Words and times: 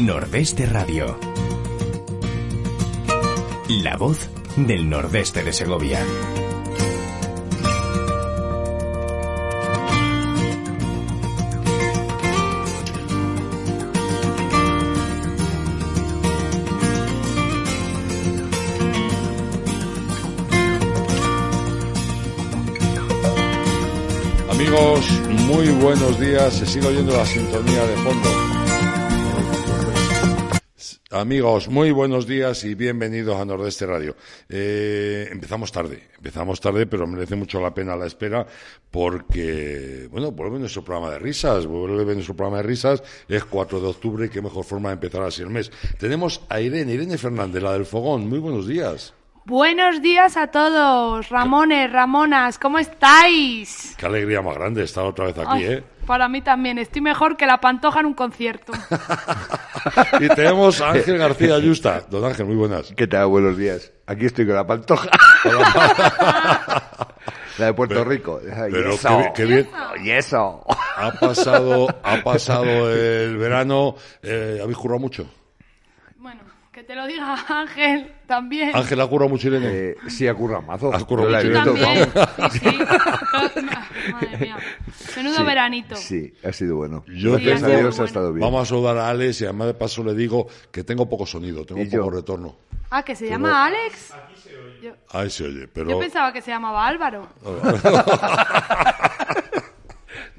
Nordeste 0.00 0.64
Radio. 0.64 1.18
La 3.68 3.98
voz 3.98 4.30
del 4.56 4.88
Nordeste 4.88 5.42
de 5.44 5.52
Segovia. 5.52 6.00
Amigos, 24.48 25.10
muy 25.46 25.68
buenos 25.68 26.18
días. 26.18 26.54
Se 26.54 26.64
sigue 26.64 26.86
oyendo 26.86 27.14
la 27.14 27.26
sintonía 27.26 27.84
de 27.84 27.96
fondo. 27.96 28.49
Amigos, 31.12 31.68
muy 31.68 31.90
buenos 31.90 32.24
días 32.24 32.62
y 32.62 32.76
bienvenidos 32.76 33.36
a 33.36 33.44
Nordeste 33.44 33.84
Radio. 33.84 34.14
Eh, 34.48 35.28
empezamos 35.32 35.72
tarde, 35.72 36.04
empezamos 36.16 36.60
tarde, 36.60 36.86
pero 36.86 37.04
merece 37.04 37.34
mucho 37.34 37.60
la 37.60 37.74
pena 37.74 37.96
la 37.96 38.06
espera 38.06 38.46
porque, 38.92 40.06
bueno, 40.12 40.30
vuelve 40.30 40.60
nuestro 40.60 40.84
programa 40.84 41.10
de 41.10 41.18
risas, 41.18 41.66
vuelve 41.66 42.14
nuestro 42.14 42.36
programa 42.36 42.58
de 42.58 42.62
risas, 42.62 43.02
es 43.26 43.44
4 43.44 43.80
de 43.80 43.88
octubre 43.88 44.26
y 44.26 44.28
qué 44.28 44.40
mejor 44.40 44.64
forma 44.64 44.90
de 44.90 44.94
empezar 44.94 45.22
así 45.22 45.42
el 45.42 45.50
mes. 45.50 45.72
Tenemos 45.98 46.42
a 46.48 46.60
Irene, 46.60 46.94
Irene 46.94 47.18
Fernández, 47.18 47.60
la 47.60 47.72
del 47.72 47.86
Fogón, 47.86 48.28
muy 48.28 48.38
buenos 48.38 48.68
días. 48.68 49.12
Buenos 49.50 50.00
días 50.00 50.36
a 50.36 50.46
todos, 50.46 51.28
Ramones, 51.28 51.90
Ramonas, 51.90 52.56
¿cómo 52.56 52.78
estáis? 52.78 53.96
Qué 53.98 54.06
alegría 54.06 54.40
más 54.42 54.54
grande 54.54 54.84
estar 54.84 55.02
otra 55.02 55.24
vez 55.24 55.36
aquí, 55.38 55.64
Ay, 55.64 55.64
¿eh? 55.64 55.84
Para 56.06 56.28
mí 56.28 56.40
también, 56.40 56.78
estoy 56.78 57.02
mejor 57.02 57.36
que 57.36 57.46
la 57.46 57.58
pantoja 57.58 57.98
en 57.98 58.06
un 58.06 58.14
concierto. 58.14 58.72
Y 60.20 60.28
tenemos 60.28 60.80
a 60.80 60.90
Ángel 60.90 61.18
García 61.18 61.56
Ayusta. 61.56 62.02
Don 62.08 62.24
Ángel, 62.24 62.46
muy 62.46 62.54
buenas. 62.54 62.92
¿Qué 62.96 63.08
tal? 63.08 63.26
Buenos 63.26 63.56
días. 63.56 63.90
Aquí 64.06 64.26
estoy 64.26 64.46
con 64.46 64.54
la 64.54 64.66
pantoja. 64.66 65.08
la 67.58 67.66
de 67.66 67.72
Puerto 67.72 68.04
Rico. 68.04 68.40
Pero 68.70 68.96
qué 69.34 69.46
bien. 69.46 69.68
Y 70.04 70.10
eso. 70.10 70.62
Ha 70.96 71.10
pasado, 71.12 71.88
ha 72.04 72.22
pasado 72.22 72.92
el 72.92 73.38
verano. 73.38 73.96
Eh, 74.22 74.60
¿Habéis 74.62 74.76
currado 74.76 75.00
mucho? 75.00 75.26
Bueno, 76.90 76.90
te 76.90 76.96
lo 76.96 77.06
diga 77.06 77.36
Ángel 77.60 78.12
también. 78.26 78.74
Ángel 78.74 79.00
ha 79.00 79.06
currado 79.06 79.28
mucho, 79.28 79.46
Irene. 79.48 79.68
Eh, 79.70 79.96
sí, 80.08 80.26
ha 80.26 80.34
currado 80.34 80.62
mazo. 80.62 80.92
Has 80.92 81.04
currado 81.04 81.30
mucho. 81.30 81.52
también. 81.52 82.10
Sí, 82.50 82.58
sí. 82.58 82.78
Madre 84.12 84.36
mía. 84.38 84.56
Menudo 85.16 85.36
Sí. 85.36 85.42
veranito. 85.44 85.94
Sí, 85.96 86.34
ha 86.44 86.52
sido 86.52 86.76
bueno. 86.76 87.04
Yo 87.06 87.38
Sí, 87.38 87.44
Gracias 87.44 87.70
ha 87.70 87.74
a 87.74 87.78
Dios 87.78 87.96
muy 87.96 88.04
ha 88.04 88.08
estado 88.08 88.32
bien. 88.32 88.44
Vamos 88.44 88.62
a 88.62 88.66
saludar 88.66 88.98
a 88.98 89.08
Alex 89.08 89.40
y 89.40 89.44
además 89.44 89.68
de 89.68 89.74
paso 89.74 90.02
le 90.02 90.14
digo 90.14 90.48
que 90.72 90.82
tengo 90.82 91.08
poco 91.08 91.26
sonido, 91.26 91.64
tengo 91.64 91.80
Y 91.80 91.84
poco 91.86 91.96
yo. 92.04 92.10
retorno. 92.10 92.56
Ah, 92.90 93.04
que 93.04 93.14
se 93.14 93.28
llama 93.28 93.66
Alex. 93.66 94.12
Yo, 94.82 94.90
Ahí 95.10 95.30
se 95.30 95.44
oye, 95.44 95.68
pero... 95.68 95.90
yo 95.90 95.98
pensaba 96.00 96.32
que 96.32 96.42
se 96.42 96.50
llamaba 96.50 96.88
Álvaro. 96.88 97.28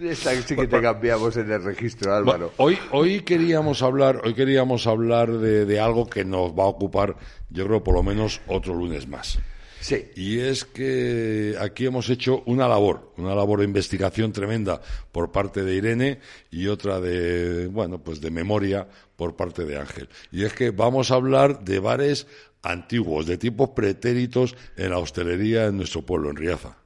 Esta 0.02 0.34
sí 0.42 0.56
que 0.56 0.68
te 0.68 0.82
cambiamos 0.82 1.38
en 1.38 1.52
el 1.52 1.64
registro, 1.64 2.16
Álvaro. 2.16 2.52
Hoy, 2.58 2.78
hoy 2.92 3.22
queríamos 3.22 3.84
hablar, 3.84 4.22
hoy 4.24 4.34
queríamos 4.34 4.88
hablar 4.88 5.32
de, 5.32 5.66
de 5.66 5.80
algo 5.80 6.10
que 6.10 6.26
nos 6.26 6.52
va 6.52 6.64
a 6.64 6.68
ocupar, 6.68 7.16
yo 7.52 7.68
creo, 7.68 7.84
por 7.84 7.94
lo 7.94 8.02
menos 8.02 8.42
otro 8.48 8.74
lunes 8.74 9.08
más. 9.08 9.38
Sí. 9.80 10.06
Y 10.16 10.40
es 10.40 10.66
que 10.66 11.56
aquí 11.60 11.86
hemos 11.86 12.10
hecho 12.10 12.42
una 12.46 12.68
labor, 12.68 13.14
una 13.18 13.36
labor 13.36 13.60
de 13.60 13.66
investigación 13.66 14.32
tremenda 14.32 14.82
por 15.12 15.32
parte 15.32 15.64
de 15.64 15.76
Irene 15.76 16.20
y 16.50 16.68
otra 16.68 17.00
de, 17.00 17.68
bueno, 17.68 18.00
pues 18.00 18.22
de 18.22 18.32
memoria 18.32 18.88
por 19.16 19.36
parte 19.36 19.66
de 19.66 19.78
Ángel. 19.78 20.10
Y 20.32 20.46
es 20.46 20.54
que 20.54 20.72
vamos 20.72 21.12
a 21.12 21.16
hablar 21.16 21.64
de 21.64 21.80
bares 21.80 22.28
antiguos, 22.64 23.26
de 23.26 23.38
tipos 23.38 23.70
pretéritos 23.70 24.56
en 24.78 24.92
la 24.92 25.00
hostelería 25.00 25.66
en 25.66 25.78
nuestro 25.78 26.04
pueblo, 26.04 26.30
en 26.30 26.36
Riaza. 26.36 26.78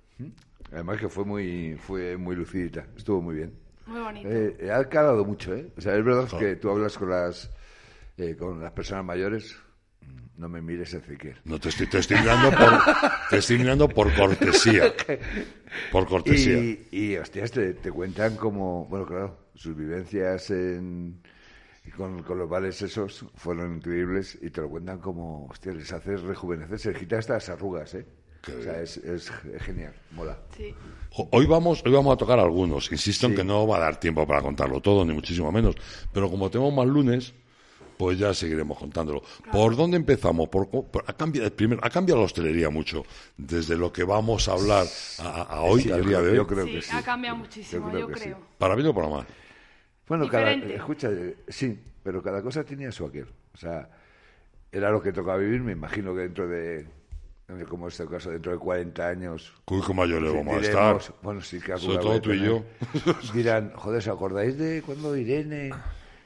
Además 0.76 1.00
que 1.00 1.08
fue 1.08 1.24
muy, 1.24 1.78
fue 1.78 2.18
muy 2.18 2.36
lucidita. 2.36 2.86
Estuvo 2.98 3.22
muy 3.22 3.36
bien. 3.36 3.54
Muy 3.86 4.02
bonito. 4.02 4.28
Eh, 4.30 4.70
ha 4.70 4.84
calado 4.90 5.24
mucho, 5.24 5.56
¿eh? 5.56 5.72
O 5.78 5.80
sea, 5.80 5.96
es 5.96 6.04
verdad 6.04 6.28
que 6.38 6.58
tú 6.58 6.70
hablas 6.70 6.98
con 6.98 7.10
las, 7.10 7.50
eh, 8.18 8.36
con 8.38 8.62
las 8.62 8.74
personas 8.74 9.06
mayores. 9.06 9.56
No 10.38 10.50
me 10.50 10.62
mires, 10.62 10.94
Ezequiel. 10.94 11.38
No 11.46 11.58
te 11.62 11.70
estoy, 11.70 11.88
te 11.88 12.00
estoy 12.00 12.18
mirando 12.18 12.52
por, 12.52 12.74
te 13.30 13.38
estoy 13.38 13.58
mirando 13.58 13.88
por 13.88 14.14
cortesía. 14.14 14.94
Por 15.94 16.08
cortesía. 16.08 16.58
Y, 16.58 16.88
y 16.92 17.18
hostias, 17.18 17.52
te, 17.52 17.74
te 17.74 17.92
cuentan 17.92 18.36
como, 18.36 18.86
bueno, 18.86 19.06
claro, 19.06 19.38
sus 19.56 19.76
vivencias 19.78 20.50
en, 20.52 21.22
con, 21.96 22.22
con 22.24 22.38
los 22.38 22.50
bares 22.50 22.82
esos 22.82 23.26
fueron 23.36 23.78
increíbles 23.78 24.38
y 24.42 24.50
te 24.50 24.60
lo 24.62 24.70
cuentan 24.70 25.00
como, 25.00 25.46
hostia, 25.48 25.74
les 25.74 25.92
haces 25.94 26.22
rejuvenecer, 26.22 26.80
se 26.80 26.92
les 26.92 27.00
quita 27.00 27.18
hasta 27.18 27.34
las 27.36 27.50
arrugas, 27.50 27.94
¿eh? 27.96 28.06
Qué 28.46 28.52
o 28.54 28.62
sea, 28.62 28.82
es, 28.82 28.98
es 28.98 29.32
genial, 29.60 29.94
mola. 30.12 30.38
Sí. 30.56 30.74
Hoy 31.32 31.46
vamos, 31.46 31.82
hoy 31.86 31.92
vamos 31.92 32.14
a 32.14 32.18
tocar 32.18 32.40
algunos. 32.40 32.92
Insisto 32.92 33.28
en 33.28 33.36
que 33.36 33.44
no 33.44 33.66
va 33.68 33.78
a 33.78 33.80
dar 33.80 34.00
tiempo 34.00 34.28
para 34.28 34.42
contarlo 34.42 34.82
todo, 34.82 35.04
ni 35.06 35.14
muchísimo 35.14 35.52
menos. 35.52 35.76
Pero 36.14 36.30
como 36.30 36.50
tenemos 36.52 36.74
más 36.74 36.86
lunes, 36.86 37.34
pues 37.98 38.20
ya 38.20 38.34
seguiremos 38.34 38.78
contándolo. 38.78 39.24
¿Por 39.52 39.76
dónde 39.78 39.96
empezamos? 39.98 40.50
Por, 40.50 40.70
co- 40.70 40.84
por- 40.86 41.04
ha, 41.08 41.14
cambiado, 41.14 41.50
primero, 41.56 41.80
ha 41.84 41.90
cambiado 41.90 42.20
la 42.20 42.26
hostelería 42.26 42.70
mucho 42.70 43.04
desde 43.38 43.78
lo 43.78 43.92
que 43.94 44.04
vamos 44.04 44.48
a 44.50 44.52
hablar 44.54 44.86
a, 45.20 45.62
hoy, 45.62 45.82
Sí, 45.84 45.92
al 45.92 46.02
día 46.06 46.18
creo- 46.18 46.24
de 46.24 46.30
hoy. 46.32 46.36
yo 46.36 46.48
creo 46.48 46.66
Sí, 46.66 46.72
que 46.74 46.82
sí. 46.82 46.92
ha 46.96 47.02
cambiado 47.02 47.38
muchísimo, 47.38 47.92
yo 47.98 48.08
creo. 48.10 48.38
sí. 48.38 48.44
Para 48.58 48.76
bien 48.76 48.88
o 48.88 48.94
para 48.94 49.08
mal. 49.08 49.26
Bueno, 50.08 50.28
cada, 50.30 50.52
escucha, 50.52 51.10
eh, 51.12 51.38
sí, 51.48 51.80
pero 52.04 52.22
cada 52.22 52.42
cosa 52.44 52.64
tenía 52.66 52.92
su 52.92 53.06
aquel. 53.06 53.28
O 53.54 53.58
sea, 53.58 53.90
era 54.72 54.92
lo 54.92 55.02
que 55.02 55.14
tocaba 55.14 55.38
vivir, 55.38 55.62
me 55.62 55.72
imagino 55.72 56.14
que 56.14 56.20
dentro 56.22 56.48
de, 56.50 56.86
como 57.70 57.88
este 57.88 58.08
caso, 58.08 58.32
dentro 58.32 58.52
de 58.52 58.58
40 58.58 59.08
años 59.08 59.54
Uy, 59.68 59.82
qué 59.86 59.94
mayores 59.94 60.34
vamos 60.34 60.56
a 60.56 60.60
estar. 60.62 61.00
Bueno, 61.22 61.42
sí, 61.42 61.60
que 61.60 61.78
Sobre 61.78 61.98
alguna 61.98 62.00
todo 62.00 62.12
vez 62.14 62.22
tú 62.22 62.34
y 62.34 62.40
yo. 62.44 62.64
Dirán, 63.34 63.72
joder, 63.76 64.00
¿os 64.00 64.08
acordáis 64.08 64.58
de 64.58 64.82
cuando 64.84 65.16
Irene, 65.16 65.72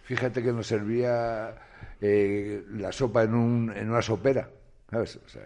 fíjate 0.03 0.41
que 0.41 0.53
nos 0.53 0.67
servía 0.67 1.55
eh, 1.99 2.63
la 2.71 2.91
sopa 2.91 3.23
en, 3.23 3.33
un, 3.33 3.73
en 3.75 3.89
una 3.89 4.01
sopera? 4.01 4.49
¿Sabes? 4.89 5.19
O 5.25 5.27
sea, 5.29 5.43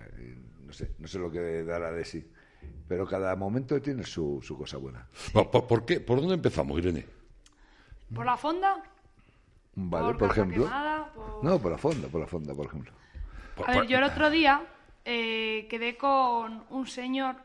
no 0.65 0.71
sé, 0.73 0.91
no 0.99 1.07
sé 1.07 1.19
lo 1.19 1.31
que 1.31 1.63
dará 1.63 1.91
de 1.91 2.05
sí. 2.05 2.23
Pero 2.87 3.07
cada 3.07 3.35
momento 3.35 3.81
tiene 3.81 4.03
su, 4.03 4.39
su 4.43 4.57
cosa 4.57 4.77
buena. 4.77 5.07
¿Por, 5.33 5.49
por- 5.49 5.67
por 5.67 5.85
qué? 5.85 5.99
¿Por 5.99 6.19
dónde 6.19 6.35
empezamos, 6.35 6.77
Irene? 6.77 7.05
¿Por 8.13 8.25
la 8.25 8.37
fonda? 8.37 8.83
Vale, 9.75 10.05
¿Por 10.09 10.17
por, 10.19 10.31
ejemplo. 10.31 10.63
Quemada? 10.65 11.11
¿Por- 11.13 11.43
No, 11.43 11.59
por 11.59 11.71
la 11.71 11.77
fonda, 11.79 12.07
por 12.09 12.21
la 12.21 12.27
fonda, 12.27 12.53
por 12.53 12.67
ejemplo. 12.67 12.91
A 13.65 13.71
ver, 13.79 13.87
yo 13.87 13.97
el 13.97 14.03
otro 14.03 14.29
día 14.29 14.61
eh, 15.05 15.67
quedé 15.69 15.97
con 15.97 16.63
un 16.69 16.87
señor, 16.87 17.35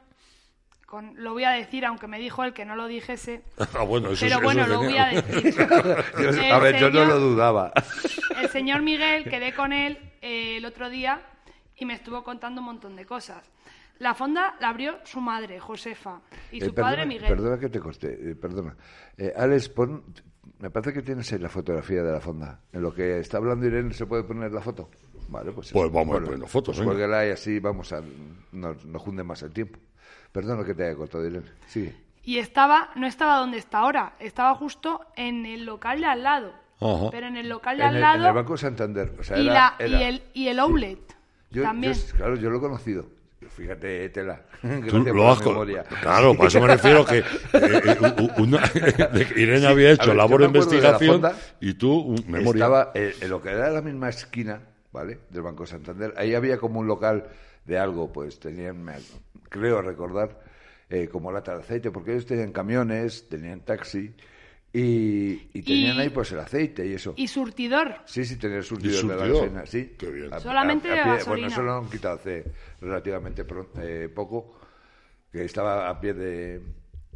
con, 0.87 1.13
lo 1.23 1.33
voy 1.33 1.45
a 1.45 1.51
decir, 1.51 1.85
aunque 1.85 2.07
me 2.07 2.19
dijo 2.19 2.45
él 2.45 2.53
que 2.55 2.65
no 2.65 2.77
lo 2.77 2.87
dijese, 2.87 3.43
Ah, 3.75 3.83
bueno, 3.83 4.11
eso 4.11 4.25
es- 4.27 4.33
pero 4.33 4.37
eso 4.37 4.43
bueno, 4.45 4.67
lo 4.67 4.79
voy 4.79 4.97
a 4.97 5.07
decir. 5.07 5.55
Yo- 5.59 6.55
a 6.55 6.59
ver, 6.59 6.77
yo 6.79 6.91
no 6.91 7.05
lo 7.05 7.19
dudaba. 7.21 7.73
El 8.41 8.49
señor 8.51 8.83
Miguel, 8.83 9.25
quedé 9.25 9.53
con 9.53 9.73
él 9.73 9.99
eh, 10.23 10.57
el 10.59 10.65
otro 10.65 10.89
día 10.89 11.21
y 11.77 11.85
me 11.85 11.95
estuvo 11.95 12.23
contando 12.25 12.61
un 12.61 12.67
montón 12.67 12.97
de 12.97 13.05
cosas. 13.05 13.43
La 13.99 14.15
fonda 14.15 14.55
la 14.61 14.69
abrió 14.69 14.99
su 15.05 15.21
madre, 15.21 15.59
Josefa, 15.59 16.21
y 16.53 16.59
Eh, 16.63 16.67
su 16.67 16.73
perdona, 16.75 16.91
padre, 16.97 17.07
Miguel. 17.07 17.29
Perdona 17.29 17.59
que 17.59 17.69
te 17.69 17.81
corte, 17.81 18.07
eh, 18.31 18.35
perdona. 18.37 18.77
Eh, 19.17 19.33
Alex, 19.37 19.69
pon, 19.71 20.05
me 20.61 20.71
parece 20.71 20.93
que 20.93 21.03
tienes 21.03 21.33
ahí 21.33 21.41
la 21.41 21.49
fotografía 21.49 22.03
de 22.05 22.13
la 22.13 22.21
fonda. 22.21 22.61
En 22.73 22.81
lo 22.83 22.95
que 22.95 23.19
está 23.19 23.39
hablando 23.39 23.67
Irene, 23.67 23.93
¿se 23.93 24.07
puede 24.07 24.23
poner 24.23 24.53
la 24.53 24.61
foto? 24.61 24.89
Vale, 25.29 25.53
pues... 25.53 25.71
Pues 25.73 25.93
vamos 25.93 26.15
a 26.15 26.19
ir 26.19 26.25
poniendo 26.25 26.47
fotos, 26.47 26.77
Pues 26.77 26.79
venga. 26.87 26.93
cuélguela 26.99 27.27
y 27.27 27.31
así 27.31 27.59
vamos 27.61 27.93
a... 27.93 28.03
Nos, 28.53 28.85
nos 28.85 29.03
junde 29.03 29.23
más 29.23 29.43
el 29.43 29.53
tiempo. 29.53 29.79
Perdona 30.33 30.65
que 30.65 30.75
te 30.75 30.85
haya 30.87 30.97
cortado, 30.97 31.27
Irene. 31.27 31.47
Sigue. 31.67 31.95
Y 32.23 32.39
estaba, 32.39 32.91
no 32.97 33.07
estaba 33.07 33.37
donde 33.39 33.59
está 33.59 33.79
ahora, 33.79 34.15
estaba 34.21 34.55
justo 34.55 35.01
en 35.17 35.47
el 35.47 35.65
local 35.65 36.01
de 36.01 36.07
al 36.07 36.23
lado. 36.23 36.53
Ajá. 36.81 37.11
Pero 37.11 37.27
en 37.27 37.37
el 37.37 37.49
local 37.49 37.77
de 37.79 37.83
En 37.85 37.89
al 37.91 37.95
el, 37.97 38.01
lado 38.03 38.17
en 38.21 38.27
el 38.27 38.33
Banco 38.35 38.57
Santander. 38.57 39.13
O 39.19 39.23
sea, 39.23 39.39
y, 39.39 39.47
era- 39.47 39.55
la, 39.55 39.75
era- 39.79 39.99
y, 39.99 40.03
el, 40.05 40.23
y 40.35 40.49
el 40.49 40.59
outlet 40.61 40.99
yo- 41.51 41.63
también. 41.63 41.93
yo- 41.95 42.17
claro, 42.17 42.37
yo 42.37 42.51
lo 42.51 42.59
he 42.59 42.61
conocido. 42.61 43.07
fíjate, 43.51 44.09
Tela. 44.11 44.43
Tú 44.89 44.99
lo 45.05 45.15
la 45.15 45.33
has 45.33 45.45
memoria. 45.45 45.83
Claro, 45.85 46.35
por 46.35 46.47
eso 46.47 46.61
me 46.61 46.69
refiero 46.69 47.05
que 47.05 47.19
eh, 47.19 47.25
eh, 47.53 48.29
una- 48.39 48.59
de 49.13 49.27
que 49.27 49.41
Irene 49.41 49.67
había 49.67 49.89
a 49.89 49.93
hecho 49.93 50.09
ver, 50.09 50.17
labor 50.17 50.41
de 50.41 50.49
de 50.49 50.59
investigación 50.59 51.13
fonda, 51.15 51.35
y 51.61 51.75
tú, 51.75 51.93
un- 51.99 52.25
memoria. 52.29 52.65
Estaba 52.65 52.93
eh, 52.95 53.15
en 53.21 53.31
lo 53.31 53.41
que 53.43 53.49
era 53.51 53.71
la 53.71 53.81
misma 53.83 54.09
esquina, 54.11 54.61
¿vale? 54.99 55.19
Del 55.31 55.43
Banco 55.43 55.65
Santander. 55.65 56.13
Ahí 56.17 56.35
había 56.35 56.59
como 56.59 56.81
un 56.81 56.87
local 56.89 57.25
de 57.65 57.79
algo, 57.79 58.13
pues 58.13 58.39
tenían, 58.41 58.83
me- 58.83 58.95
creo 59.49 59.81
recordar, 59.81 60.41
eh, 60.91 61.09
como 61.09 61.31
lata 61.31 61.55
de 61.55 61.61
aceite, 61.63 61.91
porque 61.91 62.13
ellos 62.13 62.27
tenían 62.27 62.51
camiones, 62.53 63.29
tenían 63.29 63.61
taxi 63.61 64.13
y, 64.73 65.49
y 65.53 65.63
tenían 65.63 65.97
Y- 65.97 66.01
ahí 66.01 66.09
pues 66.11 66.33
el 66.33 66.41
aceite 66.41 66.85
y 66.87 66.95
eso. 66.95 67.15
Y 67.17 67.29
surtidor. 67.29 67.95
Sí, 68.07 68.25
sí, 68.25 68.37
tener 68.37 68.65
surtidor, 68.65 69.05
¿Y 69.05 69.09
de 69.09 69.15
la 69.15 69.15
surtidor? 69.23 69.37
gasolina, 69.43 69.67
sí. 69.67 69.95
Qué 69.99 70.11
bien. 70.11 70.31
Solamente 70.41 70.89
de 70.89 70.95
pie- 70.95 71.05
gasolina. 71.17 71.31
Bueno, 71.31 71.47
eso 71.47 71.63
lo 71.63 71.75
han 71.77 71.89
quitado 71.91 72.15
hace 72.17 72.45
relativamente 72.81 73.45
pro- 73.45 73.71
eh, 73.81 74.11
poco, 74.15 74.59
que 75.31 75.45
estaba 75.45 75.89
a 75.89 76.01
pie 76.01 76.15
de, 76.15 76.61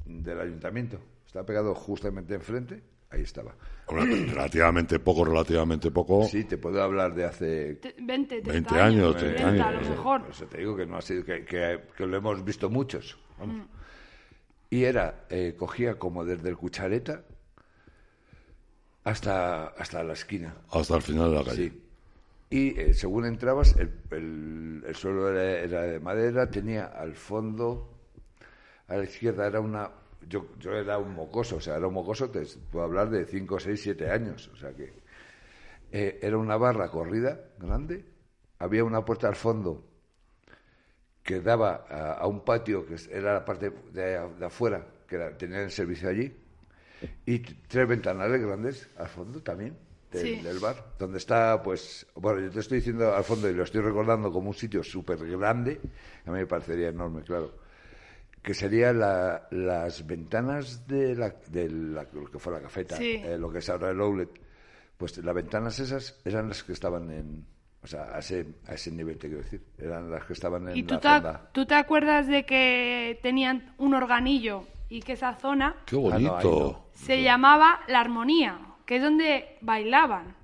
del 0.07 0.41
ayuntamiento. 0.41 1.01
Estaba 1.27 1.45
pegado 1.47 1.75
justamente 1.75 2.35
enfrente, 2.35 2.83
ahí 3.13 3.23
estaba. 3.23 3.55
Hombre, 3.87 4.27
relativamente 4.27 4.99
poco, 4.99 5.25
relativamente 5.25 5.91
poco. 5.91 6.25
Sí, 6.25 6.45
te 6.45 6.57
puedo 6.59 6.83
hablar 6.83 7.15
de 7.15 7.25
hace... 7.25 7.75
Te- 7.75 7.95
20, 8.01 8.41
30 8.43 8.53
20 8.53 8.81
años, 8.81 9.17
30 9.17 9.37
30 9.45 9.65
a 9.65 9.69
años. 9.69 9.83
lo 9.85 9.91
mejor. 9.91 10.21
Por 10.23 10.31
eso 10.31 10.47
te 10.47 10.59
digo 10.59 10.77
que 10.77 10.87
no 10.87 10.97
ha 10.97 11.03
sido, 11.03 11.25
que, 11.25 11.45
que- 11.45 11.81
que 11.97 12.07
lo 12.07 12.17
hemos 12.17 12.45
visto 12.45 12.71
muchos. 12.71 13.19
vamos. 13.39 13.57
Mm. 13.57 13.69
Y 14.71 14.85
era, 14.85 15.27
eh, 15.29 15.55
cogía 15.59 15.99
como 15.99 16.25
desde 16.25 16.49
el 16.49 16.57
cuchareta 16.57 17.23
hasta, 19.05 19.67
hasta 19.69 20.03
la 20.03 20.13
esquina. 20.15 20.55
Hasta 20.71 20.97
el 20.97 21.03
final 21.03 21.31
de 21.31 21.37
la 21.37 21.45
calle. 21.45 21.69
Sí. 21.71 21.79
Y 22.51 22.81
eh, 22.81 22.95
según 22.95 23.25
entrabas, 23.27 23.77
el, 23.77 23.91
el- 24.11 24.85
el 24.87 24.95
suelo 24.95 25.31
era, 25.31 25.61
era 25.61 25.83
de 25.83 26.01
madera, 26.01 26.51
tenía 26.51 26.85
al 26.87 27.15
fondo, 27.15 27.91
a 28.89 28.97
la 28.97 29.05
izquierda 29.05 29.47
era 29.47 29.61
una... 29.61 29.91
Yo, 30.29 30.47
yo 30.59 30.73
era 30.73 30.99
un 30.99 31.15
mocoso, 31.15 31.57
o 31.57 31.61
sea, 31.61 31.77
era 31.77 31.87
un 31.89 31.95
mocoso, 31.95 32.31
te 32.31 32.43
puedo 32.71 32.85
hablar 32.85 33.11
de 33.11 33.25
5, 33.27 33.59
6, 33.61 33.81
7 33.83 34.11
años, 34.11 34.49
o 34.53 34.57
sea 34.57 34.75
que... 34.75 34.93
eh, 35.93 36.19
era 36.23 36.39
una 36.39 36.57
barra 36.57 36.91
corrida 36.91 37.41
grande, 37.59 38.05
había 38.59 38.85
una 38.85 39.05
puerta 39.05 39.29
al 39.29 39.37
fondo 39.37 39.85
que 41.23 41.41
daba 41.41 41.85
a, 41.89 42.13
a 42.15 42.27
un 42.27 42.41
patio 42.45 42.85
que 42.87 42.97
era 43.11 43.35
la 43.35 43.45
parte 43.45 43.71
de, 43.93 44.19
de 44.39 44.45
afuera, 44.45 44.85
que 45.07 45.17
era, 45.17 45.37
tenían 45.37 45.63
el 45.63 45.71
servicio 45.71 46.09
allí, 46.09 46.33
y 47.27 47.41
tres 47.41 47.89
ventanales 47.89 48.43
grandes 48.43 48.89
al 48.99 49.09
fondo 49.09 49.43
también 49.43 49.79
del, 50.11 50.21
Sí. 50.23 50.43
del 50.43 50.59
bar, 50.61 50.95
donde 50.99 51.19
está, 51.19 51.63
pues, 51.63 52.07
bueno, 52.17 52.41
yo 52.41 52.51
te 52.51 52.61
estoy 52.61 52.79
diciendo 52.79 53.15
al 53.15 53.25
fondo 53.25 53.49
y 53.51 53.55
lo 53.55 53.65
estoy 53.65 53.81
recordando 53.83 54.33
como 54.33 54.49
un 54.51 54.55
sitio 54.55 54.83
súper 54.83 55.19
grande, 55.27 55.81
a 56.27 56.31
mí 56.33 56.39
me 56.39 56.47
parecería 56.47 56.89
enorme, 56.91 57.23
claro, 57.23 57.55
que 58.43 58.55
serían 58.55 58.99
la- 58.99 59.47
las 59.51 60.07
ventanas 60.07 60.87
de, 60.87 61.15
la, 61.15 61.35
de 61.49 61.71
la- 61.71 62.07
lo 62.13 62.31
que 62.31 62.39
fue 62.39 62.53
la 62.53 62.61
cafeta, 62.61 62.97
Sí. 62.97 63.21
eh, 63.25 63.37
lo 63.39 63.51
que 63.53 63.59
es 63.59 63.69
ahora 63.71 63.91
el 63.91 64.01
outlet, 64.01 64.31
pues 64.97 65.17
las 65.19 65.35
ventanas 65.35 65.79
esas 65.79 66.21
eran 66.25 66.49
las 66.49 66.63
que 66.65 66.73
estaban 66.73 67.11
en, 67.11 67.47
o 67.83 67.87
sea, 67.87 68.15
a 68.15 68.19
ese, 68.19 68.47
a 68.67 68.75
ese 68.75 68.91
nivel 68.91 69.17
te 69.19 69.29
quiero 69.29 69.43
decir, 69.43 69.63
eran 69.79 70.11
las 70.11 70.25
que 70.25 70.33
estaban 70.33 70.69
en 70.69 70.77
¿Y 70.77 70.83
tú 70.83 70.95
la 70.95 71.01
te, 71.01 71.09
fonda. 71.09 71.49
tú 71.53 71.67
te 71.67 71.75
acuerdas 71.75 72.27
de 72.27 72.45
que 72.45 73.19
tenían 73.23 73.75
un 73.79 73.95
organillo 73.95 74.65
y 74.89 75.01
que 75.03 75.13
esa 75.13 75.35
zona 75.37 75.77
Qué 75.87 75.97
Ah, 75.97 75.99
no, 75.99 76.31
bonito. 76.33 76.43
no. 76.93 76.99
se 76.99 77.23
llamaba 77.23 77.81
La 77.89 78.01
Armonía, 78.01 78.59
que 78.87 78.97
es 78.97 79.03
donde 79.03 79.57
bailaban? 79.61 80.35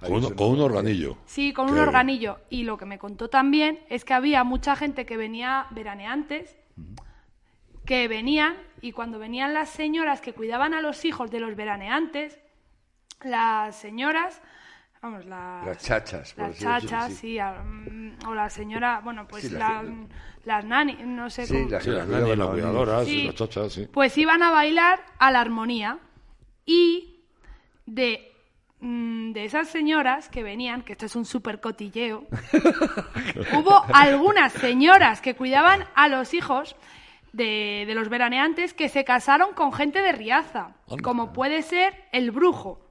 Con, 0.00 0.12
un- 0.24 0.34
con 0.34 0.48
un 0.50 0.60
organillo. 0.60 1.16
Sí, 1.26 1.52
con 1.52 1.66
Qué 1.66 1.72
un 1.74 1.78
organillo. 1.78 2.38
Y 2.50 2.64
lo 2.64 2.76
que 2.76 2.86
me 2.86 2.98
contó 2.98 3.28
también 3.30 3.78
es 3.88 4.04
que 4.04 4.14
había 4.14 4.42
mucha 4.42 4.74
gente 4.74 5.06
que 5.06 5.16
venía 5.16 5.66
veraneantes, 5.70 6.56
que 7.84 8.08
venían 8.08 8.56
y 8.80 8.92
cuando 8.92 9.18
venían 9.18 9.54
las 9.54 9.68
señoras 9.70 10.20
que 10.20 10.32
cuidaban 10.32 10.74
a 10.74 10.80
los 10.80 11.04
hijos 11.04 11.30
de 11.30 11.40
los 11.40 11.56
veraneantes, 11.56 12.38
las 13.22 13.76
señoras, 13.76 14.40
vamos, 15.00 15.24
las, 15.26 15.66
Las 15.66 15.78
chachas, 15.78 16.32
por 16.34 16.48
las 16.48 16.58
chachas, 16.58 17.06
sí. 17.12 17.16
sí, 17.16 17.38
a- 17.38 17.62
mm, 17.62 18.18
o 18.26 18.34
la 18.34 18.50
señora, 18.50 19.00
bueno, 19.02 19.26
pues 19.28 19.44
Sí, 19.44 19.50
la 19.50 19.58
las, 19.58 19.82
gen- 19.84 20.08
las 20.44 20.64
nani, 20.64 20.96
no 21.04 21.28
sé 21.30 21.46
Sí, 21.46 21.54
cómo. 21.54 21.70
las 21.70 21.84
Sí, 21.84 21.90
las 21.90 22.06
nanis, 22.08 22.36
las 22.38 22.48
cuidadoras, 22.48 23.06
Sí. 23.06 23.24
las 23.26 23.34
chachas, 23.34 23.72
sí. 23.72 23.86
Pues 23.92 24.16
iban 24.18 24.42
a 24.42 24.50
bailar 24.50 25.00
a 25.18 25.30
la 25.30 25.40
armonía. 25.40 25.98
Y 26.64 27.20
de, 27.86 28.32
mm, 28.80 29.32
de 29.32 29.44
esas 29.44 29.68
señoras 29.68 30.28
que 30.28 30.42
venían, 30.44 30.82
que 30.82 30.92
esto 30.92 31.06
es 31.06 31.16
un 31.16 31.24
súper 31.24 31.60
cotilleo, 31.60 32.26
hubo 33.52 33.84
algunas 33.92 34.52
señoras 34.52 35.20
que 35.20 35.34
cuidaban 35.34 35.84
a 35.94 36.08
los 36.08 36.34
hijos 36.34 36.76
de, 37.32 37.84
de 37.86 37.94
los 37.94 38.08
veraneantes 38.08 38.74
que 38.74 38.88
se 38.88 39.04
casaron 39.04 39.54
con 39.54 39.72
gente 39.72 40.00
de 40.02 40.12
Riaza, 40.12 40.76
Anda. 40.88 41.02
como 41.02 41.32
puede 41.32 41.62
ser 41.62 41.94
el 42.12 42.30
brujo. 42.30 42.88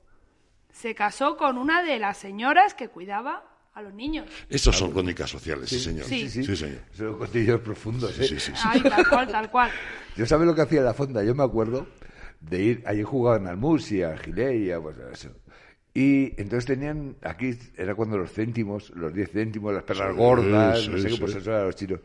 Se 0.71 0.95
casó 0.95 1.38
con 1.38 1.57
una 1.57 1.83
de 1.83 1.99
las 1.99 2.17
señoras 2.17 2.73
que 2.73 2.88
cuidaba 2.88 3.43
a 3.73 3.81
los 3.81 3.93
niños. 3.93 4.27
Estos 4.49 4.77
son 4.77 4.91
crónicas 4.91 5.29
sociales, 5.29 5.69
sí, 5.69 5.79
señor. 5.79 6.05
Sí. 6.05 6.29
Sí, 6.29 6.43
sí, 6.43 6.55
señor. 6.55 6.79
Son 6.93 7.17
cotillos 7.17 7.59
profundos, 7.61 8.17
¿eh? 8.19 8.23
Sí, 8.25 8.39
sí, 8.39 8.51
sí. 8.55 8.61
Ay, 8.65 8.81
tal 8.81 9.07
cual, 9.07 9.27
tal 9.27 9.51
cual. 9.51 9.71
Yo 10.15 10.25
sabes 10.25 10.47
lo 10.47 10.55
que 10.55 10.61
hacía 10.61 10.81
la 10.81 10.94
fonda, 10.94 11.23
yo 11.23 11.35
me 11.35 11.44
acuerdo 11.44 11.87
de 12.41 12.61
ir, 12.61 12.83
allí 12.85 13.03
jugaban 13.03 13.47
al 13.47 13.57
Murcia, 13.57 14.09
al 14.11 14.19
Gileia, 14.19 14.79
pues 14.81 14.97
eso. 15.13 15.29
Y 15.94 16.39
entonces 16.41 16.65
tenían, 16.65 17.17
aquí 17.21 17.51
era 17.77 17.95
cuando 17.95 18.17
los 18.17 18.31
céntimos, 18.31 18.89
los 18.91 19.13
10 19.13 19.29
céntimos, 19.31 19.73
las 19.73 19.83
perras 19.83 20.11
Sí, 20.11 20.17
gordas, 20.17 20.79
sí, 20.79 20.89
no 20.89 20.97
sé 20.97 21.09
qué, 21.09 21.17
pues 21.17 21.31
sí. 21.33 21.37
eso 21.39 21.51
eran 21.51 21.65
los 21.65 21.75
chinos. 21.75 21.99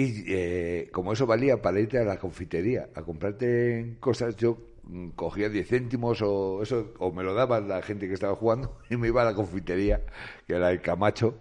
Y 0.00 0.24
eh, 0.28 0.88
como 0.92 1.12
eso 1.12 1.26
valía 1.26 1.60
para 1.60 1.78
irte 1.78 1.98
a 1.98 2.04
la 2.04 2.16
confitería 2.18 2.88
a 2.94 3.02
comprarte 3.02 3.96
cosas, 4.00 4.34
yo 4.36 4.56
mm, 4.84 5.10
cogía 5.10 5.50
10 5.50 5.68
céntimos 5.68 6.22
o 6.22 6.62
eso, 6.62 6.94
o 6.98 7.12
me 7.12 7.22
lo 7.22 7.34
daban 7.34 7.68
la 7.68 7.82
gente 7.82 8.08
que 8.08 8.14
estaba 8.14 8.34
jugando 8.34 8.78
y 8.90 8.96
me 8.96 9.08
iba 9.08 9.20
a 9.20 9.26
la 9.26 9.34
confitería, 9.34 10.00
que 10.46 10.54
era 10.54 10.70
el 10.70 10.80
Camacho, 10.80 11.36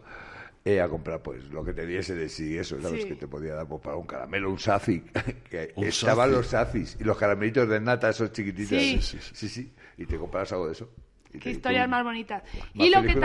eh, 0.65 0.81
a 0.81 0.89
comprar 0.89 1.21
pues 1.23 1.45
lo 1.51 1.63
que 1.63 1.71
te 1.73 1.85
diese 1.85 2.15
de 2.15 2.27
sí 2.27 2.57
eso, 2.57 2.81
¿sabes? 2.81 3.03
Sí. 3.03 3.07
Que 3.07 3.15
te 3.15 3.27
podía 3.29 3.53
dar 3.55 3.65
pues, 3.65 3.81
para 3.81 3.95
un 3.95 4.05
caramelo, 4.05 4.49
un 4.51 4.59
safi, 4.59 5.01
que 5.49 5.71
Un 5.77 5.85
estaban 5.85 6.27
safi. 6.27 6.35
los 6.35 6.47
safis 6.47 6.97
y 6.99 7.05
los 7.05 7.17
caramelitos 7.17 7.69
de 7.69 7.79
nata, 7.79 8.09
esos 8.09 8.33
chiquititos. 8.33 8.77
Sí. 8.77 8.99
sí, 9.01 9.17
sí, 9.21 9.47
sí, 9.47 9.73
y 9.97 10.05
te 10.05 10.17
compras 10.17 10.51
algo 10.51 10.65
de 10.65 10.73
eso. 10.73 10.89
Y 11.33 11.39
Qué 11.39 11.51
historias 11.51 11.87
más 11.87 12.03
bonitas. 12.03 12.43
y 12.73 12.89
lo 12.89 13.03
que, 13.03 13.15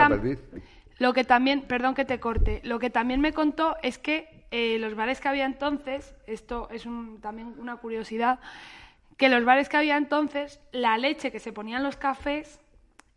lo 0.99 1.13
que 1.13 1.23
también, 1.25 1.63
perdón 1.63 1.93
que 1.93 2.05
te 2.05 2.21
corte, 2.21 2.61
lo 2.63 2.79
que 2.79 2.89
también 2.89 3.19
me 3.19 3.33
contó 3.33 3.75
es 3.83 3.97
que 3.97 4.34
eh, 4.51 4.77
los 4.79 4.95
bares 4.95 5.19
que 5.21 5.27
había 5.27 5.45
entonces, 5.45 6.13
esto 6.27 6.67
es 6.71 6.85
un- 6.85 7.19
también 7.21 7.55
una 7.57 7.77
curiosidad, 7.77 8.39
que 9.17 9.29
los 9.29 9.43
bares 9.45 9.69
que 9.69 9.77
había 9.77 9.97
entonces, 9.97 10.59
la 10.71 10.97
leche 10.97 11.31
que 11.31 11.39
se 11.39 11.53
ponía 11.53 11.77
en 11.77 11.83
los 11.83 11.95
cafés 11.97 12.59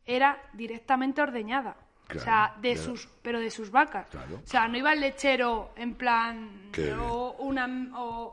era 0.06 0.38
directamente 0.52 1.20
ordeñada. 1.23 1.76
o 2.16 2.18
sea, 2.20 2.54
de 2.62 2.73
claro. 2.73 2.88
sus, 2.88 3.06
pero 3.20 3.38
de 3.38 3.50
sus 3.50 3.70
vacas. 3.70 4.06
Claro. 4.08 4.37
O 4.42 4.47
sea, 4.47 4.66
no 4.66 4.78
iba 4.78 4.94
el 4.94 5.00
lechero 5.00 5.73
en 5.76 5.94
plan 5.94 6.70
Qué 6.73 6.94
o 6.94 7.32
una 7.38 7.68
o 7.97 8.32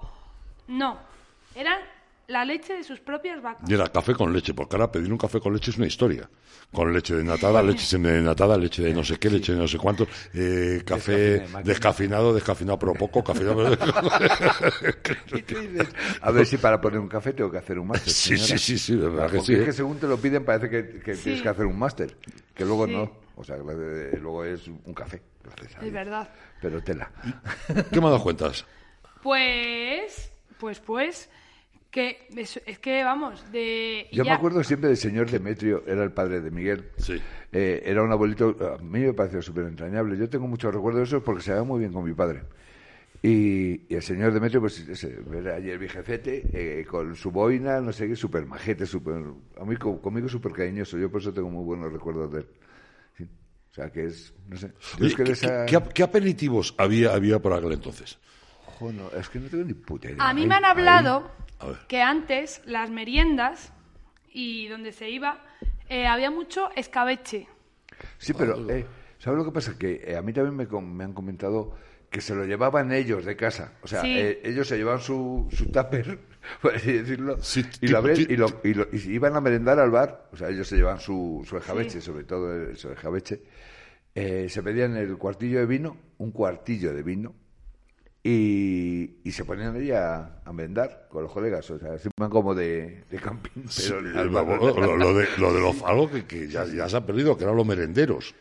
no, 0.70 0.98
eran 1.56 1.80
la 2.28 2.44
leche 2.46 2.74
de 2.74 2.84
sus 2.84 3.00
propias 3.00 3.42
vacas. 3.42 3.70
Y 3.70 3.74
era 3.74 3.88
café 3.90 4.14
con 4.14 4.34
leche, 4.34 4.54
porque 4.54 4.76
ahora 4.76 4.92
pedir 4.92 5.12
un 5.12 5.18
café 5.18 5.40
con 5.40 5.54
leche 5.54 5.72
es 5.72 5.78
una 5.78 5.88
historia. 5.88 6.30
Con 6.74 6.92
leche 6.92 7.16
de 7.16 7.24
natada, 7.24 7.62
leche 7.62 7.86
semidenatada, 7.86 8.58
leche 8.58 8.82
de 8.82 8.94
no 8.94 9.04
sé 9.04 9.18
qué, 9.18 9.30
leche 9.30 9.54
de 9.54 9.60
no 9.60 9.68
sé 9.68 9.78
cuánto, 9.78 10.08
eh, 10.34 10.82
café 10.86 11.12
Descafeinado 11.14 11.44
de 11.46 11.48
máquina. 11.54 11.64
descafeinado, 11.74 12.34
descafeinado 12.34 12.80
pero 12.80 12.94
poco, 12.94 13.24
cafeinado 13.24 13.72
Y 15.36 15.42
tú 15.44 15.60
dices, 15.60 15.88
A 16.22 16.32
ver 16.32 16.46
si 16.46 16.58
para 16.58 16.82
poner 16.82 17.00
un 17.00 17.08
café 17.08 17.34
tengo 17.34 17.52
que 17.52 17.58
hacer 17.60 17.78
un 17.80 17.88
máster. 17.88 18.12
Sí, 18.12 18.38
sí, 18.38 18.58
sí, 18.58 18.78
sí, 18.80 18.96
de 18.96 19.08
verdad 19.10 19.28
que 19.30 19.38
Porque 19.38 19.46
sí. 19.46 19.54
es 19.54 19.60
¿eh? 19.62 19.66
que 19.66 19.74
según 19.74 20.00
te 20.00 20.08
lo 20.08 20.18
piden 20.18 20.44
parece 20.44 20.70
que, 20.70 21.00
que 21.02 21.16
Sí. 21.16 21.24
tienes 21.24 21.42
que 21.44 21.50
hacer 21.50 21.66
un 21.66 21.78
máster, 21.78 22.18
que 22.54 22.66
luego 22.66 22.88
Sí. 22.88 22.94
no. 22.94 23.12
O 23.38 23.44
sea, 23.44 23.58
que 23.58 24.18
luego 24.20 24.44
es 24.46 24.68
un 24.68 24.94
café. 24.94 25.22
gracias 25.44 25.84
Es 25.84 25.92
verdad. 25.94 26.30
Pero 26.62 26.82
tela. 26.82 27.12
¿Qué 27.92 28.02
me 28.02 28.10
das 28.10 28.22
cuentas? 28.22 28.66
Pues, 29.22 30.32
pues, 30.60 30.80
pues, 30.80 31.30
que 31.96 32.28
es, 32.36 32.62
es 32.66 32.78
que 32.80 33.06
vamos, 33.06 33.50
de... 33.54 34.10
Yo 34.12 34.26
me 34.26 34.32
acuerdo 34.32 34.62
siempre 34.66 34.90
del 34.90 34.98
señor 34.98 35.32
Demetrio, 35.32 35.82
era 35.88 36.04
el 36.04 36.12
padre 36.12 36.42
de 36.42 36.52
Miguel. 36.52 36.90
Sí. 36.98 37.22
Eh, 37.54 37.84
era 37.86 38.04
un 38.04 38.12
abuelito, 38.12 38.54
a 38.78 38.84
mí 38.84 39.00
me 39.00 39.14
pareció 39.14 39.42
súper 39.42 39.64
entrañable. 39.64 40.18
Yo 40.18 40.28
tengo 40.28 40.46
muchos 40.46 40.74
recuerdos 40.74 41.00
de 41.10 41.16
eso 41.16 41.24
porque 41.24 41.42
se 41.42 41.52
daba 41.54 41.64
muy 41.64 41.80
bien 41.80 41.94
con 41.94 42.04
mi 42.04 42.14
padre. 42.14 42.42
Y, 43.24 43.84
y 43.88 43.96
el 43.96 44.04
señor 44.04 44.34
Demetrio, 44.34 44.60
pues 44.60 44.78
ese, 44.90 45.20
era 45.34 45.56
el 45.56 45.78
viejecete, 45.80 46.44
eh, 46.52 46.86
con 46.86 47.16
su 47.16 47.32
boina, 47.32 47.80
no 47.80 47.94
sé 47.94 48.10
qué, 48.10 48.16
súper 48.18 48.46
majete, 48.46 48.86
súper, 48.86 49.24
a 49.58 49.64
mí, 49.64 49.78
co- 49.78 50.02
conmigo 50.02 50.28
súper 50.28 50.52
cariñoso. 50.52 50.98
Yo 50.98 51.10
por 51.10 51.22
eso 51.22 51.34
tengo 51.34 51.50
muy 51.50 51.64
buenos 51.64 51.94
recuerdos 51.94 52.30
de 52.34 52.40
él. 52.42 52.48
Sí. 53.18 53.24
O 53.24 53.74
sea, 53.74 53.90
que 53.90 54.04
es, 54.08 54.34
no 54.50 54.58
sé. 54.58 54.68
Yo 55.00 55.06
Oye, 55.06 55.08
es 55.08 55.16
que 55.16 55.24
de 55.24 55.28
¿qué, 55.28 55.32
esa- 55.32 55.66
qué- 55.66 55.94
qué 55.94 56.04
aperitivos 56.04 56.76
había, 56.78 57.14
había 57.14 57.40
por 57.42 57.54
aquel 57.54 57.72
entonces? 57.72 58.20
Ojo, 58.68 58.92
no, 58.92 59.10
es 59.18 59.30
que 59.30 59.40
no 59.40 59.48
tengo 59.48 59.64
ni 59.64 59.74
puta 59.74 60.10
idea. 60.12 60.28
A 60.28 60.34
mí 60.34 60.46
me 60.46 60.56
han 60.56 60.66
hablado. 60.66 61.32
Que 61.88 62.02
antes 62.02 62.62
las 62.66 62.90
meriendas 62.90 63.72
y 64.32 64.68
donde 64.68 64.92
se 64.92 65.10
iba 65.10 65.44
eh, 65.90 66.08
había 66.08 66.32
mucho 66.32 66.70
escabeche. 66.76 67.48
Sí, 68.18 68.34
pero, 68.34 68.70
eh, 68.70 68.86
¿sabes 69.20 69.38
lo 69.40 69.46
que 69.46 69.52
pasa? 69.52 69.78
Que 69.78 70.04
eh, 70.06 70.18
a 70.18 70.22
mí 70.22 70.34
también 70.34 70.56
me, 70.56 70.66
me 70.82 71.04
han 71.04 71.14
comentado 71.14 71.76
que 72.10 72.22
se 72.22 72.34
lo 72.36 72.46
llevaban 72.46 72.92
ellos 72.92 73.26
de 73.26 73.36
casa. 73.36 73.74
O 73.82 73.88
sea, 73.88 74.02
Sí. 74.02 74.18
eh, 74.18 74.42
ellos 74.44 74.68
se 74.68 74.78
llevaban 74.78 75.02
su, 75.02 75.48
su 75.52 75.66
tupper, 75.72 76.20
por 76.62 76.76
así 76.76 76.94
decirlo, 76.94 77.38
Sí, 77.42 77.66
y, 77.82 77.88
lo 77.88 77.98
abrían 78.00 78.20
y, 78.30 78.36
lo- 78.38 78.62
y 78.64 78.74
lo- 78.74 78.88
y 78.92 79.12
iban 79.14 79.36
a 79.36 79.42
merendar 79.42 79.80
al 79.80 79.92
bar. 79.92 80.30
O 80.32 80.38
sea, 80.38 80.50
ellos 80.50 80.68
se 80.68 80.76
llevaban 80.78 81.00
su, 81.00 81.44
su 81.48 81.58
escabeche, 81.58 82.02
sobre 82.02 82.24
todo 82.24 82.54
el, 82.54 82.78
su 82.78 82.90
escabeche. 82.92 83.42
Eh, 84.14 84.48
se 84.50 84.64
pedían 84.64 84.96
el 84.96 85.18
cuartillo 85.18 85.60
de 85.60 85.66
vino, 85.66 85.98
un 86.20 86.32
cuartillo 86.32 86.94
de 86.94 87.04
vino, 87.04 87.36
y, 88.28 89.20
y 89.24 89.32
se 89.32 89.46
ponían 89.46 89.76
ahí 89.76 89.92
a, 89.92 90.42
a 90.44 90.52
merendar 90.52 91.08
con 91.12 91.22
los 91.22 91.32
colegas. 91.32 91.70
O 91.70 91.78
sea, 91.78 92.00
se 92.00 92.10
iban 92.18 92.32
como 92.32 92.56
de, 92.56 93.04
de 93.12 93.20
camping, 93.20 93.66
pero 93.78 94.00
el 94.00 94.32
lo, 94.32 95.14
de, 95.14 95.28
lo 95.38 95.54
de 95.54 95.62
los 95.62 95.84
algo 95.84 96.10
que, 96.10 96.26
que 96.26 96.48
ya, 96.48 96.66
ya 96.66 96.90
se 96.90 96.98
ha 96.98 97.06
perdido, 97.06 97.38
que 97.38 97.44
eran 97.44 97.56
los 97.56 97.68
merenderos. 97.68 98.34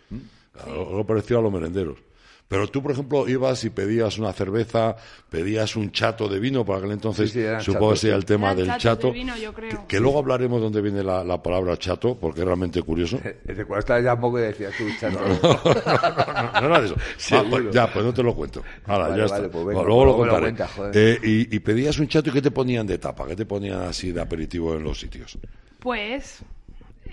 Algo 0.65 1.05
parecido 1.07 1.41
a 1.41 1.43
los 1.43 1.53
merenderos. 1.53 1.99
Pero 2.47 2.69
tú, 2.69 2.83
por 2.83 2.93
ejemplo, 2.93 3.27
ibas 3.27 3.65
y 3.65 3.71
pedías 3.71 4.19
una 4.19 4.33
cerveza, 4.33 4.97
pedías 5.31 5.77
un 5.77 5.91
chato 5.93 6.29
de 6.29 6.39
vino, 6.39 6.65
para 6.65 6.79
aquel 6.81 6.93
entonces 6.93 7.31
Sí, 7.33 7.39
sí, 7.41 7.45
eran 7.45 7.63
supongo 7.63 7.93
que 7.93 7.97
sería 7.97 8.17
el 8.17 8.25
tema 8.27 8.53
Eran 8.53 8.67
del 8.69 8.77
chato. 8.77 9.07
de 9.09 9.13
vino, 9.15 9.37
yo 9.37 9.53
creo. 9.55 9.71
Que, 9.71 9.87
que 9.89 10.01
luego 10.01 10.19
hablaremos 10.19 10.59
de 10.61 10.65
dónde 10.65 10.81
viene 10.83 11.03
la, 11.03 11.25
la 11.25 11.43
palabra 11.43 11.77
chato, 11.79 12.17
porque 12.21 12.41
es 12.41 12.47
realmente 12.47 12.83
curioso. 12.83 13.19
Desde 13.45 13.65
cuando 13.65 13.79
estaba 13.81 14.01
ya 14.01 14.21
poco 14.21 14.37
decías 14.39 14.73
tú, 14.77 14.85
chato. 15.01 15.19
no, 15.19 16.61
no 16.61 16.67
era 16.67 16.81
de 16.81 16.87
eso. 16.87 16.95
Ah, 16.99 17.03
Seguro. 17.17 17.51
pues 17.51 17.75
ya, 17.75 17.93
pues 17.93 18.05
no 18.05 18.13
te 18.15 18.23
lo 18.23 18.35
cuento. 18.35 18.63
Ahora, 18.87 19.09
Vale, 19.09 19.23
ya 19.23 19.29
vale, 19.29 19.47
está. 19.47 19.53
pues 19.53 19.65
venga, 19.67 19.81
Bueno, 19.83 19.89
luego 19.89 20.05
lo 20.05 20.05
luego 20.27 20.41
me 20.43 20.51
lo 20.53 20.57
contaré. 20.59 21.01
Eh, 21.13 21.19
y, 21.25 21.57
y 21.57 21.59
pedías 21.61 21.99
un 21.99 22.09
chato 22.09 22.29
y 22.31 22.33
¿qué 22.35 22.43
te 22.43 22.51
ponían 22.51 22.87
de 22.87 22.99
tapa? 22.99 23.27
¿Qué 23.27 23.37
te 23.37 23.47
ponían 23.47 23.81
así 23.83 24.13
de 24.13 24.21
aperitivo 24.21 24.75
en 24.75 24.85
los 24.85 25.01
sitios? 25.01 25.39
Pues 25.81 26.41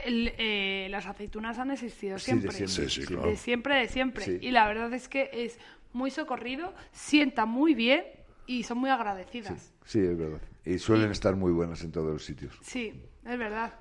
el- 0.05 0.33
eh, 0.38 0.88
las 0.89 1.05
aceitunas 1.05 1.57
han 1.60 1.71
existido 1.71 2.17
Sí, 2.19 2.31
de 2.33 2.39
siempre. 2.41 2.51
siempre, 2.57 2.89
Sí, 2.89 2.89
sí, 2.89 3.01
sí. 3.01 3.07
claro. 3.07 3.27
De 3.29 3.36
siempre, 3.36 3.75
de 3.75 3.88
siempre. 3.88 4.25
Sí. 4.25 4.38
Y 4.41 4.51
la 4.51 4.67
verdad 4.67 4.93
es 4.93 5.07
que 5.07 5.29
es 5.33 5.60
muy 5.93 6.12
socorrido, 6.12 6.74
sienta 6.91 7.45
muy 7.45 7.74
bien 7.75 8.03
y 8.48 8.63
son 8.63 8.77
muy 8.79 8.89
agradecidas. 8.89 9.74
Sí, 9.86 10.00
es 10.00 10.17
verdad. 10.17 10.41
Y 10.65 10.77
suelen 10.77 11.12
estar 11.12 11.36
muy 11.36 11.51
buenas 11.51 11.83
en 11.83 11.91
todos 11.91 12.12
los 12.13 12.24
sitios. 12.25 12.57
Sí, 12.62 13.01
es 13.25 13.38
verdad. 13.38 13.74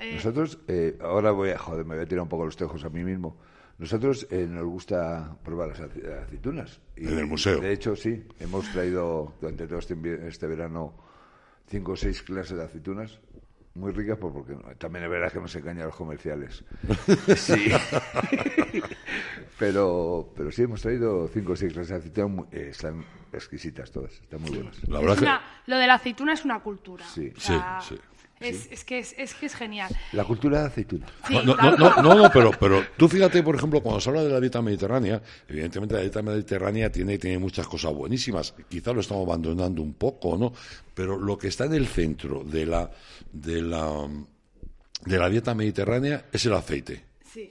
Eh, 0.00 0.14
Nosotros, 0.14 0.58
eh, 0.68 0.96
ahora 1.00 1.30
voy 1.30 1.50
a, 1.50 1.58
joder, 1.58 1.84
me 1.84 1.94
voy 1.96 2.04
a 2.04 2.08
tirar 2.08 2.22
un 2.22 2.28
poco 2.28 2.44
los 2.44 2.56
tejos 2.56 2.84
a 2.84 2.88
mí 2.90 3.04
mismo. 3.04 3.36
Nosotros 3.78 4.26
eh, 4.30 4.46
nos 4.48 4.64
gusta 4.64 5.36
probar 5.44 5.68
las 5.68 5.80
ace- 5.80 6.12
aceitunas. 6.24 6.80
Y, 6.96 7.06
En 7.08 7.18
el 7.18 7.26
museo. 7.26 7.60
De 7.60 7.72
hecho, 7.72 7.96
sí, 7.96 8.24
hemos 8.40 8.70
traído 8.72 9.34
durante 9.40 9.66
todo 9.66 9.78
este, 9.78 9.96
este 10.28 10.46
verano 10.46 10.94
cinco 11.66 11.92
o 11.92 11.96
seis 11.96 12.22
clases 12.22 12.56
de 12.58 12.64
aceitunas. 12.64 13.20
Muy 13.74 13.90
ricas, 13.92 14.18
pues, 14.20 14.32
porque 14.34 14.52
no- 14.52 14.74
también 14.76 15.04
es 15.06 15.10
verdad 15.10 15.32
que 15.32 15.40
nos 15.40 15.54
engañan 15.56 15.86
los 15.86 15.96
comerciales. 15.96 16.62
Sí. 17.36 17.70
pero, 19.58 20.32
pero 20.36 20.50
sí, 20.50 20.62
hemos 20.62 20.80
traído 20.82 21.28
cinco 21.28 21.52
o 21.52 21.56
seis 21.56 21.72
clases 21.72 21.90
de 21.90 21.96
aceitunas. 21.96 22.30
muy- 22.30 22.46
eh, 22.52 22.68
están 22.70 23.04
exquisitas 23.32 23.90
todas, 23.90 24.12
están 24.12 24.40
muy 24.42 24.50
buenas. 24.50 24.76
La 24.88 24.98
es 25.00 25.02
verdad 25.06 25.18
que... 25.18 25.24
una- 25.24 25.42
lo 25.66 25.76
de 25.78 25.86
la 25.86 25.94
aceituna 25.94 26.32
es 26.34 26.44
una 26.44 26.60
cultura. 26.60 27.04
Sí. 27.06 27.32
O 27.36 27.40
sea, 27.40 27.78
Sí, 27.80 27.94
sí. 27.96 28.00
Es, 28.48 28.68
es 28.70 28.84
que 28.84 28.98
es, 28.98 29.14
es 29.18 29.34
que 29.34 29.46
es 29.46 29.54
genial. 29.54 29.90
La 30.12 30.24
cultura 30.24 30.60
de 30.60 30.66
aceituna. 30.66 31.06
Sí, 31.26 31.34
No, 31.44 31.54
no, 31.54 31.76
no, 31.76 32.02
no, 32.02 32.14
no, 32.14 32.30
pero, 32.32 32.50
pero 32.58 32.84
tú 32.96 33.08
fíjate, 33.08 33.42
por 33.42 33.54
ejemplo, 33.56 33.82
cuando 33.82 34.00
se 34.00 34.08
habla 34.10 34.22
de 34.24 34.30
la 34.30 34.40
dieta 34.40 34.60
mediterránea, 34.62 35.22
evidentemente 35.48 35.94
la 35.94 36.00
dieta 36.02 36.22
mediterránea 36.22 36.90
tiene, 36.90 37.18
tiene 37.18 37.38
muchas 37.38 37.66
cosas 37.66 37.92
buenísimas. 37.94 38.54
Quizá 38.68 38.92
lo 38.92 39.00
estamos 39.00 39.26
abandonando 39.26 39.82
un 39.82 39.94
poco, 39.94 40.36
¿no? 40.36 40.52
Pero 40.94 41.18
lo 41.18 41.36
que 41.38 41.48
está 41.48 41.64
en 41.66 41.74
el 41.74 41.86
centro 41.86 42.42
de 42.44 42.66
la, 42.66 42.90
de 43.32 43.62
la, 43.62 44.08
de 45.04 45.18
la 45.18 45.28
dieta 45.28 45.54
mediterránea 45.54 46.26
es 46.32 46.44
el 46.46 46.52
aceite. 46.54 47.04
Sí. 47.32 47.50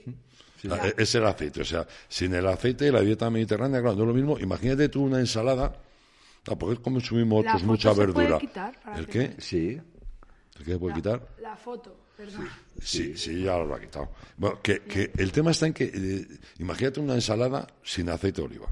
La- 0.64 0.92
Es 0.96 1.12
el 1.16 1.26
aceite. 1.26 1.62
O 1.62 1.64
sea, 1.64 1.84
sin 2.08 2.32
el 2.34 2.46
aceite, 2.46 2.92
la 2.92 3.00
dieta 3.00 3.28
mediterránea, 3.30 3.80
claro, 3.80 3.96
no 3.96 4.02
es 4.02 4.08
lo 4.08 4.14
mismo. 4.14 4.38
Imagínate 4.38 4.88
tú 4.88 5.02
una 5.02 5.18
ensalada. 5.18 5.76
Ah, 6.48 6.56
porque 6.56 6.80
consumimos 6.80 7.44
La 7.44 7.52
pues, 7.52 7.62
foto 7.62 7.72
mucha 7.72 7.88
se 7.90 7.94
puede 7.94 8.06
verdura. 8.12 8.38
quitar 8.38 8.80
para 8.82 8.96
¿El 8.98 9.04
hacer- 9.08 9.34
qué? 9.36 9.40
Sí. 9.42 9.80
¿El 10.62 10.66
qué 10.66 10.72
se 10.74 10.78
puede 10.78 10.94
quitar? 10.94 11.20
La 11.40 11.56
foto, 11.56 11.96
perdón. 12.16 12.48
Sí, 12.80 13.16
sí, 13.16 13.42
ya 13.42 13.58
lo 13.58 13.74
ha 13.74 13.80
quitado. 13.80 14.10
Bueno, 14.36 14.60
que, 14.62 14.80
que 14.82 15.10
el 15.18 15.32
tema 15.32 15.50
está 15.50 15.66
en 15.66 15.72
que, 15.74 15.90
eh, 15.92 16.26
imagínate 16.60 17.00
una 17.00 17.14
ensalada 17.14 17.66
sin 17.82 18.08
aceite 18.08 18.42
de 18.42 18.46
oliva. 18.46 18.68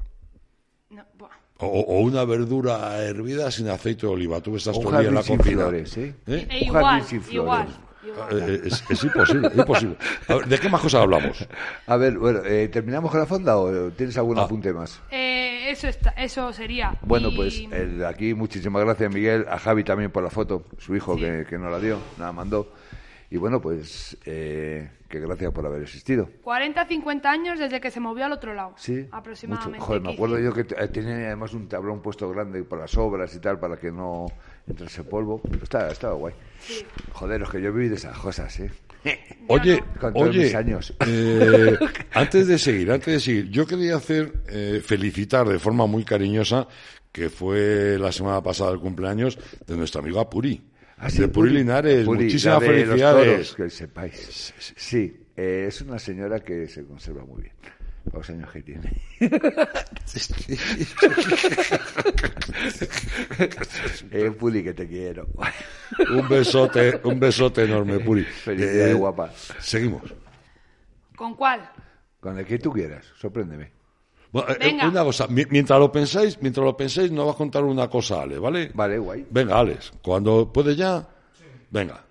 No, 0.89 1.03
buah. 1.17 1.29
O, 1.59 1.67
o 1.67 1.99
una 1.99 2.23
verdura 2.23 2.97
hervida 3.03 3.51
sin 3.51 3.67
aceite 3.67 4.07
de 4.07 4.13
oliva. 4.13 4.39
Tú 4.39 4.55
estás 4.55 4.79
todo 4.79 4.89
el 4.95 4.99
día 5.01 5.09
en 5.09 5.15
la 5.15 5.21
cocina. 5.21 5.43
flores, 5.43 5.97
¿eh? 5.97 6.15
¿Eh? 6.27 6.47
E 6.49 6.65
igual, 6.65 7.03
sin 7.03 7.21
flores. 7.21 7.33
igual. 7.33 7.67
Eh, 8.03 8.09
eh, 8.31 8.61
es, 8.65 8.83
es 8.89 9.03
imposible, 9.03 9.47
es 9.49 9.55
imposible. 9.57 9.95
A 10.27 10.35
ver, 10.35 10.45
¿De 10.47 10.57
qué 10.59 10.69
más 10.69 10.81
cosas 10.81 11.01
hablamos? 11.01 11.47
A 11.87 11.97
ver, 11.97 12.17
bueno, 12.17 12.39
eh, 12.45 12.67
¿terminamos 12.69 13.11
con 13.11 13.19
la 13.19 13.25
fonda 13.25 13.57
o 13.57 13.91
tienes 13.91 14.17
algún 14.17 14.39
Ah. 14.39 14.43
apunte 14.43 14.73
más? 14.73 14.99
Eh, 15.11 15.69
eso, 15.69 15.87
está, 15.87 16.09
eso 16.11 16.51
sería. 16.53 16.95
Bueno, 17.01 17.29
Y- 17.29 17.35
pues 17.35 17.61
el- 17.71 18.03
aquí 18.05 18.33
muchísimas 18.33 18.83
gracias, 18.83 19.13
Miguel, 19.13 19.45
a 19.49 19.59
Javi 19.59 19.83
también 19.83 20.11
por 20.11 20.23
la 20.23 20.29
foto, 20.29 20.63
su 20.79 20.95
hijo 20.95 21.15
que, 21.15 21.45
que 21.49 21.57
nos 21.57 21.71
la 21.71 21.79
dio, 21.79 21.97
nos 22.17 22.19
la 22.19 22.31
mandó. 22.31 22.67
Y 23.31 23.37
bueno, 23.37 23.61
pues 23.61 24.17
eh, 24.25 24.91
que 25.07 25.19
gracias 25.21 25.53
por 25.53 25.65
haber 25.65 25.81
existido. 25.83 26.29
40, 26.43 26.85
50 26.85 27.31
años 27.31 27.59
desde 27.59 27.79
que 27.79 27.89
se 27.89 28.01
movió 28.01 28.25
al 28.25 28.33
otro 28.33 28.53
lado. 28.53 28.73
Sí, 28.75 29.07
Aproximadamente. 29.09 29.77
mucho. 29.79 29.85
Joder, 29.87 30.01
me 30.01 30.13
acuerdo 30.13 30.37
yo 30.37 30.53
que 30.53 30.65
tenía 30.65 31.27
además 31.27 31.53
un 31.53 31.69
tablón 31.69 32.01
puesto 32.01 32.29
grande 32.29 32.61
por 32.63 32.79
las 32.79 32.95
obras 32.97 33.33
y 33.33 33.39
tal, 33.39 33.57
para 33.57 33.77
que 33.77 33.89
no 33.89 34.25
entrase 34.67 35.05
polvo. 35.05 35.41
Estaba, 35.63 35.87
estaba 35.87 36.13
guay. 36.15 36.33
Sí. 36.59 36.85
Joder, 37.13 37.39
los 37.39 37.49
que 37.49 37.61
yo 37.61 37.71
viví 37.71 37.87
de 37.87 37.95
esas 37.95 38.17
cosas, 38.17 38.59
¿eh? 38.59 38.69
Oye, 39.47 39.81
Con 39.99 40.13
todos 40.13 40.27
oye, 40.29 40.43
mis 40.43 40.55
años. 40.55 40.93
eh, 41.07 41.77
antes 42.11 42.47
de 42.47 42.59
seguir, 42.59 42.91
antes 42.91 43.13
de 43.13 43.19
seguir, 43.21 43.49
yo 43.49 43.65
quería 43.65 43.95
hacer, 43.95 44.33
eh, 44.49 44.81
felicitar 44.83 45.47
de 45.47 45.57
forma 45.57 45.87
muy 45.87 46.03
cariñosa, 46.03 46.67
que 47.13 47.29
fue 47.29 47.97
la 47.97 48.11
semana 48.11 48.43
pasada 48.43 48.71
el 48.71 48.79
cumpleaños 48.79 49.39
de 49.65 49.77
nuestra 49.77 50.01
amiga 50.01 50.29
Puri. 50.29 50.61
Ah, 51.03 51.09
de 51.09 51.27
Puri, 51.29 51.49
Linares, 51.49 52.05
Puri, 52.05 52.25
muchísimas 52.25 52.63
felicidades. 52.63 53.25
toros, 53.25 53.55
que 53.55 53.69
sepáis. 53.71 54.53
Sí, 54.75 55.25
eh, 55.35 55.65
es 55.67 55.81
una 55.81 55.97
señora 55.97 56.39
que 56.41 56.67
se 56.67 56.85
conserva 56.85 57.25
muy 57.25 57.41
bien. 57.41 57.55
Los 58.13 58.29
años 58.29 58.51
que 58.51 58.61
tiene. 58.61 59.01
eh, 64.11 64.31
Puri, 64.31 64.63
que 64.63 64.75
te 64.75 64.87
quiero. 64.87 65.27
Un 66.11 66.29
besote, 66.29 67.01
un 67.03 67.19
besote 67.19 67.63
enorme, 67.63 67.99
Puri. 67.99 68.23
Felicidades, 68.23 68.95
guapa. 68.95 69.31
Seguimos. 69.59 70.03
¿Con 71.15 71.33
cuál? 71.35 71.67
Con 72.19 72.37
el 72.37 72.45
que 72.45 72.59
tú 72.59 72.71
quieras, 72.71 73.11
sorpréndeme. 73.17 73.80
Bueno, 74.31 74.49
eh, 74.53 74.57
Venga. 74.59 74.87
una 74.87 75.03
cosa, 75.03 75.27
mi- 75.27 75.45
mientras 75.49 75.77
lo 75.79 75.91
pensáis, 75.91 76.37
mientras 76.41 76.63
lo 76.65 76.75
pensáis, 76.77 77.11
nos 77.11 77.27
va 77.27 77.31
a 77.31 77.35
contar 77.35 77.63
una 77.65 77.89
cosa, 77.89 78.21
Ale, 78.21 78.39
¿vale? 78.39 78.71
Vale, 78.73 78.97
guay. 78.97 79.25
Venga, 79.29 79.59
Alex, 79.59 79.91
cuando 80.01 80.51
puede 80.51 80.75
ya, 80.75 81.05
venga. 81.69 82.05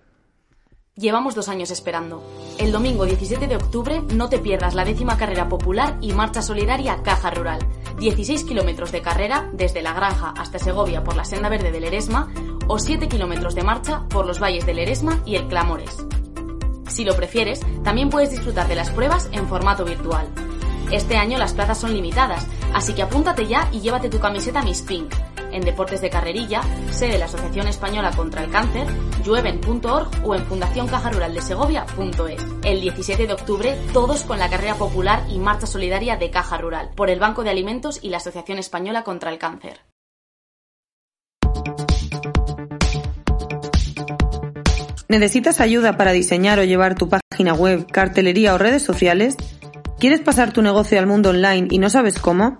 Llevamos 0.96 1.34
dos 1.34 1.48
años 1.48 1.70
esperando. 1.70 2.22
El 2.58 2.72
domingo 2.72 3.06
17 3.06 3.46
de 3.46 3.56
octubre 3.56 4.02
no 4.14 4.28
te 4.28 4.38
pierdas 4.38 4.74
la 4.74 4.84
décima 4.84 5.16
carrera 5.16 5.48
popular 5.48 5.96
y 6.02 6.12
marcha 6.12 6.42
solidaria 6.42 7.02
Caja 7.02 7.30
Rural. 7.30 7.60
16 7.98 8.44
kilómetros 8.44 8.92
de 8.92 9.00
carrera 9.00 9.48
desde 9.54 9.80
La 9.80 9.94
Granja 9.94 10.34
hasta 10.36 10.58
Segovia 10.58 11.02
por 11.02 11.16
la 11.16 11.24
senda 11.24 11.48
verde 11.48 11.70
del 11.72 11.84
Eresma 11.84 12.28
o 12.66 12.78
7 12.78 13.08
kilómetros 13.08 13.54
de 13.54 13.62
marcha 13.62 14.04
por 14.10 14.26
los 14.26 14.40
valles 14.42 14.66
del 14.66 14.78
Eresma 14.78 15.22
y 15.24 15.36
el 15.36 15.48
Clamores. 15.48 16.04
Si 16.88 17.04
lo 17.04 17.14
prefieres, 17.16 17.60
también 17.82 18.10
puedes 18.10 18.30
disfrutar 18.30 18.68
de 18.68 18.74
las 18.74 18.90
pruebas 18.90 19.30
en 19.32 19.46
formato 19.48 19.84
virtual. 19.86 20.28
Este 20.90 21.16
año 21.16 21.38
las 21.38 21.52
plazas 21.52 21.78
son 21.78 21.94
limitadas, 21.94 22.44
así 22.74 22.94
que 22.94 23.02
apúntate 23.02 23.46
ya 23.46 23.68
y 23.72 23.80
llévate 23.80 24.08
tu 24.08 24.18
camiseta 24.18 24.60
Miss 24.62 24.82
Pink. 24.82 25.14
En 25.52 25.62
Deportes 25.62 26.00
de 26.00 26.10
Carrerilla, 26.10 26.62
sede 26.90 27.12
de 27.12 27.18
la 27.18 27.26
Asociación 27.26 27.68
Española 27.68 28.10
contra 28.16 28.42
el 28.42 28.50
Cáncer, 28.50 28.88
llueven.org 29.24 30.08
o 30.24 30.34
en 30.34 30.44
fundacioncajaruraldesegovia.es. 30.46 32.44
El 32.64 32.80
17 32.80 33.28
de 33.28 33.32
octubre, 33.32 33.78
todos 33.92 34.24
con 34.24 34.40
la 34.40 34.50
carrera 34.50 34.74
popular 34.74 35.22
y 35.28 35.38
marcha 35.38 35.68
solidaria 35.68 36.16
de 36.16 36.30
Caja 36.30 36.58
Rural, 36.58 36.90
por 36.96 37.08
el 37.08 37.20
Banco 37.20 37.44
de 37.44 37.50
Alimentos 37.50 38.00
y 38.02 38.10
la 38.10 38.16
Asociación 38.16 38.58
Española 38.58 39.04
contra 39.04 39.30
el 39.30 39.38
Cáncer. 39.38 39.78
¿Necesitas 45.08 45.60
ayuda 45.60 45.96
para 45.96 46.12
diseñar 46.12 46.58
o 46.60 46.64
llevar 46.64 46.94
tu 46.94 47.08
página 47.08 47.54
web, 47.54 47.86
cartelería 47.90 48.54
o 48.54 48.58
redes 48.58 48.84
sociales? 48.84 49.36
¿Quieres 50.00 50.20
pasar 50.22 50.52
tu 50.54 50.62
negocio 50.62 50.98
al 50.98 51.06
mundo 51.06 51.28
online 51.28 51.68
y 51.70 51.78
no 51.78 51.90
sabes 51.90 52.18
cómo? 52.18 52.58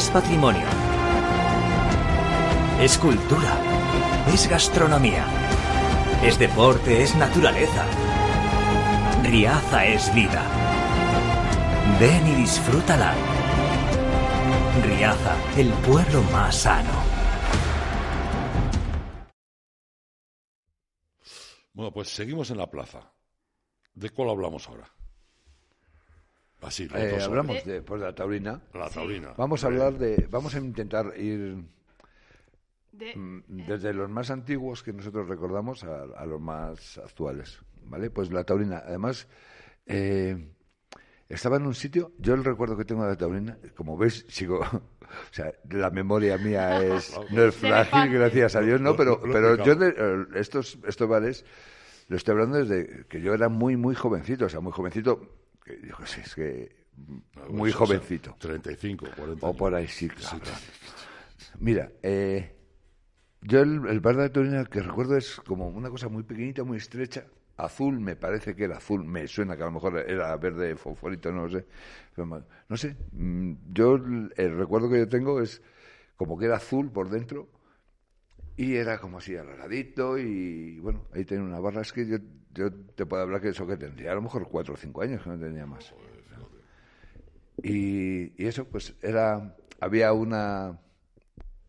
Es 0.00 0.08
patrimonio. 0.08 0.66
Es 2.80 2.96
cultura. 2.96 3.52
Es 4.32 4.48
gastronomía. 4.48 5.26
Es 6.22 6.38
deporte, 6.38 7.02
es 7.02 7.14
naturaleza. 7.16 7.84
Riaza 9.22 9.84
es 9.84 10.14
vida. 10.14 10.42
Ven 12.00 12.26
y 12.28 12.34
disfrútala. 12.36 13.12
Riaza, 14.82 15.36
el 15.58 15.70
pueblo 15.84 16.22
más 16.32 16.56
sano. 16.56 16.96
Bueno, 21.74 21.92
pues 21.92 22.08
seguimos 22.08 22.50
en 22.50 22.56
la 22.56 22.70
plaza. 22.70 23.12
¿De 23.92 24.08
cuál 24.08 24.30
hablamos 24.30 24.66
ahora? 24.66 24.90
Así, 26.62 26.88
Eh, 26.94 27.18
hablamos 27.22 27.58
ahora. 27.58 27.72
de, 27.72 27.82
pues, 27.82 28.00
de 28.00 28.06
la 28.06 28.14
taurina. 28.14 28.60
La 28.74 28.88
taurina. 28.90 29.32
Vamos 29.36 29.64
a 29.64 29.68
hablar 29.68 29.94
de, 29.98 30.26
vamos 30.30 30.54
a 30.54 30.58
intentar 30.58 31.14
ir 31.18 31.64
De- 32.92 33.16
mm, 33.16 33.66
desde 33.66 33.94
los 33.94 34.10
más 34.10 34.30
antiguos 34.30 34.82
que 34.82 34.92
nosotros 34.92 35.28
recordamos 35.28 35.84
a, 35.84 36.02
a 36.16 36.26
los 36.26 36.40
más 36.40 36.98
actuales, 36.98 37.60
¿vale? 37.84 38.10
Pues 38.10 38.30
la 38.32 38.44
taurina, 38.44 38.82
además, 38.84 39.26
eh, 39.86 40.52
estaba 41.28 41.56
en 41.56 41.66
un 41.66 41.74
sitio, 41.74 42.12
yo 42.18 42.34
el 42.34 42.44
recuerdo 42.44 42.76
que 42.76 42.84
tengo 42.84 43.04
de 43.04 43.10
la 43.10 43.16
taurina, 43.16 43.56
como 43.76 43.96
ves, 43.96 44.26
sigo, 44.28 44.58
o 44.60 45.32
sea, 45.32 45.52
la 45.70 45.90
memoria 45.90 46.36
mía 46.36 46.82
es, 46.82 47.18
no 47.30 47.42
es 47.44 47.54
frágil, 47.54 48.12
gracias 48.12 48.56
a 48.56 48.60
Dios, 48.60 48.80
no, 48.80 48.96
pero, 48.96 49.20
pero 49.32 49.56
yo 49.64 49.74
de- 49.76 49.94
eh, 49.96 50.26
estos, 50.34 50.78
estos 50.86 51.08
bares, 51.08 51.44
lo 52.08 52.16
estoy 52.16 52.32
hablando 52.32 52.58
desde 52.58 53.06
que 53.06 53.20
yo 53.22 53.32
era 53.32 53.48
muy, 53.48 53.76
muy 53.76 53.94
jovencito, 53.94 54.46
o 54.46 54.48
sea, 54.48 54.60
muy 54.60 54.72
jovencito, 54.72 55.39
que, 55.80 55.86
yo 55.88 55.96
qué 55.96 56.06
sé, 56.06 56.20
es 56.22 56.34
que 56.34 56.80
muy 57.48 57.70
Pues, 57.70 57.74
jovencito. 57.74 58.36
35, 58.38 59.06
40. 59.16 59.46
O 59.46 59.54
por 59.54 59.74
ahí, 59.74 59.88
sí. 59.88 60.08
Mira, 61.58 61.90
eh, 62.02 62.54
yo 63.42 63.60
el, 63.60 63.86
el 63.86 64.00
bar 64.00 64.16
de 64.16 64.22
la 64.24 64.32
Taurina 64.32 64.64
que 64.66 64.80
recuerdo 64.82 65.16
es 65.16 65.36
como 65.36 65.68
una 65.68 65.90
cosa 65.90 66.08
muy 66.08 66.22
pequeñita, 66.22 66.64
muy 66.64 66.78
estrecha, 66.78 67.26
azul, 67.56 68.00
me 68.00 68.16
parece 68.16 68.54
que 68.54 68.64
era 68.64 68.76
azul, 68.78 69.04
me 69.04 69.26
suena 69.26 69.56
que 69.56 69.62
a 69.62 69.66
lo 69.66 69.72
mejor 69.72 69.98
era 69.98 70.36
verde 70.36 70.76
fosforito, 70.76 71.32
no 71.32 71.44
lo 71.46 71.50
sé. 71.50 71.66
Pero 72.14 72.44
no 72.68 72.76
sé, 72.76 72.96
mm, 73.12 73.52
yo 73.72 73.94
el, 73.96 74.32
el 74.36 74.56
recuerdo 74.58 74.90
que 74.90 74.98
yo 74.98 75.08
tengo 75.08 75.40
es 75.40 75.62
como 76.16 76.38
que 76.38 76.46
era 76.46 76.56
azul 76.56 76.90
por 76.90 77.08
dentro 77.08 77.48
y 78.60 78.76
era 78.76 78.98
como 78.98 79.16
así 79.16 79.34
alargadito 79.34 80.18
y 80.18 80.78
bueno, 80.80 81.06
ahí 81.14 81.24
tenía 81.24 81.42
una 81.44 81.60
barra. 81.60 81.80
Es 81.80 81.94
que 81.94 82.06
yo, 82.06 82.18
yo 82.52 82.70
te 82.70 83.06
puedo 83.06 83.22
hablar 83.22 83.40
que 83.40 83.48
eso 83.48 83.66
que 83.66 83.78
tendría 83.78 84.12
a 84.12 84.14
lo 84.14 84.20
mejor 84.20 84.46
cuatro 84.48 84.74
o 84.74 84.76
cinco 84.76 85.00
años, 85.00 85.22
que 85.22 85.30
no 85.30 85.38
tenía 85.38 85.64
más. 85.64 85.94
Y, 87.62 88.34
y 88.36 88.46
eso, 88.46 88.66
pues 88.66 88.94
era. 89.00 89.56
Había 89.80 90.12
una, 90.12 90.78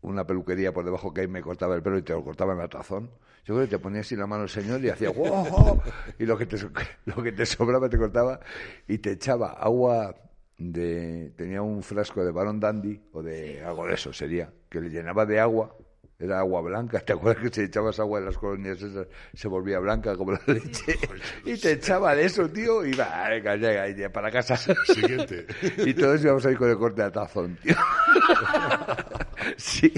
una 0.02 0.26
peluquería 0.26 0.74
por 0.74 0.84
debajo 0.84 1.14
que 1.14 1.22
ahí 1.22 1.28
me 1.28 1.40
cortaba 1.40 1.74
el 1.76 1.82
pelo 1.82 1.96
y 1.96 2.02
te 2.02 2.12
lo 2.12 2.22
cortaba 2.22 2.52
en 2.52 2.58
la 2.58 2.68
tazón. 2.68 3.10
Yo 3.46 3.54
creo 3.54 3.60
que 3.60 3.70
te 3.70 3.78
ponía 3.78 4.02
así 4.02 4.14
la 4.14 4.26
mano 4.26 4.42
el 4.42 4.50
señor 4.50 4.84
y 4.84 4.90
hacía 4.90 5.08
guau", 5.08 5.80
Y 6.18 6.26
lo 6.26 6.36
que, 6.36 6.44
te, 6.44 6.58
lo 7.06 7.22
que 7.22 7.32
te 7.32 7.46
sobraba 7.46 7.88
te 7.88 7.96
cortaba 7.96 8.38
y 8.86 8.98
te 8.98 9.12
echaba 9.12 9.52
agua 9.52 10.14
de. 10.58 11.32
Tenía 11.38 11.62
un 11.62 11.82
frasco 11.82 12.22
de 12.22 12.32
Barón 12.32 12.60
Dandy 12.60 13.00
o 13.12 13.22
de 13.22 13.64
algo 13.64 13.86
de 13.86 13.94
eso 13.94 14.12
sería, 14.12 14.52
que 14.68 14.78
le 14.78 14.90
llenaba 14.90 15.24
de 15.24 15.40
agua. 15.40 15.74
Era 16.22 16.38
agua 16.38 16.60
blanca, 16.60 17.00
¿te 17.00 17.14
acuerdas 17.14 17.42
que 17.42 17.52
si 17.52 17.60
echabas 17.66 17.98
agua 17.98 18.20
en 18.20 18.26
las 18.26 18.38
colonias 18.38 18.80
esas 18.80 19.08
se 19.34 19.48
volvía 19.48 19.80
blanca 19.80 20.14
como 20.16 20.30
la 20.32 20.40
leche? 20.46 20.96
Y 21.44 21.56
te 21.56 21.72
echaba 21.72 22.14
de 22.14 22.26
eso, 22.26 22.48
tío, 22.48 22.84
y 22.86 22.92
va, 22.94 23.28
venga, 23.28 23.56
llega, 23.56 23.88
y 23.88 24.08
para 24.08 24.30
casa. 24.30 24.56
Siguiente. 24.94 25.46
Y 25.78 25.94
todos 25.94 26.22
íbamos 26.22 26.46
a 26.46 26.50
ir 26.52 26.56
con 26.58 26.70
el 26.70 26.76
corte 26.78 27.02
de 27.02 27.10
tazón, 27.10 27.56
tío. 27.56 27.74
sí. 29.56 29.92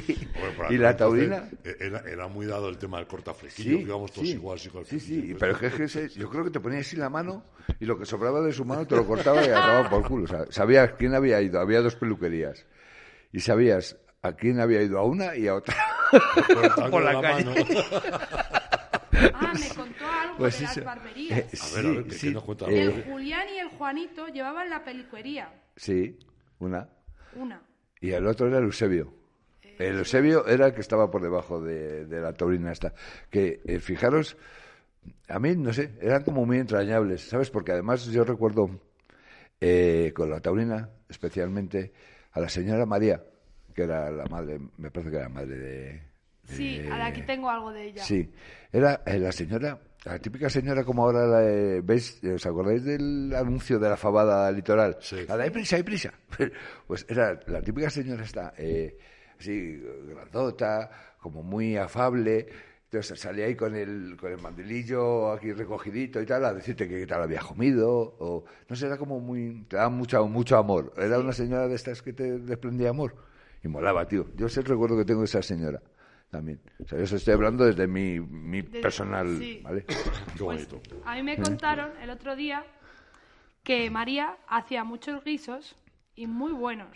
Bueno, 0.57 0.73
y 0.73 0.79
la 0.79 0.97
taurina. 0.97 1.49
eh, 1.63 1.77
Era, 1.81 2.01
era 2.09 2.29
muy 2.29 2.47
dado 2.47 2.69
el 2.69 2.79
tema 2.79 2.99
del 2.99 3.07
cortaflequillo, 3.07 3.71
Sí, 3.71 3.77
que 3.77 3.83
íbamos 3.83 4.13
todos 4.13 4.27
sí, 4.27 4.33
igual, 4.35 4.59
sí, 4.59 4.69
con 4.71 4.81
el 4.81 4.87
sí, 4.87 5.01
sí, 5.01 5.21
pues. 5.31 5.41
pero 5.41 5.53
es 5.53 5.59
que, 5.59 5.67
es 5.67 5.75
que 5.75 5.85
ese- 5.85 6.09
yo 6.19 6.31
creo 6.31 6.45
que 6.45 6.51
te 6.51 6.61
ponía 6.61 6.81
así 6.81 6.97
la 6.97 7.11
mano 7.11 7.45
y 7.81 7.85
lo 7.85 7.99
que 7.99 8.07
sobraba 8.07 8.41
de 8.41 8.53
su 8.53 8.65
mano 8.65 8.87
te 8.87 8.97
lo 8.97 9.07
cortaba 9.07 9.43
y 9.43 9.51
acababa 9.51 9.89
por 9.91 10.07
culo. 10.09 10.25
O 10.25 10.29
sea, 10.29 10.47
sabías 10.51 10.93
quién 10.99 11.15
había 11.15 11.41
ido, 11.43 11.61
había 11.61 11.81
dos 11.83 11.97
peluquerías 11.97 12.65
y 13.33 13.41
sabías 13.41 13.97
a 14.23 14.33
quién 14.33 14.61
había 14.61 14.81
ido 14.83 14.99
a 14.99 15.05
una 15.05 15.37
y 15.37 15.49
a 15.49 15.55
otra. 15.57 15.75
Por 16.91 17.03
la 17.03 17.21
calle. 17.21 17.45
mano. 17.45 17.55
Ah, 19.33 19.53
me 19.59 19.69
contó 19.75 20.05
algo 20.07 20.37
Pues 20.39 20.59
de 20.59 20.65
eso. 20.67 20.81
las 20.81 20.85
barberías. 20.97 21.39
Eh, 21.39 21.59
A 21.63 21.77
ver, 21.77 21.87
a 21.87 21.91
ver, 21.91 22.05
¿qué- 22.05 22.11
sí, 22.15 22.27
qué 22.29 22.35
nos 22.35 22.43
cuenta? 22.45 22.67
El 22.67 22.91
eh, 22.91 23.05
Julián 23.09 23.47
y 23.55 23.59
el 23.59 23.69
Juanito 23.69 24.27
llevaban 24.29 24.69
la 24.69 24.85
peluquería. 24.85 25.51
sí, 25.77 26.19
una. 26.59 26.89
Una. 27.37 27.63
Y 28.01 28.11
el 28.11 28.27
otro 28.27 28.49
era 28.49 28.59
el 28.59 28.65
Eusebio. 28.65 29.15
El 29.79 29.99
Eusebio 29.99 30.47
era 30.47 30.67
el 30.67 30.75
que 30.75 30.81
estaba 30.81 31.11
por 31.11 31.23
debajo 31.23 31.61
de, 31.61 32.05
de 32.07 32.21
la 32.21 32.33
taurina 32.33 32.71
esta. 32.73 32.93
Que, 33.31 33.61
eh, 33.65 33.79
fijaros, 33.79 34.37
a 35.29 35.39
mí, 35.39 35.55
no 35.57 35.73
sé, 35.73 35.95
eran 36.01 36.23
como 36.25 36.45
muy 36.45 36.59
entrañables, 36.59 37.23
¿sabes? 37.23 37.51
Porque 37.51 37.73
además 37.73 38.05
yo 38.07 38.25
recuerdo 38.25 38.69
eh, 39.61 40.13
con 40.15 40.29
la 40.29 40.41
taurina, 40.41 40.91
especialmente, 41.09 41.93
a 42.33 42.41
la 42.41 42.49
señora 42.49 42.85
María, 42.85 43.23
que 43.75 43.83
era 43.83 44.11
la 44.11 44.25
madre, 44.27 44.59
me 44.79 44.91
parece 44.91 45.11
que 45.11 45.17
era 45.17 45.29
la 45.29 45.35
madre 45.35 45.59
de... 45.59 46.03
Sí, 46.45 46.79
de- 46.79 46.91
ahora 46.91 47.07
aquí 47.07 47.23
tengo 47.23 47.49
algo 47.51 47.73
de 47.73 47.87
ella. 47.87 48.05
Sí, 48.05 48.31
era 48.71 49.03
eh, 49.07 49.19
la 49.19 49.33
señora, 49.33 49.79
la 50.05 50.19
típica 50.19 50.51
señora 50.51 50.85
como 50.85 51.05
ahora 51.05 51.27
la, 51.27 51.43
eh, 51.51 51.81
veis, 51.83 52.23
eh, 52.23 52.35
¿os 52.35 52.45
acordáis 52.47 52.85
del 52.85 53.33
anuncio 53.35 53.79
de 53.79 53.89
la 53.89 53.97
fabada 53.97 54.53
litoral? 54.53 54.99
Sí. 55.01 55.25
La 55.27 55.37
de 55.39 55.45
hay 55.45 55.51
prisa, 55.51 55.77
hay 55.77 55.83
prisa. 55.83 56.13
Pues 56.87 57.07
era 57.09 57.41
la 57.47 57.63
típica 57.63 57.89
señora 57.89 58.25
esta, 58.25 58.53
eh, 58.59 58.99
así 59.41 59.83
grandota, 60.07 60.91
como 61.19 61.43
muy 61.43 61.77
afable. 61.77 62.47
Entonces 62.85 63.19
salía 63.19 63.47
ahí 63.47 63.57
con 63.57 63.75
el, 63.75 64.17
con 64.21 64.31
el 64.31 64.41
mandilillo 64.41 65.33
aquí 65.33 65.51
recogidito 65.53 66.21
y 66.21 66.27
tal, 66.27 66.45
a 66.45 66.53
decirte 66.55 66.87
que 66.87 67.01
qué 67.01 67.07
tal 67.07 67.23
había 67.23 67.41
comido, 67.41 67.89
o 68.21 68.45
no 68.69 68.77
sé, 68.77 68.87
era 68.87 68.99
como 68.99 69.19
muy, 69.19 69.65
te 69.67 69.77
daba 69.77 69.89
mucho, 69.89 70.29
mucho 70.29 70.59
amor. 70.59 70.93
Era 70.97 71.19
una 71.19 71.33
señora 71.33 71.67
de 71.67 71.75
estas 71.75 72.03
que 72.03 72.13
te 72.13 72.39
desprendía 72.39 72.91
amor. 72.91 73.17
Y 73.65 73.69
molaba, 73.69 74.07
tío. 74.07 74.27
Yo 74.37 74.49
sé 74.49 74.61
el 74.61 74.67
recuerdo 74.67 74.97
que 74.99 75.05
tengo 75.05 75.21
de 75.21 75.27
esa 75.27 75.43
señora 75.43 75.81
también. 76.31 76.61
O 76.81 76.87
sea, 76.87 76.99
yo 76.99 77.05
os 77.05 77.13
estoy 77.13 77.33
hablando 77.35 77.65
desde 77.65 77.87
mi, 77.87 78.21
mi 78.21 78.61
Desde- 78.63 78.81
personal, 78.81 79.39
sí. 79.39 79.61
¿vale? 79.63 79.85
Qué 80.37 80.43
bonito. 80.43 80.81
A 81.05 81.15
mí 81.15 81.23
me 81.23 81.37
contaron 81.41 81.91
el 82.03 82.11
otro 82.11 82.37
día 82.37 82.65
que 83.63 83.89
María 83.91 84.37
hacía 84.49 84.85
muchos 84.85 85.25
guisos 85.25 85.77
y 86.15 86.27
muy 86.27 86.53
buenos. 86.53 86.89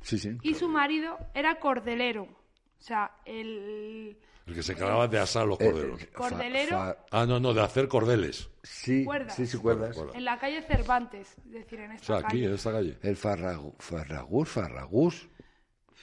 Sí, 0.00 0.18
sí. 0.18 0.36
Y 0.42 0.54
su 0.54 0.68
marido 0.68 1.18
era 1.34 1.58
cordelero. 1.60 2.22
O 2.24 2.82
sea, 2.86 3.12
el 3.24 4.16
El 4.46 4.54
que 4.54 4.62
se 4.62 4.72
encargaba 4.72 5.08
de 5.08 5.18
asar 5.18 5.46
los 5.46 5.58
Eh, 5.60 5.70
corderos. 5.70 6.02
eh, 6.02 6.08
Cordelero. 6.12 6.70
fa- 6.76 6.96
Ah, 7.10 7.24
no, 7.26 7.40
no, 7.40 7.52
de 7.54 7.62
hacer 7.62 7.88
cordeles. 7.88 8.48
sí, 8.62 9.04
Cuerdas. 9.04 9.34
sí, 9.34 9.46
sí, 9.46 9.56
cuerdas. 9.58 9.96
En 10.14 10.24
la 10.24 10.38
calle 10.38 10.60
Cervantes, 10.62 11.34
es 11.46 11.52
decir, 11.52 11.80
en 11.80 11.90
O 11.92 11.94
esta 11.94 12.06
sea, 12.06 12.16
aquí, 12.16 12.26
calle. 12.38 12.44
en 12.46 12.52
esta 12.54 12.72
calle. 12.72 12.98
El 13.02 13.16
farragu- 13.16 13.74
Farragus, 13.78 14.48
Farragus. 14.50 15.28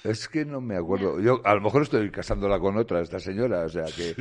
Es 0.03 0.27
que 0.27 0.45
no 0.45 0.61
me 0.61 0.75
acuerdo. 0.77 1.19
Yo 1.19 1.41
a 1.45 1.53
lo 1.53 1.61
mejor 1.61 1.83
estoy 1.83 2.09
casándola 2.09 2.59
con 2.59 2.75
otra, 2.77 3.01
esta 3.01 3.19
señora, 3.19 3.65
o 3.65 3.69
sea 3.69 3.85
que. 3.85 4.15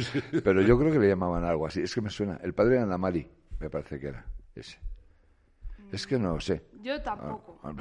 Pero 0.45 0.61
yo 0.63 0.79
creo 0.79 0.93
que 0.93 0.99
le 0.99 1.09
llamaban 1.09 1.45
algo 1.45 1.67
así. 1.67 1.81
Es 1.81 1.95
que 1.95 2.01
me 2.01 2.11
suena. 2.11 2.39
El 2.43 2.53
padre 2.55 2.77
de 2.77 2.83
Ana 2.83 2.99
Mari, 2.99 3.27
me 3.59 3.71
parece 3.71 3.99
que 3.99 4.09
era 4.09 4.25
ese. 4.55 4.79
Es 5.91 6.07
que 6.07 6.19
no 6.19 6.39
sé. 6.39 6.63
Yo 6.83 7.01
tampoco. 7.03 7.59
Ah, 7.65 7.73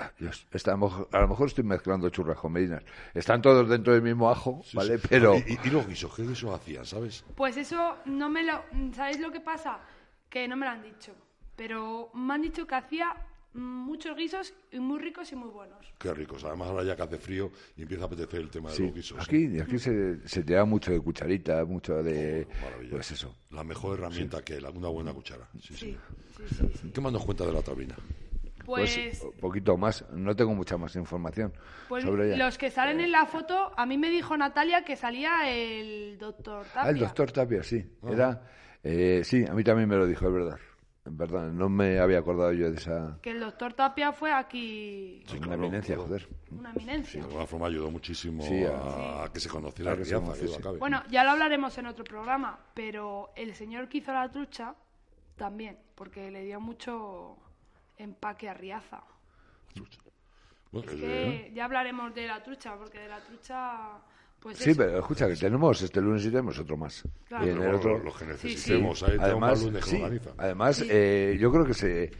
está- 0.51 0.71
a, 0.71 0.75
lo 0.77 0.79
mejor, 0.87 1.09
a 1.11 1.19
lo 1.19 1.27
mejor 1.27 1.47
estoy 1.47 1.63
mezclando 1.63 2.09
churras 2.09 2.37
con 2.39 2.51
medinas. 2.53 2.83
Están 3.13 3.39
todos 3.41 3.69
dentro 3.69 3.93
del 3.93 4.01
mismo 4.01 4.31
ajo, 4.31 4.61
Sí, 4.63 4.75
¿vale? 4.77 4.97
sí. 4.97 5.07
Pero. 5.09 5.35
¿Y, 5.35 5.39
y- 5.53 5.59
y 5.67 5.69
los 5.69 5.85
guisos? 5.87 6.15
¿Qué 6.15 6.23
guisos 6.23 6.55
hacían, 6.55 6.85
sabes? 6.85 7.23
Pues 7.35 7.55
eso 7.57 7.97
no 8.05 8.29
me 8.29 8.43
lo... 8.43 8.63
¿Sabéis 8.93 9.19
lo 9.19 9.31
que 9.31 9.41
pasa? 9.41 9.79
Que 10.27 10.47
no 10.47 10.55
me 10.57 10.65
lo 10.65 10.71
han 10.71 10.81
dicho. 10.81 11.13
Pero 11.55 12.09
me 12.15 12.33
han 12.33 12.41
dicho 12.41 12.65
que 12.65 12.75
hacía 12.75 13.13
muchos 13.53 14.15
guisos 14.15 14.53
y 14.71 14.79
muy 14.79 14.99
ricos 14.99 15.31
y 15.31 15.35
muy 15.35 15.49
buenos. 15.49 15.77
Qué 15.97 16.13
ricos. 16.13 16.43
Además, 16.43 16.69
ahora 16.69 16.83
ya 16.83 16.95
que 16.95 17.01
hace 17.03 17.17
frío 17.17 17.51
y 17.75 17.81
empieza 17.83 18.03
a 18.03 18.07
apetecer 18.07 18.39
el 18.41 18.49
tema 18.49 18.71
de 18.71 18.79
los 18.79 18.93
guisos. 18.93 19.17
¿eh? 19.17 19.21
aquí, 19.21 19.59
aquí 19.59 19.79
se, 19.79 20.27
se 20.27 20.43
te 20.43 20.53
da 20.53 20.65
mucho 20.65 20.91
de 20.91 20.99
cucharita, 20.99 21.65
mucho 21.65 22.01
de. 22.03 22.47
Maravilla. 22.61 22.91
Pues 22.91 23.11
eso. 23.11 23.35
La 23.51 23.63
mejor 23.63 23.97
herramienta 23.99 24.41
que 24.43 24.61
la- 24.61 24.69
una 24.69 24.87
buena 24.89 25.13
cuchara. 25.13 25.47
Sí, 25.59 25.73
sí. 25.75 25.97
Sí, 26.37 26.43
sí, 26.47 26.55
sí. 26.55 26.71
sí. 26.81 26.91
¿Qué 26.93 27.01
más 27.01 27.11
nos 27.11 27.25
cuenta 27.25 27.45
de 27.45 27.53
la 27.53 27.61
taurina? 27.61 27.95
Pues, 28.65 28.95
Pues 28.95 29.21
un 29.23 29.39
poquito 29.39 29.77
más. 29.77 30.05
No 30.11 30.35
tengo 30.35 30.53
mucha 30.53 30.77
más 30.77 30.95
información 30.95 31.51
pues 31.87 32.03
sobre 32.03 32.27
ella. 32.35 32.45
los 32.45 32.57
que 32.57 32.69
salen 32.69 32.99
en 32.99 33.11
la 33.11 33.25
foto, 33.25 33.71
a 33.75 33.85
mí 33.87 33.97
me 33.97 34.11
dijo 34.11 34.37
Natalia 34.37 34.83
que 34.85 34.95
salía 34.95 35.49
el 35.51 36.17
doctor 36.19 36.65
Tapia. 36.67 36.81
Ah, 36.83 36.89
el 36.91 36.99
doctor 36.99 37.31
Tapia, 37.31 37.63
sí. 37.63 37.83
Era, 38.07 38.43
eh, 38.83 39.21
sí, 39.23 39.43
a 39.49 39.53
mí 39.55 39.63
también 39.63 39.89
me 39.89 39.95
lo 39.95 40.05
dijo, 40.05 40.27
es 40.27 40.33
verdad. 40.33 40.59
Verdad, 41.11 41.51
no 41.51 41.69
me 41.69 41.99
había 41.99 42.19
acordado 42.19 42.51
yo 42.53 42.71
de 42.71 42.77
esa 42.77 43.17
Que 43.21 43.31
el 43.31 43.39
doctor 43.39 43.73
Tapia 43.73 44.11
fue 44.13 44.31
aquí 44.31 45.23
Sí, 45.27 45.37
una 45.37 45.47
claro, 45.47 45.63
eminencia, 45.63 45.95
claro. 45.95 46.07
joder. 46.07 46.27
una 46.51 46.71
eminencia. 46.71 47.21
De 47.21 47.27
alguna 47.27 47.45
forma 47.47 47.67
ayudó 47.67 47.89
muchísimo 47.91 48.43
Sí, 48.43 48.63
a, 48.63 49.23
a 49.23 49.33
que 49.33 49.39
se 49.39 49.49
conociera 49.49 49.91
a 49.93 49.97
que 49.97 50.05
se 50.05 50.11
Riaza, 50.11 50.23
conociese. 50.25 50.45
que 50.47 50.51
duda 50.57 50.63
cabe. 50.63 50.77
Bueno, 50.79 51.03
ya 51.09 51.23
lo 51.23 51.31
hablaremos 51.31 51.77
en 51.77 51.85
otro 51.87 52.03
programa, 52.03 52.59
pero 52.73 53.31
el 53.35 53.53
señor 53.55 53.89
que 53.89 53.97
hizo 53.99 54.13
la 54.13 54.29
trucha 54.29 54.75
también, 55.35 55.77
porque 55.95 56.29
le 56.31 56.43
dio 56.45 56.59
mucho 56.59 57.37
empaque 57.97 58.47
a 58.49 58.53
Riaza. 58.53 59.01
Bueno, 60.71 60.91
Es 60.91 60.97
eh, 61.01 61.45
que 61.47 61.51
ya 61.55 61.65
hablaremos 61.65 62.13
de 62.13 62.27
la 62.27 62.43
trucha, 62.43 62.75
porque 62.77 62.99
de 62.99 63.07
la 63.07 63.19
trucha, 63.23 63.97
pues 64.41 64.57
Sí, 64.57 64.71
eso. 64.71 64.77
pero 64.81 64.99
escucha, 64.99 65.27
que 65.27 65.35
tenemos 65.35 65.81
este 65.81 66.01
lunes 66.01 66.23
y 66.25 66.29
tenemos 66.29 66.57
otro 66.59 66.77
más. 66.77 67.03
Claro. 67.27 67.45
Y 67.45 67.49
en 67.49 67.61
el 67.61 67.75
otro... 67.75 67.97
lo, 67.97 68.03
lo 68.05 68.13
que 68.13 68.25
Sí, 68.25 68.31
sí. 68.31 68.47
necesitemos. 68.47 69.03
Ahí 69.03 69.09
tenemos 69.11 69.25
Además, 69.29 69.49
más 69.51 69.63
lunes 69.63 69.85
sí, 69.85 70.03
además 70.37 70.85
eh, 70.89 71.37
yo 71.39 71.51
creo 71.51 71.65
que 71.65 71.73
se, 71.73 72.11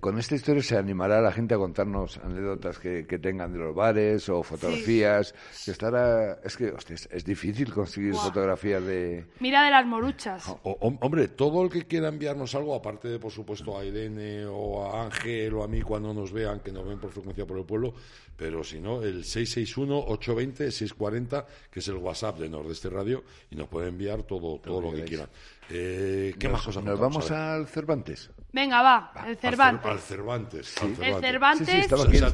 con 0.00 0.18
esta 0.18 0.34
historia 0.34 0.62
se 0.62 0.76
animará 0.76 1.18
a 1.18 1.22
la 1.22 1.32
gente 1.32 1.54
a 1.54 1.58
contarnos 1.58 2.18
anécdotas 2.18 2.78
que, 2.78 3.06
que 3.06 3.18
tengan 3.18 3.52
de 3.52 3.58
los 3.58 3.74
bares 3.74 4.28
o 4.28 4.42
fotografías. 4.42 5.34
Que 5.64 5.70
estará, 5.70 6.38
es 6.44 6.56
que, 6.56 6.70
hostia, 6.70 6.94
es, 6.94 7.08
es 7.10 7.24
difícil 7.24 7.72
conseguir 7.72 8.12
Buah. 8.12 8.22
fotografías 8.24 8.84
de... 8.84 9.24
Mira 9.40 9.64
de 9.64 9.70
las 9.70 9.86
moruchas. 9.86 10.46
O- 10.62 10.78
hombre, 11.00 11.28
todo 11.28 11.62
el 11.62 11.70
que 11.70 11.86
quiera 11.86 12.08
enviarnos 12.08 12.54
algo, 12.54 12.74
aparte 12.74 13.08
de, 13.08 13.18
por 13.18 13.32
supuesto, 13.32 13.78
a 13.78 13.84
Irene 13.84 14.46
o 14.46 14.84
a 14.84 15.04
Ángel 15.04 15.54
o 15.54 15.62
a 15.62 15.68
mí 15.68 15.82
cuando 15.82 16.12
nos 16.14 16.32
vean, 16.32 16.60
que 16.60 16.72
nos 16.72 16.86
ven 16.86 16.98
por 16.98 17.10
frecuencia 17.10 17.46
por 17.46 17.58
el 17.58 17.64
pueblo, 17.64 17.94
pero 18.36 18.62
si 18.62 18.80
no, 18.80 19.02
el 19.02 19.24
661-820-640, 19.24 21.44
que 21.70 21.80
es 21.80 21.88
el 21.88 21.96
WhatsApp 21.96 22.38
de 22.38 22.48
Nordeste 22.48 22.90
Radio, 22.90 23.24
y 23.50 23.56
nos 23.56 23.68
puede 23.68 23.88
enviar 23.88 24.22
todo, 24.24 24.58
todo 24.58 24.80
lo 24.80 24.92
que 24.92 25.04
quieran. 25.04 25.28
Eh, 25.68 26.34
¿Qué 26.38 26.48
más 26.48 26.62
cosas 26.62 26.84
¿Nos 26.84 26.98
vamos 26.98 27.30
A 27.30 27.54
al 27.54 27.66
Cervantes? 27.66 28.30
Venga, 28.52 28.82
va, 28.82 29.12
el 29.24 29.30
Al 29.30 29.36
Cer- 29.36 29.40
Cervantes. 29.50 29.90
Al 29.90 29.98
Cervantes. 29.98 30.82
al 30.82 30.88
El 30.88 30.96
Cervantes. 30.96 31.30
Cervantes, 31.30 31.66
Sí, 31.66 31.72
O 31.72 32.02
aquí 32.02 32.18
sea, 32.18 32.28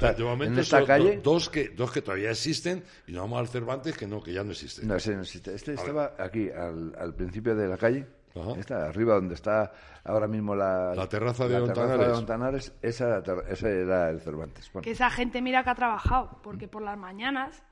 en 0.47 0.59
esta, 0.59 0.79
en 0.81 0.87
calle. 0.87 1.17
do- 1.17 1.23
dos, 1.33 1.49
que, 1.49 1.69
dos 1.71 1.91
que 1.91 2.03
todavía 2.03 2.31
existen 2.31 2.85
y 3.07 3.13
nos 3.13 3.23
vamos 3.23 3.41
al 3.41 3.49
Cervantes 3.49 3.97
que 3.97 4.07
no, 4.07 4.23
que 4.23 4.33
ya 4.33 4.45
no 4.45 4.53
existen. 4.53 4.87
No, 4.87 4.97
ese 4.97 5.15
no 5.17 5.23
existe. 5.23 5.55
Este 5.55 5.75
estaba 5.75 6.13
aquí, 6.19 6.51
al, 6.51 6.95
al 6.99 7.15
principio 7.15 7.55
de 7.57 7.67
la 7.69 7.77
calle. 7.79 8.07
Ajá. 8.35 8.53
Está 8.59 8.87
arriba 8.87 9.15
donde 9.15 9.35
está 9.35 9.73
ahora 10.05 10.27
mismo 10.27 10.55
la, 10.55 10.95
La 10.95 11.07
terraza 11.09 11.47
de 11.49 11.61
la 11.61 11.67
terraza 11.73 11.97
de 11.99 12.13
Ontanares, 12.13 12.73
esa, 12.81 13.07
era 13.09 13.23
ter- 13.23 13.45
ese 13.49 13.81
era 13.83 14.09
el 14.11 14.21
Cervantes. 14.21 14.71
Bueno, 14.73 14.85
que 14.85 14.93
esa 14.93 15.11
gente 15.11 15.43
mira 15.43 15.63
que 15.65 15.71
ha 15.71 15.75
trabajado, 15.75 16.39
porque 16.43 16.67
por 16.69 16.83
las 16.83 16.97
mañanas, 16.97 17.63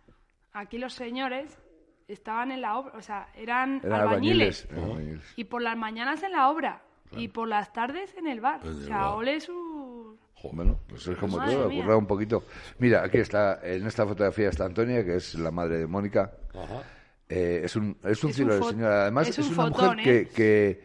aquí 0.53 0.77
los 0.79 0.92
señores 0.94 1.57
estaban 2.12 2.51
en 2.53 2.61
la 2.61 2.79
obra, 2.79 2.92
o 2.96 3.03
sea, 3.03 3.29
eran 3.35 3.81
eran 3.85 4.01
albañiles. 4.01 4.68
Y 5.37 5.44
por 5.44 5.62
las 5.62 5.77
mañanas 5.77 6.23
en 6.23 6.33
la 6.33 6.51
obra. 6.51 6.83
Y 7.12 7.29
por 7.29 7.49
las 7.49 7.73
tardes 7.73 8.14
en 8.16 8.27
el 8.27 8.40
bar. 8.40 8.61
En 8.62 8.68
o 8.68 8.70
el 8.70 8.85
sea, 8.85 8.99
bar. 8.99 9.14
ole 9.14 9.40
su... 9.40 10.18
Bueno, 10.53 10.79
pues 10.88 11.07
es 11.07 11.18
como 11.18 11.37
todo, 11.44 11.66
ocurra 11.66 11.96
un 11.96 12.07
poquito. 12.07 12.44
Mira, 12.79 13.05
aquí 13.05 13.18
está, 13.18 13.61
en 13.62 13.87
esta 13.87 14.07
fotografía 14.07 14.49
está 14.49 14.64
Antonia, 14.64 15.05
que 15.05 15.16
es 15.16 15.35
la 15.35 15.51
madre 15.51 15.79
de 15.79 15.87
Mónica. 15.87 16.33
Ajá. 16.55 16.83
Eh, 17.29 17.61
es 17.64 17.77
un, 17.77 17.96
es 18.05 18.25
un 18.25 18.31
Es 18.31 18.37
cielo 18.37 18.55
un 18.55 18.61
de 18.61 18.66
señora. 18.68 19.03
Además, 19.03 19.29
es 19.29 19.38
es, 19.38 19.49
un 19.49 19.55
una 19.55 19.70
fotón, 19.70 19.96
mujer 19.96 20.01
¿eh? 20.01 20.29
que, 20.29 20.35
que 20.35 20.85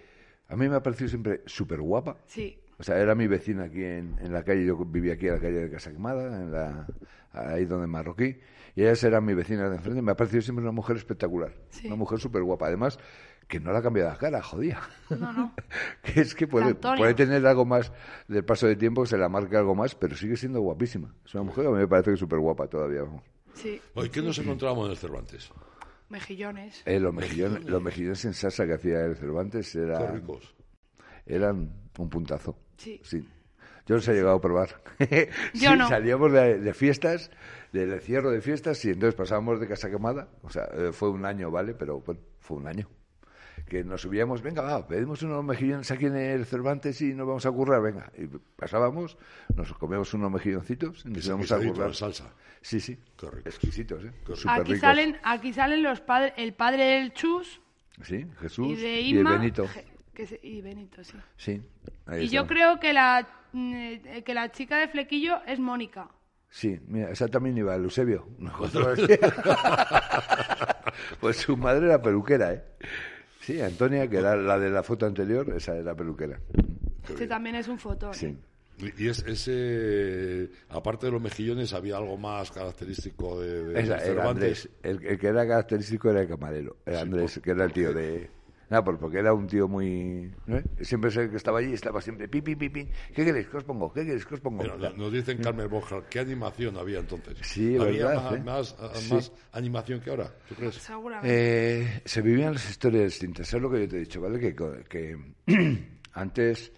a 0.49 0.55
mí 0.55 0.67
me 0.67 0.75
ha 0.75 0.83
parecido 0.83 1.09
siempre 1.09 1.41
súper 1.45 1.79
guapa. 1.79 2.17
Sí. 2.25 2.59
O 2.77 2.83
sea, 2.83 2.97
era 2.99 3.15
mi 3.15 3.27
vecina 3.27 3.63
aquí 3.65 3.83
en, 3.83 4.15
en 4.19 4.33
la 4.33 4.43
calle, 4.43 4.65
yo 4.65 4.77
vivía 4.77 5.13
aquí 5.13 5.27
en 5.27 5.33
la 5.35 5.39
calle 5.39 5.59
de 5.61 5.69
Casa 5.71 5.91
Quemada, 5.91 6.41
en 6.41 6.51
la, 6.51 6.87
ahí 7.31 7.65
donde 7.65 7.87
Marroquí, 7.87 8.37
y 8.75 8.81
ellas 8.81 9.01
eran 9.03 9.23
mi 9.23 9.33
vecina 9.33 9.69
de 9.69 9.77
enfrente. 9.77 10.01
Me 10.01 10.11
ha 10.11 10.15
parecido 10.15 10.41
siempre 10.41 10.63
una 10.63 10.71
mujer 10.73 10.97
espectacular, 10.97 11.53
Sí. 11.69 11.87
una 11.87 11.95
mujer 11.95 12.19
súper 12.19 12.43
guapa. 12.43 12.67
Además, 12.67 12.99
que 13.47 13.59
no 13.61 13.71
le 13.71 13.77
ha 13.77 13.81
cambiado 13.81 14.09
la 14.09 14.17
cara, 14.17 14.41
jodía. 14.41 14.81
No, 15.09 15.31
no. 15.31 15.53
que 16.03 16.19
es 16.19 16.35
que 16.35 16.47
puede, 16.47 16.75
puede 16.75 17.13
tener 17.13 17.45
algo 17.47 17.63
más 17.65 17.93
del 18.27 18.43
paso 18.43 18.67
de 18.67 18.75
tiempo, 18.75 19.03
que 19.03 19.09
se 19.09 19.17
la 19.17 19.29
marque 19.29 19.55
algo 19.55 19.75
más, 19.75 19.95
pero 19.95 20.15
sigue 20.17 20.35
siendo 20.35 20.59
guapísima. 20.59 21.13
Es 21.25 21.33
una 21.35 21.43
mujer 21.43 21.63
que 21.63 21.69
a 21.69 21.73
mí 21.73 21.77
me 21.77 21.87
parece 21.87 22.09
que 22.09 22.13
es 22.15 22.19
súper 22.19 22.39
guapa 22.39 22.67
todavía. 22.67 23.03
Sí. 23.53 23.79
Oye, 23.93 24.09
¿qué 24.11 24.21
nos 24.21 24.37
encontramos 24.39 24.85
en 24.87 24.91
el 24.91 24.97
Cervantes? 24.97 25.49
Mejillones. 26.09 26.81
Eh, 26.85 26.99
los, 26.99 27.13
mejillones, 27.13 27.63
los 27.65 27.81
mejillones 27.81 28.25
en 28.25 28.33
salsa 28.33 28.65
que 28.67 28.73
hacía 28.73 29.05
el 29.05 29.15
Cervantes 29.15 29.71
Qué 29.71 29.79
era, 29.79 30.11
ricos. 30.11 30.53
eran 31.25 31.71
un 31.97 32.09
puntazo. 32.09 32.57
Sí. 32.77 33.27
Yo 33.87 33.95
los 33.95 34.07
he 34.07 34.13
llegado 34.13 34.35
a 34.37 34.41
probar. 34.41 34.81
Yo 35.53 35.71
Sí, 35.71 35.77
no. 35.77 35.87
Salíamos 35.87 36.31
de, 36.31 36.57
de 36.59 36.73
fiestas, 36.73 37.29
del 37.71 37.99
cierre 38.01 38.31
de 38.31 38.41
fiestas, 38.41 38.83
y 38.85 38.89
entonces 38.89 39.13
pasábamos 39.15 39.59
de 39.59 39.67
Casa 39.67 39.89
Quemada. 39.91 40.27
O 40.41 40.49
sea, 40.49 40.67
eh, 40.73 40.91
fue 40.91 41.09
un 41.11 41.23
año, 41.25 41.51
¿vale? 41.51 41.73
Pero 41.75 41.99
bueno, 42.01 42.19
fue 42.39 42.57
un 42.57 42.67
año. 42.67 42.89
Que 43.67 43.83
nos 43.83 44.01
subíamos, 44.01 44.41
venga, 44.41 44.61
va, 44.61 44.87
pedimos 44.87 45.21
unos 45.23 45.43
mejillones 45.43 45.89
aquí 45.89 46.05
en 46.07 46.15
el 46.17 46.45
Cervantes 46.45 47.01
y 47.01 47.13
nos 47.13 47.25
vamos 47.27 47.45
a 47.45 47.51
currar, 47.51 47.81
venga. 47.81 48.11
Y 48.17 48.27
pasábamos, 48.55 49.17
nos 49.55 49.73
comíamos 49.73 50.13
unos 50.13 50.31
mejilloncitos 50.31 51.03
y 51.05 51.09
nos 51.09 51.25
íbamos 51.25 51.51
a 51.51 51.59
currar. 51.59 51.95
salsa. 51.95 52.31
Sí, 52.61 52.79
sí. 52.79 52.97
Qué 53.17 53.27
ricos. 53.29 53.45
Exquisitos, 53.53 54.03
¿eh? 54.03 54.11
Qué 54.25 54.33
Aquí 54.49 54.63
ricos. 54.73 54.79
salen, 54.81 55.17
aquí 55.23 55.53
salen 55.53 55.83
los 55.83 56.01
padres, 56.01 56.33
el 56.37 56.53
padre 56.53 56.83
del 56.85 57.13
Chus 57.13 57.61
Sí, 58.03 58.25
Jesús 58.41 58.67
y 58.67 58.75
de 58.75 58.99
el 58.99 59.05
Inma. 59.17 59.37
Benito. 59.37 59.65
Je- 59.67 59.85
que 60.15 60.25
se- 60.25 60.39
y 60.41 60.61
Benito, 60.61 61.03
sí. 61.03 61.17
Sí. 61.37 61.61
ahí 62.07 62.23
Y 62.23 62.29
yo 62.29 62.47
creo 62.47 62.79
que 62.79 62.91
la, 62.93 63.27
mm, 63.53 63.73
eh, 63.75 64.23
que 64.25 64.33
la 64.33 64.51
chica 64.51 64.79
de 64.79 64.87
flequillo 64.87 65.41
es 65.45 65.59
Mónica. 65.59 66.09
Sí, 66.49 66.79
mira, 66.87 67.11
esa 67.11 67.27
también 67.27 67.57
iba, 67.57 67.75
el 67.75 67.83
Eusebio. 67.83 68.27
Nosotros- 68.39 68.99
pues 71.19 71.37
su 71.37 71.57
madre 71.57 71.87
era 71.87 72.01
peluquera, 72.01 72.53
¿eh? 72.53 72.63
Sí, 73.41 73.61
Antonia, 73.61 74.07
que 74.07 74.17
era 74.17 74.35
la 74.35 74.57
de 74.57 74.69
la 74.71 74.81
foto 74.81 75.05
anterior, 75.05 75.51
esa 75.55 75.75
era 75.75 75.93
peluquera. 75.95 76.39
Este 77.07 77.27
también 77.27 77.55
es 77.55 77.67
un 77.67 77.77
fotón. 77.77 78.13
Sí. 78.13 78.35
Y 78.77 79.05
y 79.05 79.07
es, 79.07 79.19
ese, 79.25 80.49
aparte 80.69 81.05
de 81.05 81.11
los 81.13 81.21
mejillones, 81.21 81.73
había 81.73 81.95
algo 81.97 82.17
más 82.17 82.51
característico 82.51 83.39
de, 83.39 83.63
de 83.65 83.79
Esa, 83.81 83.83
del 83.83 83.91
era 83.91 83.99
Cervantes. 84.01 84.65
Andrés. 84.65 84.69
El, 84.83 85.05
el 85.05 85.19
que 85.19 85.27
era 85.27 85.47
característico 85.47 86.09
era 86.09 86.21
el 86.21 86.27
camarero. 86.27 86.77
Era 86.85 87.01
Andrés, 87.01 87.39
que 87.41 87.51
era 87.51 87.65
el 87.65 87.71
tío 87.71 87.93
de... 87.93 88.29
Nada, 88.69 88.83
por- 88.83 88.97
porque 88.97 89.19
era 89.19 89.33
un 89.33 89.45
tío 89.47 89.67
muy... 89.67 90.33
¿no? 90.47 90.59
Siempre 90.81 91.11
sé 91.11 91.29
que 91.29 91.37
estaba 91.37 91.59
allí, 91.59 91.73
estaba 91.73 92.01
siempre 92.01 92.27
pi, 92.27 92.41
pi, 92.41 92.55
pi, 92.55 92.69
pi. 92.69 92.89
¿Qué 93.13 93.23
queréis? 93.23 93.47
¿Qué 93.47 93.57
os 93.57 93.63
pongo? 93.63 93.93
¿Qué 93.93 94.03
queréis? 94.03 94.25
¿Qué 94.25 94.33
os 94.35 94.41
pongo? 94.41 94.63
Mira, 94.63 94.89
nos 94.91 95.11
dicen 95.13 95.37
Carmen 95.37 95.69
Borja, 95.69 96.01
¿qué 96.09 96.19
animación 96.19 96.75
había 96.77 96.99
entonces? 96.99 97.37
Sí, 97.41 97.77
¿Había 97.77 98.07
verdad, 98.07 98.23
más, 98.23 98.33
¿eh? 98.33 98.43
más, 98.43 98.75
ah, 98.79 98.91
Sí. 98.95 99.13
más 99.13 99.31
animación 99.51 100.01
que 100.01 100.09
ahora? 100.09 100.33
¿Tú 100.49 100.55
crees? 100.55 100.75
Seguramente. 100.75 101.81
Eh, 101.81 102.01
se 102.05 102.21
vivían 102.21 102.53
las 102.53 102.69
historias 102.69 103.03
distintas. 103.05 103.53
Es 103.53 103.61
lo 103.61 103.69
que 103.69 103.81
yo 103.81 103.87
te 103.87 103.97
he 103.97 103.99
dicho, 103.99 104.19
¿vale? 104.21 104.39
Que, 104.39 104.55
que 104.89 105.17
antes 106.13 106.71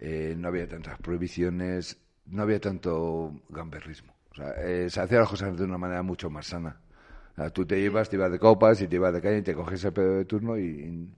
eh, 0.00 0.34
no 0.36 0.48
había 0.48 0.66
tantas 0.68 0.98
prohibiciones, 0.98 1.98
no 2.26 2.42
había 2.42 2.60
tanto 2.60 3.42
gamberrismo. 3.48 4.14
O 4.32 4.34
sea, 4.34 4.50
eh, 4.58 4.90
se 4.90 5.00
hacían 5.00 5.20
las 5.20 5.30
cosas 5.30 5.56
de 5.56 5.64
una 5.64 5.78
manera 5.78 6.02
mucho 6.02 6.30
más 6.30 6.46
sana. 6.46 6.80
Sea, 7.38 7.50
tú 7.50 7.64
te 7.64 7.78
ibas, 7.78 8.08
te 8.10 8.16
ibas 8.16 8.30
de 8.32 8.38
copas 8.38 8.80
y 8.82 8.88
te 8.88 8.96
ibas 8.96 9.14
de 9.14 9.20
calle 9.22 9.38
y 9.38 9.42
te 9.42 9.54
coges 9.54 9.84
el 9.84 9.92
pedo 9.92 10.16
de 10.16 10.24
turno 10.24 10.58
y, 10.58 11.14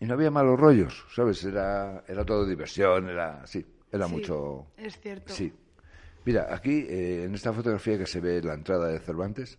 y 0.00 0.06
no 0.06 0.14
había 0.14 0.30
malos 0.30 0.58
rollos, 0.58 1.04
¿sabes? 1.14 1.42
Era, 1.44 2.04
era 2.06 2.24
todo 2.24 2.46
diversión, 2.46 3.08
era, 3.08 3.46
sí, 3.46 3.64
era 3.90 4.06
Sí, 4.06 4.14
mucho... 4.14 4.66
Es 4.76 4.98
cierto. 5.00 5.32
Sí. 5.32 5.52
Mira, 6.24 6.54
aquí 6.54 6.86
eh, 6.88 7.24
en 7.24 7.34
esta 7.34 7.52
fotografía 7.52 7.98
que 7.98 8.06
se 8.06 8.20
ve 8.20 8.42
la 8.42 8.54
entrada 8.54 8.88
de 8.88 9.00
Cervantes, 9.00 9.58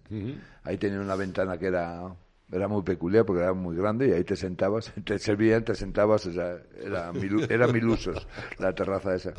ahí 0.63 0.77
tenía 0.77 0.99
una 0.99 1.15
ventana 1.15 1.57
que 1.57 1.67
era 1.67 2.15
era 2.51 2.67
muy 2.67 2.81
peculiar 2.81 3.25
porque 3.25 3.43
era 3.43 3.53
muy 3.53 3.75
grande 3.75 4.07
y 4.07 4.11
ahí 4.11 4.23
te 4.23 4.35
sentabas, 4.35 4.91
te 5.05 5.19
servían, 5.19 5.63
te 5.63 5.75
sentabas, 5.75 6.25
o 6.25 6.31
sea, 6.33 6.57
era 6.83 7.11
mil, 7.13 7.45
era 7.49 7.67
mil 7.67 7.85
usos 7.87 8.27
la 8.57 8.73
terraza 8.73 9.13
esa. 9.15 9.33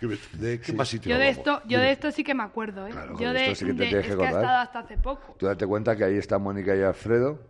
¿Qué- 0.00 0.18
¿De 0.38 0.60
qué 0.60 0.72
más 0.72 0.88
sitio 0.88 1.10
Yo 1.12 1.18
de 1.18 1.28
esto, 1.30 1.62
yo 1.66 1.78
de 1.80 1.90
esto 1.92 2.10
sí 2.10 2.24
que 2.24 2.34
me 2.34 2.42
acuerdo, 2.42 2.86
¿eh? 2.86 2.90
Claro, 2.90 3.18
yo 3.18 3.32
de, 3.32 3.42
esto 3.44 3.54
sí 3.56 3.64
que 3.66 3.72
te 3.74 3.78
de- 3.84 3.88
tienes 3.88 4.06
que 4.06 4.12
es 4.12 4.18
que 4.18 4.24
ha 4.24 4.30
estado 4.30 4.56
hasta 4.58 4.78
hace 4.80 4.96
poco. 4.98 5.36
Tú 5.38 5.46
date 5.46 5.66
cuenta 5.66 5.96
que 5.96 6.04
ahí 6.04 6.16
está 6.16 6.38
Mónica 6.38 6.74
y 6.76 6.82
Alfredo, 6.82 7.40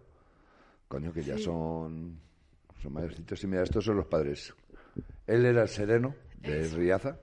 coño, 0.89 1.13
que 1.13 1.23
ya 1.23 1.39
son, 1.39 2.19
son 2.83 2.93
mayorcitos. 2.93 3.43
Y 3.45 3.47
mira, 3.47 3.63
estos 3.63 3.85
son 3.85 3.97
los 3.97 4.07
padres. 4.07 4.55
Él 5.27 5.45
era 5.45 5.63
el 5.63 5.69
sereno 5.69 6.15
de 6.41 6.69
Riaza. 6.69 7.17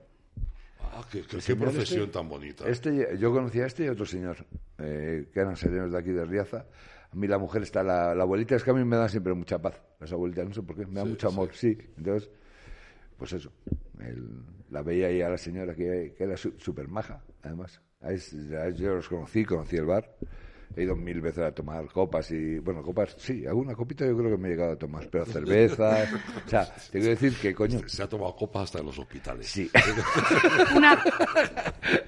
Ah, 0.80 1.04
qué, 1.10 1.22
qué- 1.22 1.26
qué 1.28 1.40
señor 1.40 1.62
profesión 1.64 2.00
este- 2.04 2.12
tan 2.12 2.28
bonita. 2.28 2.68
Este, 2.68 3.18
yo 3.18 3.32
conocía 3.32 3.64
a 3.64 3.66
este 3.66 3.84
y 3.84 3.88
a 3.88 3.92
otro 3.92 4.06
señor, 4.06 4.36
eh, 4.78 5.28
que 5.32 5.40
eran 5.40 5.56
serenos 5.56 5.92
de 5.92 5.98
aquí 5.98 6.10
de 6.10 6.24
Riaza. 6.24 6.64
A 7.12 7.16
mí 7.16 7.26
la 7.26 7.38
mujer 7.38 7.62
está, 7.62 7.82
la, 7.82 8.14
la 8.14 8.22
abuelita 8.22 8.56
es 8.56 8.62
que 8.64 8.70
a 8.70 8.74
mí 8.74 8.84
me 8.84 8.96
da 8.96 9.08
siempre 9.08 9.32
mucha 9.34 9.58
paz. 9.58 9.80
Las 10.00 10.12
abuelitas, 10.12 10.46
no 10.46 10.54
sé 10.54 10.62
por 10.62 10.76
qué, 10.76 10.86
me 10.86 10.94
da 10.94 11.02
Sí, 11.04 11.08
mucho 11.10 11.28
amor, 11.28 11.50
sí. 11.54 11.76
Entonces, 11.96 12.30
pues 13.18 13.32
eso, 13.32 13.50
él- 14.00 14.42
la 14.70 14.82
veía 14.82 15.06
ahí 15.08 15.22
a 15.22 15.28
la 15.28 15.38
señora 15.38 15.74
que, 15.74 16.14
que 16.16 16.24
era 16.24 16.36
súper 16.36 16.88
maja, 16.88 17.20
además. 17.42 17.80
Es- 18.02 18.32
yo 18.76 18.94
los 18.96 19.08
conocí, 19.08 19.44
conocí 19.44 19.76
el 19.76 19.86
bar. 19.86 20.10
He 20.76 20.82
ido 20.82 20.96
mil 20.96 21.20
veces 21.22 21.44
a 21.44 21.52
tomar 21.52 21.86
copas 21.86 22.30
y, 22.32 22.58
bueno, 22.58 22.82
copas, 22.82 23.14
sí, 23.18 23.46
alguna 23.46 23.74
copita 23.74 24.04
yo 24.04 24.16
creo 24.16 24.32
que 24.32 24.36
me 24.36 24.48
he 24.48 24.50
llegado 24.50 24.72
a 24.72 24.76
tomar, 24.76 25.08
pero 25.08 25.24
cervezas. 25.24 26.12
o 26.44 26.48
sea, 26.50 26.64
te 26.90 26.98
quiero 26.98 27.06
decir 27.18 27.34
que, 27.40 27.54
coño, 27.54 27.78
Se 27.88 28.02
ha 28.02 28.08
tomado 28.08 28.34
copas 28.36 28.64
hasta 28.64 28.80
en 28.80 28.86
los 28.86 28.98
hospitales. 28.98 29.46
sí. 29.46 29.70
Una, 30.74 31.02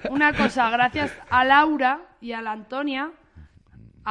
una 0.09 0.33
cosa, 0.35 0.69
gracias 0.69 1.11
a 1.29 1.43
Laura 1.45 2.01
y 2.21 2.33
a 2.33 2.41
la 2.41 2.51
Antonia, 2.51 3.11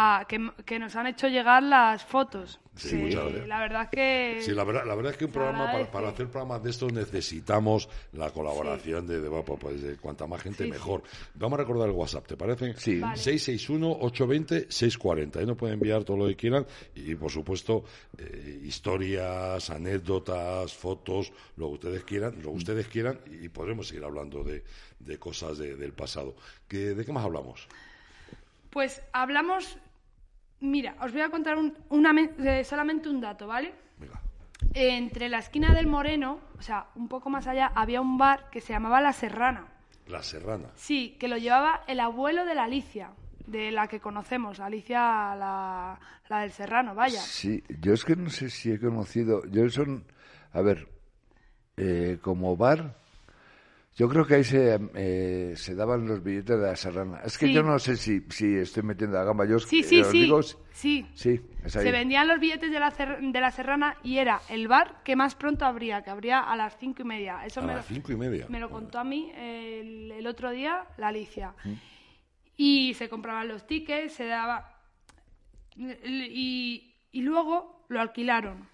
a- 0.00 0.24
que, 0.28 0.50
que 0.64 0.78
nos 0.78 0.94
han 0.96 1.06
hecho 1.08 1.26
llegar 1.28 1.60
las 1.62 2.04
fotos. 2.04 2.60
Sí, 2.76 2.90
Que 2.90 2.96
muchas 2.96 3.24
gracias. 3.24 3.48
La 3.48 3.58
verdad 3.60 3.90
que... 3.90 4.38
Sí, 4.40 4.52
la 4.52 4.62
verdad, 4.62 4.84
la 4.86 4.94
verdad 4.94 5.10
es 5.10 5.18
que 5.18 5.24
un 5.24 5.32
programa, 5.32 5.72
para, 5.90 6.10
hacer 6.10 6.28
programas 6.28 6.62
de 6.62 6.70
estos 6.70 6.92
necesitamos 6.92 7.88
la 8.12 8.30
colaboración 8.30 9.04
de, 9.08 9.20
de, 9.20 9.28
pues, 9.28 9.82
de 9.82 9.96
cuanta 9.96 10.28
más 10.28 10.40
gente 10.42 10.62
Sí, 10.62 10.70
mejor. 10.70 11.02
Vamos 11.34 11.58
a 11.58 11.62
recordar 11.62 11.88
el 11.88 11.94
WhatsApp, 11.96 12.28
¿te 12.28 12.36
parece? 12.36 12.74
Sí. 12.74 13.00
Vale. 13.00 13.16
661-820-640. 13.20 15.36
Ahí 15.40 15.46
nos 15.46 15.56
pueden 15.56 15.74
enviar 15.74 16.04
todo 16.04 16.16
lo 16.18 16.26
que 16.28 16.36
quieran 16.36 16.64
y, 16.94 17.14
por 17.16 17.32
supuesto, 17.32 17.84
eh, 18.16 18.60
historias, 18.64 19.68
anécdotas, 19.70 20.72
fotos, 20.72 21.32
lo 21.56 21.66
que 21.68 21.74
ustedes 21.74 22.04
quieran, 22.04 22.36
lo 22.36 22.50
que 22.50 22.56
ustedes 22.58 22.86
quieran 22.88 23.18
y 23.40 23.48
podremos 23.48 23.88
seguir 23.88 24.04
hablando 24.04 24.44
de, 24.44 24.62
de 25.00 25.18
cosas 25.18 25.58
de- 25.58 25.76
del 25.76 25.92
pasado. 25.92 26.34
¿Qué- 26.68 26.94
¿De 26.94 27.04
qué 27.04 27.12
más 27.12 27.24
hablamos? 27.24 27.66
Pues 28.70 29.02
hablamos... 29.12 29.78
Mira, 30.60 30.96
os 31.00 31.12
voy 31.12 31.20
a 31.22 31.30
contar 31.30 31.56
un- 31.56 31.76
una 31.90 32.12
eh, 32.20 32.64
solamente 32.64 33.08
un 33.08 33.20
dato, 33.20 33.46
¿vale? 33.46 33.72
Venga. 33.98 34.20
Entre 34.74 35.28
la 35.28 35.38
esquina 35.38 35.72
del 35.74 35.86
Moreno, 35.86 36.40
o 36.58 36.62
sea, 36.62 36.88
un 36.96 37.08
poco 37.08 37.30
más 37.30 37.46
allá, 37.46 37.70
había 37.74 38.00
un 38.00 38.18
bar 38.18 38.50
que 38.50 38.60
se 38.60 38.72
llamaba 38.72 39.00
La 39.00 39.12
Serrana. 39.12 39.68
La 40.08 40.22
Serrana. 40.22 40.68
Sí, 40.74 41.16
que 41.20 41.28
lo 41.28 41.36
llevaba 41.36 41.82
el 41.86 42.00
abuelo 42.00 42.44
de 42.44 42.54
la 42.54 42.64
Alicia, 42.64 43.10
de 43.46 43.70
la 43.70 43.86
que 43.88 44.00
conocemos, 44.00 44.58
Alicia 44.58 44.98
la, 45.36 45.98
la 46.28 46.40
del 46.40 46.50
Serrano, 46.50 46.94
vaya. 46.94 47.20
Sí, 47.20 47.62
yo 47.80 47.92
es 47.94 48.04
que 48.04 48.16
no 48.16 48.28
sé 48.30 48.50
si 48.50 48.72
he 48.72 48.80
conocido. 48.80 49.44
Yo 49.46 49.68
son. 49.70 50.04
A 50.52 50.60
ver, 50.60 50.88
eh, 51.76 52.18
como 52.20 52.56
bar. 52.56 52.96
Yo 53.98 54.08
creo 54.08 54.24
que 54.24 54.36
ahí 54.36 54.44
se, 54.44 54.78
eh, 54.94 55.54
se 55.56 55.74
daban 55.74 56.06
los 56.06 56.22
billetes 56.22 56.56
de 56.56 56.66
la 56.68 56.76
serrana. 56.76 57.20
Es 57.24 57.36
que 57.36 57.46
Sí. 57.46 57.52
yo 57.52 57.64
no 57.64 57.80
sé 57.80 57.96
si, 57.96 58.20
si 58.30 58.54
estoy 58.54 58.84
metiendo 58.84 59.16
la 59.18 59.24
gamba. 59.24 59.44
Yo 59.44 59.56
es 59.56 59.64
Sí, 59.64 59.82
que, 59.82 59.88
sí, 59.88 60.00
os 60.00 60.06
sí, 60.06 60.20
digo, 60.22 60.40
sí. 60.42 61.04
sí, 61.14 61.40
es 61.64 61.76
ahí. 61.76 61.82
Se 61.84 61.90
vendían 61.90 62.28
los 62.28 62.38
billetes 62.38 62.70
de 62.70 62.78
la, 62.78 62.92
Cer- 62.92 63.18
de 63.32 63.40
la 63.40 63.50
Serrana 63.50 63.96
y 64.04 64.18
era 64.18 64.40
el 64.50 64.68
bar 64.68 65.02
que 65.02 65.16
más 65.16 65.34
pronto 65.34 65.64
abría, 65.66 66.02
que 66.02 66.10
abría 66.10 66.38
a 66.38 66.54
las 66.54 66.78
cinco 66.78 67.02
y 67.02 67.06
media. 67.06 67.44
Eso 67.44 67.58
A 67.58 67.64
me, 67.64 67.74
las 67.74 67.90
lo, 67.90 67.94
cinco 67.96 68.12
y 68.12 68.16
media. 68.16 68.46
me 68.48 68.60
lo 68.60 68.70
contó 68.70 69.00
a 69.00 69.04
mí 69.04 69.32
el, 69.34 70.12
el 70.12 70.26
otro 70.28 70.52
día 70.52 70.86
la 70.96 71.08
Alicia. 71.08 71.54
Mm. 71.64 71.72
Y 72.56 72.94
se 72.94 73.08
compraban 73.08 73.48
los 73.48 73.66
tickets, 73.66 74.12
se 74.14 74.26
daba... 74.26 74.76
Y, 75.76 76.94
y 77.12 77.22
luego 77.22 77.84
lo 77.88 78.00
alquilaron, 78.00 78.68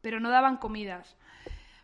pero 0.00 0.18
no 0.20 0.30
daban 0.30 0.56
comidas. 0.56 1.16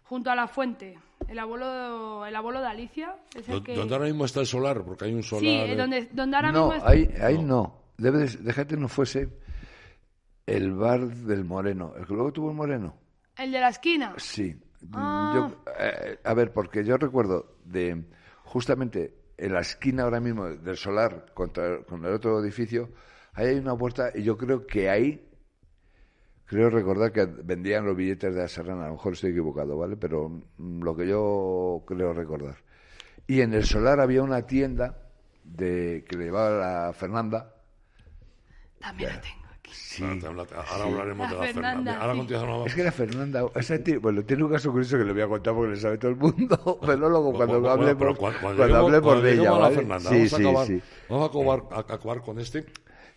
Junto 0.04 0.30
a 0.30 0.34
la 0.34 0.46
fuente, 0.48 0.98
el 1.28 1.38
abuelo, 1.38 2.26
el 2.26 2.34
abuelo 2.36 2.60
de 2.60 2.66
Alicia 2.66 3.16
es 3.36 3.48
el 3.48 3.56
¿Dó- 3.56 3.64
que... 3.64 3.74
¿Dónde 3.76 3.94
ahora 3.94 4.06
mismo 4.06 4.24
está 4.24 4.40
el 4.40 4.46
solar? 4.46 4.82
Porque 4.84 5.04
hay 5.06 5.14
un 5.14 5.22
solar. 5.22 5.42
Sí, 5.42 5.48
eh, 5.72 5.76
donde, 5.76 6.08
donde 6.12 6.36
ahora 6.36 6.52
no, 6.52 6.58
mismo 6.68 6.74
está- 6.74 6.90
ahí, 6.90 7.10
ahí 7.22 7.38
no. 7.42 7.80
Debe 7.98 8.18
de, 8.18 8.36
déjate 8.38 8.76
no 8.76 8.88
fuese 8.88 9.28
el 10.46 10.72
bar 10.74 11.06
del 11.06 11.44
Moreno. 11.44 11.94
¿El 11.96 12.06
que 12.06 12.14
luego 12.14 12.32
tuvo 12.32 12.50
el 12.50 12.56
Moreno? 12.56 12.94
El 13.36 13.52
de 13.52 13.60
la 13.60 13.68
esquina. 13.68 14.14
Sí. 14.16 14.56
Ah. 14.92 15.32
Yo, 15.34 15.72
eh, 15.78 16.18
a 16.24 16.34
ver, 16.34 16.52
porque 16.52 16.84
yo 16.84 16.96
recuerdo 16.96 17.56
de 17.64 18.04
justamente 18.44 19.14
en 19.36 19.52
la 19.52 19.60
esquina 19.60 20.02
ahora 20.04 20.20
mismo 20.20 20.46
del 20.48 20.76
solar 20.76 21.26
contra, 21.34 21.82
con 21.84 22.04
el 22.04 22.12
otro 22.14 22.42
edificio, 22.42 22.90
ahí 23.34 23.48
hay 23.48 23.56
una 23.58 23.76
puerta 23.76 24.10
y 24.14 24.22
yo 24.22 24.36
creo 24.36 24.66
que 24.66 24.90
ahí, 24.90 25.29
creo 26.50 26.68
recordar 26.68 27.12
que 27.12 27.24
vendían 27.26 27.86
los 27.86 27.96
billetes 27.96 28.34
de 28.34 28.40
la 28.42 28.48
Serrana, 28.48 28.84
a 28.84 28.86
lo 28.88 28.94
mejor 28.94 29.12
estoy 29.14 29.30
equivocado, 29.30 29.78
¿vale? 29.78 29.96
Pero 29.96 30.28
mm, 30.58 30.82
lo 30.82 30.96
que 30.96 31.06
yo 31.08 31.82
creo 31.86 32.12
recordar. 32.12 32.56
Y 33.28 33.40
en 33.40 33.54
el 33.54 33.64
solar 33.64 34.00
había 34.00 34.22
una 34.24 34.42
tienda 34.46 34.98
de 35.44 36.04
que 36.08 36.16
le 36.16 36.24
llevaba 36.24 36.50
la 36.86 36.92
Fernanda. 36.92 37.54
También 38.80 39.10
la 39.10 39.20
tengo 39.20 39.46
aquí. 39.56 39.70
Sí. 39.72 40.02
Ahora, 40.02 40.44
hablaremos 40.84 41.30
La 41.30 41.32
de 41.32 41.38
la 41.38 41.52
Fernanda. 41.52 41.52
Fernanda, 41.52 42.00
Ahora 42.00 42.12
sí. 42.14 42.18
continuamos. 42.18 42.66
Es 42.66 42.74
que 42.74 42.82
la 42.84 42.92
Fernanda, 42.92 43.44
esa 43.54 43.78
tía- 43.78 43.98
bueno, 44.00 44.22
tiene 44.24 44.42
un 44.44 44.50
caso 44.50 44.70
curioso 44.72 44.98
que 44.98 45.04
le 45.04 45.12
voy 45.12 45.22
a 45.22 45.28
contar 45.28 45.54
porque 45.54 45.70
le 45.72 45.76
sabe 45.80 45.98
todo 45.98 46.10
el 46.10 46.16
mundo, 46.16 46.78
pero 46.84 47.08
luego 47.08 47.32
cuando 47.32 47.60
Bueno, 47.60 47.70
hable 47.70 47.94
pero 47.94 48.10
por, 48.14 48.18
cuando, 48.18 48.40
cuando 48.40 48.62
lleguemos- 48.66 48.86
hable 48.88 48.96
por 49.00 49.02
cuando 49.04 49.22
de 49.22 49.32
ella, 49.34 49.50
a 49.50 49.58
¿vale? 49.58 49.74
Fernanda, 49.76 50.10
Sí, 50.10 50.16
vamos, 50.16 50.32
a 50.32 50.36
sí, 50.36 50.42
acabar, 50.42 50.66
sí. 50.66 50.82
vamos 51.08 51.24
a 51.24 51.28
acabar, 51.30 51.62
a- 51.70 51.76
a 51.76 51.94
acabar 51.94 52.20
con 52.22 52.38
este. 52.40 52.66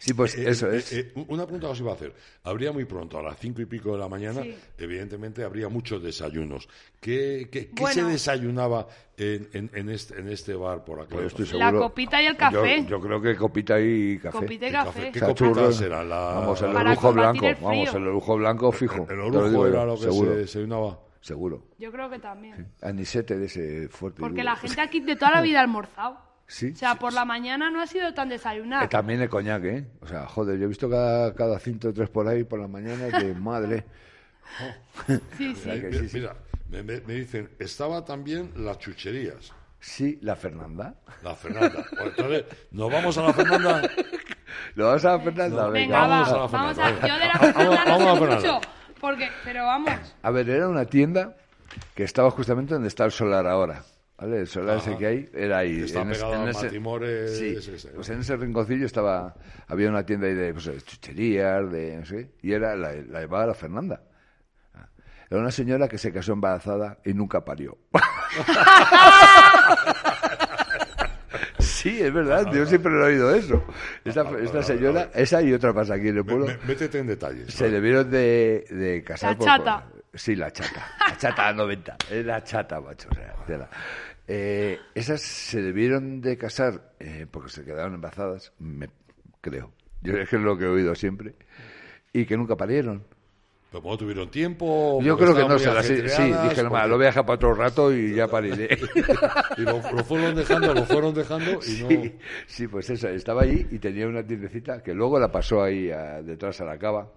Sí, 0.03 0.13
pues 0.13 0.37
Eh, 0.37 0.49
eso 0.49 0.69
eh, 0.69 0.77
es. 0.77 0.91
eh, 0.91 1.13
una 1.29 1.43
pregunta 1.45 1.67
que 1.67 1.71
os 1.73 1.79
iba 1.79 1.91
a 1.91 1.95
hacer. 1.95 2.13
Habría 2.43 2.73
muy 2.73 2.83
pronto, 2.83 3.17
a 3.17 3.23
las 3.23 3.39
cinco 3.39 3.61
y 3.61 3.65
pico 3.65 3.93
de 3.93 3.99
la 3.99 4.09
mañana, 4.09 4.41
Sí. 4.43 4.53
evidentemente 4.77 5.43
habría 5.45 5.69
muchos 5.69 6.03
desayunos. 6.03 6.67
¿Qué, 6.99 7.47
qué, 7.49 7.69
qué 7.69 7.81
Bueno. 7.81 7.93
se 7.93 8.03
desayunaba 8.11 8.85
en, 9.15 9.47
en, 9.53 9.69
en 9.73 9.89
este, 9.89 10.19
en 10.19 10.27
este 10.27 10.55
bar 10.55 10.83
por 10.83 10.99
aquí? 10.99 11.13
Pues 11.13 11.27
estoy 11.39 11.57
La 11.57 11.71
copita 11.71 12.21
y 12.21 12.25
el 12.25 12.35
café. 12.35 12.85
Yo, 12.85 12.99
creo 12.99 13.21
que 13.21 13.35
copita 13.37 13.79
y 13.79 14.17
café. 14.19 14.39
Copita 14.39 14.65
y 14.65 14.69
¿Qué 14.69 14.73
café. 14.73 15.11
¿Qué 15.13 15.33
churros. 15.33 15.79
era? 15.81 16.03
La, 16.03 16.17
Vamos, 16.35 16.61
el 16.61 16.75
orujo 16.75 17.13
blanco. 17.13 17.45
el. 17.47 17.55
Vamos, 17.55 17.93
el 17.95 18.07
orujo 18.07 18.35
blanco 18.37 18.71
fijo. 18.73 19.01
el 19.03 19.07
Te 19.07 19.15
lo 19.15 19.27
orujo 19.27 19.67
era 19.67 19.79
yo, 19.79 19.85
lo 19.85 19.95
que 19.95 20.01
seguro. 20.01 20.33
se, 20.33 20.47
se 20.47 20.63
unaba. 20.63 20.99
Seguro. 21.21 21.63
Yo 21.79 21.89
creo 21.93 22.09
que 22.09 22.19
también. 22.19 22.67
Anisete 22.81 23.37
de 23.37 23.45
ese 23.45 23.87
fuerte. 23.87 24.19
Porque 24.19 24.41
duro. 24.41 24.43
la 24.43 24.55
gente 24.57 24.81
aquí 24.81 24.99
de 24.99 25.15
toda 25.15 25.31
la 25.31 25.41
vida 25.41 25.59
ha 25.59 25.61
almorzado. 25.61 26.32
Sí, 26.53 26.71
O 26.71 26.75
sea, 26.75 26.91
sí, 26.91 26.97
por 26.99 27.13
la 27.13 27.25
mañana 27.25 27.71
no 27.71 27.81
ha 27.81 27.87
sido 27.87 28.13
tan 28.13 28.29
desayunar. 28.29 28.83
Eh, 28.83 28.87
también 28.87 29.19
el 29.21 29.27
coñac, 29.29 29.63
¿eh? 29.63 29.87
O 30.01 30.07
sea, 30.07 30.27
joder, 30.27 30.59
yo 30.59 30.65
he 30.65 30.67
visto 30.67 30.87
cada, 30.87 31.33
cada 31.33 31.57
cinto 31.57 31.89
o 31.89 31.93
tres 31.93 32.09
por 32.09 32.27
ahí 32.27 32.43
por 32.43 32.59
la 32.59 32.67
mañana 32.67 33.05
de 33.07 33.33
madre. 33.39 33.85
Sí, 35.37 35.55
sí. 35.55 35.63
que 35.63 35.87
Mira, 35.89 35.99
sí, 35.99 36.09
sí. 36.09 36.17
mira, 36.19 36.35
me, 36.83 36.99
dicen, 37.15 37.49
estaba 37.57 38.05
también 38.05 38.51
las 38.55 38.77
chucherías. 38.77 39.51
Sí, 39.79 40.19
la 40.21 40.35
Fernanda. 40.35 40.93
La 41.23 41.33
Fernanda. 41.35 41.83
Pues 41.89 42.09
entonces, 42.17 42.45
¿nos 42.71 42.91
vamos 42.91 43.17
a 43.17 43.23
la 43.23 43.33
Fernanda? 43.33 43.81
¿Lo 44.75 44.87
vas 44.89 45.03
a 45.05 45.13
la 45.17 45.19
Fernanda? 45.21 45.63
No, 45.65 45.71
Venga, 45.71 45.99
vamos 46.07 46.27
va. 46.27 46.31
a 46.31 46.37
la 46.37 46.47
Vamos 46.47 46.75
Fernanda, 46.77 46.85
a... 47.03 47.07
Yo 47.07 47.13
de 47.15 47.25
la 47.27 47.33
venga. 47.33 47.53
Fernanda 47.53 47.83
Vamos- 47.85 47.85
vamos 47.85 47.89
a 47.89 47.89
no 47.89 48.07
la 48.07 48.13
sé 48.13 48.19
Fernanda. 48.19 48.53
mucho. 48.53 48.69
Porque, 49.01 49.29
pero 49.43 49.65
vamos. 49.65 50.15
A 50.21 50.29
ver, 50.31 50.49
era 50.49 50.69
una 50.69 50.85
tienda 50.85 51.35
que 51.95 52.03
estaba 52.03 52.29
justamente 52.31 52.73
donde 52.75 52.87
está 52.89 53.05
el 53.05 53.11
solar 53.11 53.47
ahora. 53.47 53.83
¿Vale? 54.17 54.39
El 54.41 54.47
solar 54.47 54.77
Ajá. 54.77 54.89
ese 54.91 54.97
que 54.99 55.05
hay 55.07 55.29
era 55.33 55.57
ahí. 55.57 55.77
Que 55.79 55.83
está 55.85 56.01
en 56.01 56.11
ese- 56.11 56.21
pegado 56.23 56.43
en 56.43 56.49
ese- 56.49 56.65
Matimores, 56.65 57.37
Sí, 57.37 57.55
ese, 57.57 57.75
ese, 57.75 57.87
¿no? 57.89 57.95
pues 57.95 58.09
en 58.09 58.19
ese 58.19 58.35
rinconcillo 58.37 58.85
estaba, 58.85 59.35
había 59.67 59.89
una 59.89 60.05
tienda 60.05 60.27
ahí 60.27 60.33
de, 60.35 60.53
pues, 60.53 60.65
de 60.65 60.81
chucherías, 60.81 61.71
de 61.71 61.97
no 61.97 62.05
sé, 62.05 62.31
y 62.41 62.53
era 62.53 62.75
la, 62.75 62.93
la 62.93 63.19
llevaba 63.21 63.47
la 63.47 63.53
Fernanda. 63.55 64.01
Ah. 64.75 64.87
Era 65.29 65.39
una 65.41 65.51
señora 65.51 65.87
que 65.89 65.97
se 65.97 66.13
casó 66.13 66.33
embarazada 66.33 66.99
y 67.03 67.13
nunca 67.13 67.43
parió. 67.43 67.77
Sí, 71.59 72.01
es 72.01 72.13
verdad, 72.13 72.49
yo 72.53 72.65
siempre 72.65 72.91
lo 72.91 73.05
he 73.07 73.13
oído 73.13 73.33
eso. 73.35 73.63
Esta, 74.05 74.25
esta 74.39 74.63
señora, 74.63 75.09
esa 75.13 75.41
y 75.41 75.51
otra 75.53 75.73
pasa 75.73 75.95
aquí 75.95 76.07
en 76.09 76.17
el 76.17 76.25
pueblo. 76.25 76.47
métete 76.65 76.99
en 76.99 77.07
detalles. 77.07 77.53
Se 77.53 77.69
debieron 77.69 78.09
de, 78.09 78.65
de 78.69 79.03
casar 79.03 79.31
La 79.31 79.37
por- 79.37 79.45
chata. 79.47 79.85
por- 79.89 79.92
sí, 80.13 80.35
la 80.35 80.51
chata. 80.51 80.91
La 81.09 81.17
chata 81.17 81.53
90. 81.53 81.97
Es 82.11 82.25
la 82.25 82.43
chata, 82.43 82.79
macho. 82.81 83.09
O 83.11 83.15
sea, 83.15 83.33
tela. 83.45 83.69
Eh, 84.27 84.79
esas 84.95 85.21
se 85.21 85.61
debieron 85.61 86.21
de 86.21 86.37
casar 86.37 86.93
eh, 86.99 87.25
porque 87.29 87.49
se 87.49 87.63
quedaron 87.65 87.93
embarazadas, 87.95 88.53
me, 88.59 88.89
creo. 89.41 89.71
Yo 90.01 90.17
es 90.17 90.29
que 90.29 90.35
es 90.37 90.41
lo 90.41 90.57
que 90.57 90.65
he 90.65 90.67
oído 90.67 90.95
siempre. 90.95 91.35
Y 92.13 92.25
que 92.25 92.37
nunca 92.37 92.55
parieron. 92.55 93.03
¿Pero 93.71 93.81
como 93.81 93.97
tuvieron 93.97 94.29
tiempo? 94.29 94.99
Yo 95.01 95.17
creo 95.17 95.33
que 95.35 95.45
no 95.47 95.57
se 95.57 95.73
las... 95.73 95.85
Sí, 95.85 95.95
dije, 95.95 96.61
no, 96.63 96.69
porque- 96.69 96.87
lo 96.87 96.95
voy 96.95 97.05
a 97.05 97.07
dejar 97.07 97.25
para 97.25 97.35
otro 97.35 97.55
rato 97.55 97.91
y 97.91 98.13
ya 98.13 98.27
pariré. 98.27 98.77
Y 99.57 99.61
lo, 99.61 99.81
lo 99.91 100.03
fueron 100.03 100.35
dejando, 100.35 100.73
lo 100.75 100.83
fueron 100.85 101.13
dejando 101.13 101.51
y 101.53 101.55
no... 101.55 101.59
Sí, 101.89 102.15
sí, 102.45 102.67
pues 102.67 102.89
eso, 102.91 103.07
estaba 103.09 103.41
allí 103.43 103.67
y 103.71 103.79
tenía 103.79 104.07
una 104.07 104.23
tiendecita 104.25 104.83
que 104.83 104.93
luego 104.93 105.19
la 105.19 105.31
pasó 105.31 105.63
ahí 105.63 105.89
a- 105.89 106.21
detrás 106.21 106.61
a 106.61 106.65
la 106.65 106.77
cava. 106.77 107.11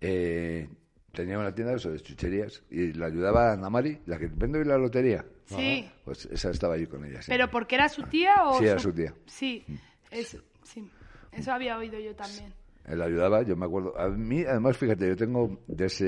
Eh, 0.00 0.68
tenía 1.12 1.38
una 1.38 1.54
tienda 1.54 1.72
de 1.72 1.78
eso, 1.78 1.90
de 1.90 2.00
chucherías 2.00 2.62
y 2.70 2.92
la 2.92 3.06
ayudaba 3.06 3.50
a 3.50 3.52
Ana 3.54 3.70
Mari, 3.70 4.00
la 4.06 4.18
que 4.18 4.26
vende 4.26 4.58
hoy 4.58 4.64
la 4.64 4.78
lotería. 4.78 5.24
Sí. 5.46 5.88
Pues 6.04 6.26
esa 6.26 6.50
estaba 6.50 6.74
allí 6.74 6.86
con 6.86 7.04
ella. 7.04 7.20
¿Pero 7.26 7.50
porque 7.50 7.74
era 7.74 7.88
su 7.88 8.02
tía 8.04 8.44
o...? 8.44 8.58
Sí, 8.58 8.66
era 8.66 8.78
su 8.78 8.92
tía. 8.92 9.14
Sí, 9.26 9.64
eso, 10.10 10.38
sí. 10.62 10.90
Eso 11.30 11.52
había 11.52 11.78
oído 11.78 11.98
yo 11.98 12.14
también. 12.14 12.52
Él 12.84 12.98
la 12.98 13.04
ayudaba, 13.04 13.42
yo 13.42 13.56
me 13.56 13.66
acuerdo. 13.66 13.98
A 13.98 14.08
mí, 14.08 14.44
además, 14.44 14.76
fíjate, 14.76 15.08
yo 15.08 15.16
tengo 15.16 15.58
de 15.66 15.86
ese, 15.86 16.04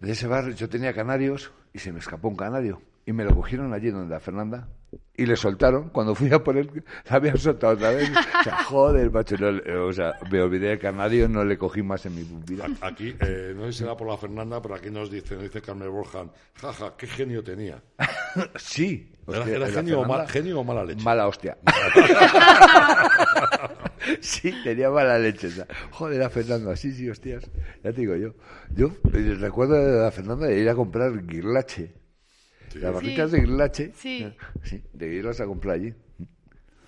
de 0.00 0.12
ese 0.12 0.26
bar, 0.26 0.52
yo 0.54 0.68
tenía 0.68 0.92
canarios 0.92 1.52
y 1.72 1.78
se 1.78 1.92
me 1.92 2.00
escapó 2.00 2.28
un 2.28 2.36
canario. 2.36 2.82
Y 3.06 3.12
me 3.12 3.24
lo 3.24 3.34
cogieron 3.34 3.72
allí 3.72 3.90
donde 3.90 4.12
la 4.12 4.20
Fernanda 4.20 4.68
y 5.16 5.26
le 5.26 5.36
soltaron. 5.36 5.90
Cuando 5.90 6.14
fui 6.14 6.32
a 6.32 6.42
por 6.42 6.56
él, 6.56 6.82
la 7.08 7.16
habían 7.16 7.38
soltado 7.38 7.74
otra 7.74 7.90
vez. 7.90 8.10
O 8.10 8.42
sea, 8.42 8.56
joder, 8.64 9.10
macho. 9.10 9.36
no 9.38 9.86
o 9.86 9.92
sea, 9.92 10.14
me 10.30 10.40
olvidé 10.40 10.68
del 10.68 10.78
canario, 10.78 11.28
no 11.28 11.44
le 11.44 11.56
cogí 11.58 11.82
más 11.82 12.04
en 12.06 12.14
mi 12.14 12.22
vida. 12.46 12.66
Aquí, 12.80 13.14
eh, 13.20 13.52
no 13.56 13.66
sé 13.66 13.72
si 13.72 13.78
será 13.80 13.96
por 13.96 14.08
la 14.08 14.16
Fernanda, 14.16 14.60
pero 14.60 14.74
aquí 14.74 14.90
nos 14.90 15.10
dice, 15.10 15.34
nos 15.34 15.44
dice 15.44 15.62
Carmen 15.62 15.90
Borjan, 15.90 16.30
jaja, 16.54 16.94
qué 16.96 17.06
genio 17.06 17.42
tenía. 17.42 17.82
Sí. 18.56 19.12
¿Era, 19.28 19.38
hostia, 19.38 19.56
era 19.56 19.68
genio, 19.68 20.00
o 20.00 20.04
mal- 20.04 20.28
genio 20.28 20.58
o 20.60 20.64
mala 20.64 20.84
leche? 20.84 21.02
Mala 21.04 21.28
hostia. 21.28 21.56
sí, 24.20 24.52
tenía 24.64 24.90
mala 24.90 25.18
leche. 25.18 25.48
Joder, 25.92 26.18
la 26.18 26.30
Fernanda, 26.30 26.76
sí, 26.76 26.92
sí, 26.92 27.08
hostias. 27.08 27.44
Ya 27.82 27.92
te 27.92 28.00
digo 28.00 28.16
yo. 28.16 28.34
Yo 28.74 28.88
eh, 29.12 29.36
recuerdo 29.38 29.74
de 29.74 30.02
la 30.02 30.10
Fernanda 30.10 30.46
de 30.46 30.58
ir 30.58 30.68
a 30.68 30.74
comprar 30.74 31.24
guirlache. 31.26 31.94
Las 32.74 32.94
barritas 32.94 33.30
Sí. 33.30 33.36
de 33.36 33.42
guirlache. 33.42 33.92
Sí. 33.94 34.34
Sí, 34.62 34.82
de 34.92 35.06
irlas 35.14 35.40
a 35.40 35.46
comprar 35.46 35.74
allí. 35.76 35.94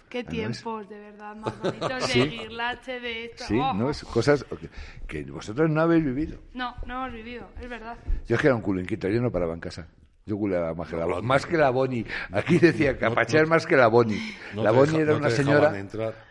Qué 0.09 0.21
Ah, 0.21 0.31
tiempos, 0.31 0.89
de 0.89 0.99
verdad, 1.01 1.35
más 1.37 1.59
bonitos 1.61 2.05
Sí. 2.07 2.21
de 2.21 2.27
guirlache, 2.29 3.01
de 3.01 3.25
esto. 3.27 3.45
Sí, 3.45 3.59
Oh, 3.61 3.75
¿no? 3.75 3.91
Es 3.91 4.05
cosas 4.05 4.45
que, 4.45 4.69
que 5.07 5.31
vosotros 5.31 5.69
no 5.69 5.81
habéis 5.81 6.05
vivido. 6.05 6.39
No, 6.55 6.75
no 6.87 6.95
hemos 7.07 7.13
vivido, 7.13 7.49
es 7.61 7.69
verdad. 7.69 7.97
Yo 8.27 8.37
es 8.37 8.41
que 8.41 8.47
era 8.47 8.55
un 8.57 8.63
culo 8.63 8.81
inquieto, 8.81 9.09
yo 9.09 9.21
no 9.21 9.31
paraba 9.31 9.55
en 9.55 9.61
casa. 9.61 9.89
Yo 10.25 10.37
culeaba 10.37 10.75
más 10.75 10.89
que 10.89 10.97
la 10.97 11.07
Boni. 11.07 11.27
Más 11.27 11.47
que 11.47 11.57
la 11.57 11.71
Boni. 11.71 12.05
Aquí 12.33 12.59
decía 12.59 12.97
capachear 12.99 13.47
más 13.47 13.65
que 13.67 13.77
la 13.77 13.87
Boni. 13.89 14.19
no 14.55 14.63
la 14.65 14.73
deja- 14.73 14.99
era 14.99 15.15
una 15.17 15.31
señora, 15.31 15.73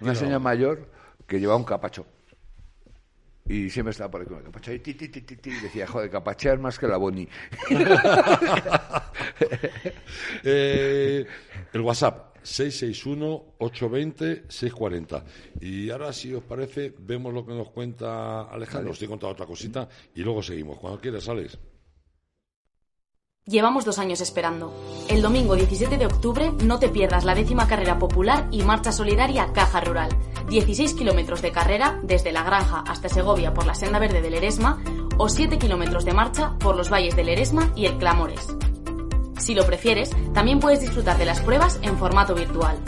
una 0.02 0.15
señora 0.15 0.39
mayor 0.39 0.89
que 1.28 1.39
llevaba 1.39 1.58
un 1.58 1.63
capacho. 1.65 2.06
Y 3.48 3.70
siempre 3.70 3.92
estaba 3.92 4.10
por 4.10 4.22
ahí 4.22 4.28
con 4.28 4.40
el 4.40 4.44
capacho 4.44 4.74
y, 4.74 4.80
ti, 4.80 4.96
ti, 4.96 5.08
ti, 5.08 5.50
y 5.50 5.62
decía, 5.62 5.86
joder, 5.86 6.10
capachear 6.10 6.58
más 6.58 6.80
que 6.80 6.88
la 6.88 6.98
Boni. 6.98 7.28
Eh, 10.48 11.26
el 11.74 11.82
WhatsApp, 11.82 12.38
661-820-640. 12.44 15.24
Y 15.62 15.90
ahora, 15.90 16.14
si 16.14 16.32
os 16.34 16.44
parece, 16.44 16.94
vemos 17.00 17.34
lo 17.34 17.44
que 17.46 17.54
nos 17.54 17.70
cuenta 17.72 18.44
Alejandro. 18.44 18.92
Os 18.92 18.96
estoy 18.96 19.10
contando 19.10 19.34
otra 19.34 19.46
cosita 19.46 19.90
y 20.14 20.22
luego 20.22 20.42
seguimos. 20.44 20.80
Cuando 20.80 21.02
quieras, 21.02 21.28
Alex. 21.28 21.58
Llevamos 23.48 23.86
dos 23.86 24.00
años 24.00 24.22
esperando. 24.22 24.74
El 25.08 25.22
domingo 25.22 25.56
17 25.56 26.00
de 26.00 26.08
octubre 26.08 26.52
no 26.64 26.80
te 26.80 26.90
pierdas 26.90 27.26
la 27.26 27.36
décima 27.36 27.68
carrera 27.68 28.00
popular 28.00 28.48
y 28.50 28.64
marcha 28.64 28.92
solidaria 28.92 29.54
Caja 29.54 29.82
Rural. 29.82 30.10
16 30.50 30.96
kilómetros 30.96 31.44
de 31.44 31.52
carrera 31.52 32.00
desde 32.02 32.32
La 32.32 32.42
Granja 32.42 32.84
hasta 32.88 33.08
Segovia 33.08 33.54
por 33.54 33.68
la 33.68 33.76
senda 33.76 34.00
verde 34.00 34.24
del 34.24 34.34
Eresma 34.34 34.82
o 35.20 35.30
7 35.30 35.60
kilómetros 35.60 36.06
de 36.06 36.14
marcha 36.14 36.58
por 36.58 36.76
los 36.76 36.92
valles 36.92 37.16
del 37.16 37.30
Eresma 37.30 37.72
y 37.76 37.86
el 37.86 38.00
Clamores. 38.00 38.48
Si 39.38 39.54
lo 39.54 39.64
prefieres, 39.68 40.10
también 40.34 40.60
puedes 40.60 40.82
disfrutar 40.82 41.20
de 41.20 41.26
las 41.26 41.42
pruebas 41.42 41.78
en 41.84 42.00
formato 42.00 42.34
virtual. 42.34 42.80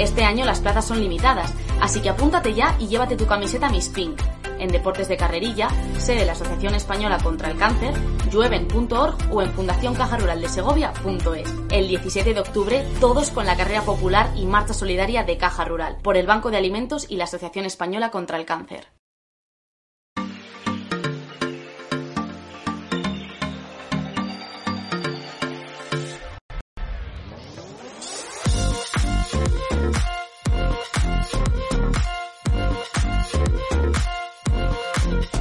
Este 0.00 0.24
año 0.24 0.44
las 0.44 0.58
plazas 0.58 0.84
son 0.84 1.00
limitadas, 1.00 1.54
así 1.80 2.00
que 2.00 2.08
apúntate 2.08 2.54
ya 2.54 2.74
y 2.80 2.88
llévate 2.88 3.14
tu 3.14 3.26
camiseta 3.26 3.68
Miss 3.68 3.88
Pink. 3.90 4.20
En 4.62 4.68
Deportes 4.68 5.08
de 5.08 5.16
Carrerilla, 5.16 5.68
sede 5.98 6.24
la 6.24 6.32
Asociación 6.32 6.76
Española 6.76 7.18
contra 7.20 7.50
el 7.50 7.58
Cáncer, 7.58 7.94
llueven.org 8.30 9.16
o 9.32 9.42
en 9.42 9.50
fundacioncajaruraldesegovia.es. 9.50 11.54
El 11.72 11.88
17 11.88 12.32
de 12.32 12.40
octubre, 12.40 12.86
todos 13.00 13.32
con 13.32 13.44
la 13.44 13.56
carrera 13.56 13.82
popular 13.82 14.30
y 14.36 14.46
marcha 14.46 14.72
solidaria 14.72 15.24
de 15.24 15.36
Caja 15.36 15.64
Rural, 15.64 15.98
por 16.00 16.16
el 16.16 16.28
Banco 16.28 16.52
de 16.52 16.58
Alimentos 16.58 17.10
y 17.10 17.16
la 17.16 17.24
Asociación 17.24 17.64
Española 17.64 18.12
contra 18.12 18.38
el 18.38 18.44
Cáncer. 18.44 18.86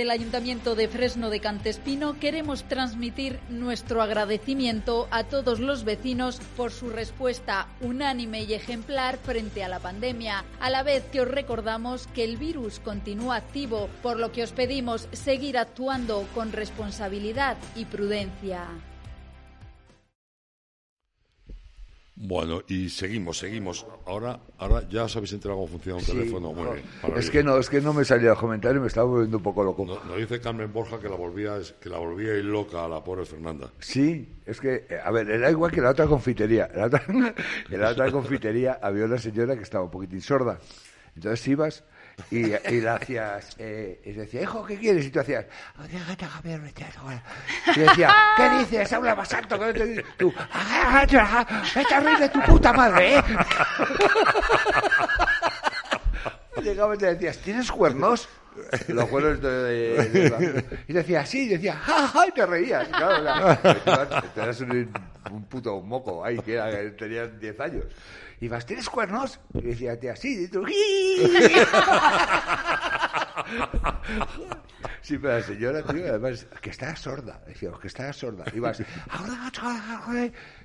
Desde 0.00 0.14
el 0.14 0.18
Ayuntamiento 0.18 0.74
de 0.76 0.88
Fresno 0.88 1.28
de 1.28 1.40
Cantespino 1.40 2.18
queremos 2.18 2.64
transmitir 2.64 3.38
nuestro 3.50 4.00
agradecimiento 4.00 5.06
a 5.10 5.24
todos 5.24 5.60
los 5.60 5.84
vecinos 5.84 6.40
por 6.56 6.72
su 6.72 6.88
respuesta 6.88 7.68
unánime 7.82 8.44
y 8.44 8.54
ejemplar 8.54 9.18
frente 9.18 9.62
a 9.62 9.68
la 9.68 9.78
pandemia, 9.78 10.46
a 10.58 10.70
la 10.70 10.82
vez 10.82 11.04
que 11.12 11.20
os 11.20 11.28
recordamos 11.28 12.06
que 12.14 12.24
el 12.24 12.38
virus 12.38 12.80
continúa 12.80 13.36
activo, 13.36 13.90
por 14.02 14.18
lo 14.18 14.32
que 14.32 14.42
os 14.42 14.52
pedimos 14.52 15.06
seguir 15.12 15.58
actuando 15.58 16.26
con 16.34 16.50
responsabilidad 16.52 17.58
y 17.76 17.84
prudencia. 17.84 18.68
Bueno, 22.22 22.60
y 22.68 22.90
seguimos, 22.90 23.38
seguimos. 23.38 23.86
Ahora, 24.04 24.38
ahora 24.58 24.86
ya 24.90 25.04
os 25.04 25.16
habéis 25.16 25.32
enterado 25.32 25.60
cómo 25.60 25.68
funciona 25.68 25.96
un 26.00 26.04
Sí, 26.04 26.12
teléfono. 26.12 26.52
Muy 26.52 26.64
bien, 26.74 27.16
es 27.16 27.30
que 27.30 27.42
no, 27.42 27.56
es 27.56 27.70
que 27.70 27.80
no 27.80 27.94
me 27.94 28.04
salía 28.04 28.32
el 28.32 28.36
comentario 28.36 28.76
y 28.76 28.82
me 28.82 28.88
estaba 28.88 29.06
volviendo 29.06 29.38
un 29.38 29.42
poco 29.42 29.64
loco. 29.64 29.86
Nos, 29.86 30.04
nos 30.04 30.18
dice 30.18 30.38
Carmen 30.38 30.70
Borja 30.70 31.00
que 31.00 31.08
la 31.08 31.16
volvía, 31.16 31.54
que 31.80 31.88
la 31.88 31.96
volvía 31.96 32.36
ir 32.36 32.44
loca 32.44 32.84
a 32.84 32.88
la 32.90 33.02
pobre 33.02 33.24
Fernanda. 33.24 33.70
Sí, 33.78 34.36
es 34.44 34.60
que, 34.60 34.86
eh, 34.90 34.98
a 35.02 35.10
ver, 35.10 35.30
era 35.30 35.50
igual 35.50 35.72
que 35.72 35.80
la 35.80 35.90
otra 35.90 36.06
confitería. 36.06 36.68
En 36.74 36.80
la 36.80 36.86
otra, 36.88 37.02
en 37.08 37.34
la 37.80 37.88
otra 37.88 38.12
confitería 38.12 38.78
había 38.82 39.06
una 39.06 39.16
señora 39.16 39.56
que 39.56 39.62
estaba 39.62 39.84
un 39.84 39.90
poquitín 39.90 40.20
sorda. 40.20 40.58
Entonces 41.16 41.48
ibas 41.48 41.84
y, 42.30 42.38
y 42.38 42.80
le 42.80 42.88
hacías, 42.88 43.56
eh, 43.58 44.00
y 44.04 44.12
decía, 44.12 44.42
hijo, 44.42 44.64
¿qué 44.64 44.78
quieres? 44.78 45.04
Y 45.06 45.10
tú 45.10 45.20
hacías, 45.20 45.46
y 47.76 47.80
decía, 47.80 48.14
¿qué 48.36 48.50
dices? 48.58 48.92
Habla 48.92 49.14
más 49.14 49.32
alto. 49.32 49.58
que 49.58 49.72
te-". 49.72 50.04
Tú, 50.16 50.32
vete 51.74 51.94
a 51.94 52.00
de 52.00 52.28
tu 52.28 52.40
puta 52.42 52.72
madre, 52.72 53.18
¿eh? 53.18 53.24
Y 56.56 56.62
le 56.74 57.14
decías, 57.14 57.38
¿tienes 57.38 57.70
cuernos? 57.72 58.28
Los 58.88 59.04
cuernos 59.06 59.40
de, 59.40 59.48
de- 59.50 60.08
de- 60.30 60.64
Y 60.88 60.92
decía, 60.92 61.24
sí, 61.26 61.44
y 61.44 61.48
decía, 61.48 61.74
ja, 61.76 62.08
ja, 62.08 62.26
y 62.26 62.32
te 62.32 62.46
reías. 62.46 62.88
Claro, 62.88 63.22
claro. 63.22 64.22
Tú 64.34 64.40
eras 64.40 64.60
un, 64.60 64.92
un 65.30 65.44
puto 65.44 65.80
moco 65.80 66.24
ahí, 66.24 66.38
que 66.40 66.54
era, 66.54 66.70
que 66.70 66.90
tenías 66.90 67.38
10 67.40 67.60
años. 67.60 67.84
Y 68.40 68.48
vas, 68.48 68.64
¿tienes 68.64 68.88
cuernos? 68.88 69.38
Y 69.54 69.60
decía, 69.62 69.98
tía, 70.00 70.16
sí, 70.16 70.44
y 70.44 70.48
tú, 70.48 70.64
Sí, 75.02 75.18
pero 75.18 75.38
la 75.38 75.42
señora, 75.42 75.82
tío, 75.82 76.04
además, 76.08 76.46
que 76.60 76.70
estaba 76.70 76.94
sorda. 76.96 77.40
Decía, 77.46 77.70
que 77.80 77.88
estaba 77.88 78.12
sorda. 78.12 78.44
Y 78.54 78.60
vas, 78.60 78.82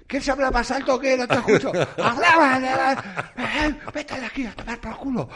¿quién 0.07 0.21
se 0.21 0.31
habla 0.31 0.51
más 0.51 0.69
alto 0.71 0.99
que 0.99 1.17
no 1.17 1.27
te 1.27 1.35
escucho? 1.35 1.71
Vete 3.93 4.19
de 4.19 4.25
aquí 4.25 4.45
a 4.45 4.53
tomar 4.53 4.79
por 4.79 4.97
culo. 4.97 5.29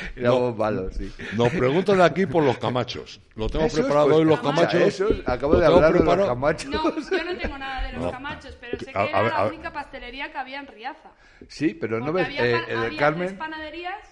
Éramos 0.16 0.56
malos, 0.56 0.94
sí. 0.96 1.12
Nos 1.36 1.50
preguntan 1.50 2.00
aquí 2.00 2.26
por 2.26 2.42
los 2.44 2.58
camachos. 2.58 3.20
Lo 3.34 3.48
tengo 3.48 3.66
Esos, 3.66 3.80
preparado 3.80 4.06
pues, 4.08 4.18
hoy, 4.18 4.24
los 4.24 4.40
Camachos. 4.40 4.74
Esos, 4.82 5.12
acabo 5.26 5.54
Lo 5.54 5.60
de 5.60 5.66
hablar 5.66 5.92
de 5.92 6.04
los 6.04 6.26
camachos. 6.26 6.70
No, 6.70 6.82
yo 6.94 7.24
no 7.24 7.38
tengo 7.38 7.58
nada 7.58 7.86
de 7.86 7.92
los 7.92 8.02
No. 8.02 8.10
camachos, 8.10 8.56
pero 8.60 8.78
sé 8.78 8.86
que 8.86 8.98
A- 8.98 9.02
a 9.02 9.06
era 9.08 9.18
a 9.36 9.42
la 9.44 9.48
única 9.48 9.72
pastelería 9.72 10.30
que 10.32 10.38
había 10.38 10.60
en 10.60 10.66
Riaza. 10.66 11.10
Sí, 11.48 11.74
pero 11.74 12.00
no 12.00 12.12
ves, 12.12 12.26
había, 12.26 12.44
eh, 12.46 12.50
el 12.68 12.76
había 12.76 12.88
tres 12.88 12.98
Carmen, 12.98 13.38
panaderías 13.38 14.02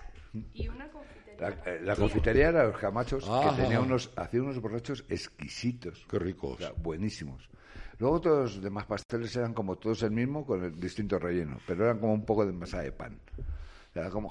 y 0.55 0.68
una 0.68 0.88
confitería. 0.88 1.40
la, 1.40 1.70
eh, 1.72 1.81
la 1.83 1.96
confitería 1.96 2.48
era 2.48 2.64
los 2.64 2.79
camachos, 2.79 3.24
Ah. 3.29 3.53
que 3.57 3.62
tenía 3.62 3.81
unos, 3.81 4.11
hacía 4.16 4.40
unos 4.42 4.61
borrachos 4.61 5.05
exquisitos. 5.09 6.05
Qué 6.11 6.18
ricos. 6.18 6.55
O 6.55 6.59
sea, 6.59 6.72
buenísimos. 6.77 7.48
Luego 7.98 8.20
todos 8.20 8.55
los 8.55 8.62
demás 8.62 8.87
pasteles 8.87 9.35
eran 9.37 9.53
como 9.55 9.74
todos 9.77 10.03
el 10.05 10.12
mismo, 10.12 10.46
con 10.46 10.62
el 10.64 10.79
distinto 10.79 11.18
relleno, 11.18 11.59
pero 11.66 11.85
eran 11.85 11.98
como 11.98 12.12
un 12.14 12.24
poco 12.24 12.46
de 12.46 12.53
masa 12.53 12.81
de 12.81 12.92
pan. 12.92 13.18
Era 13.94 14.11
como... 14.11 14.31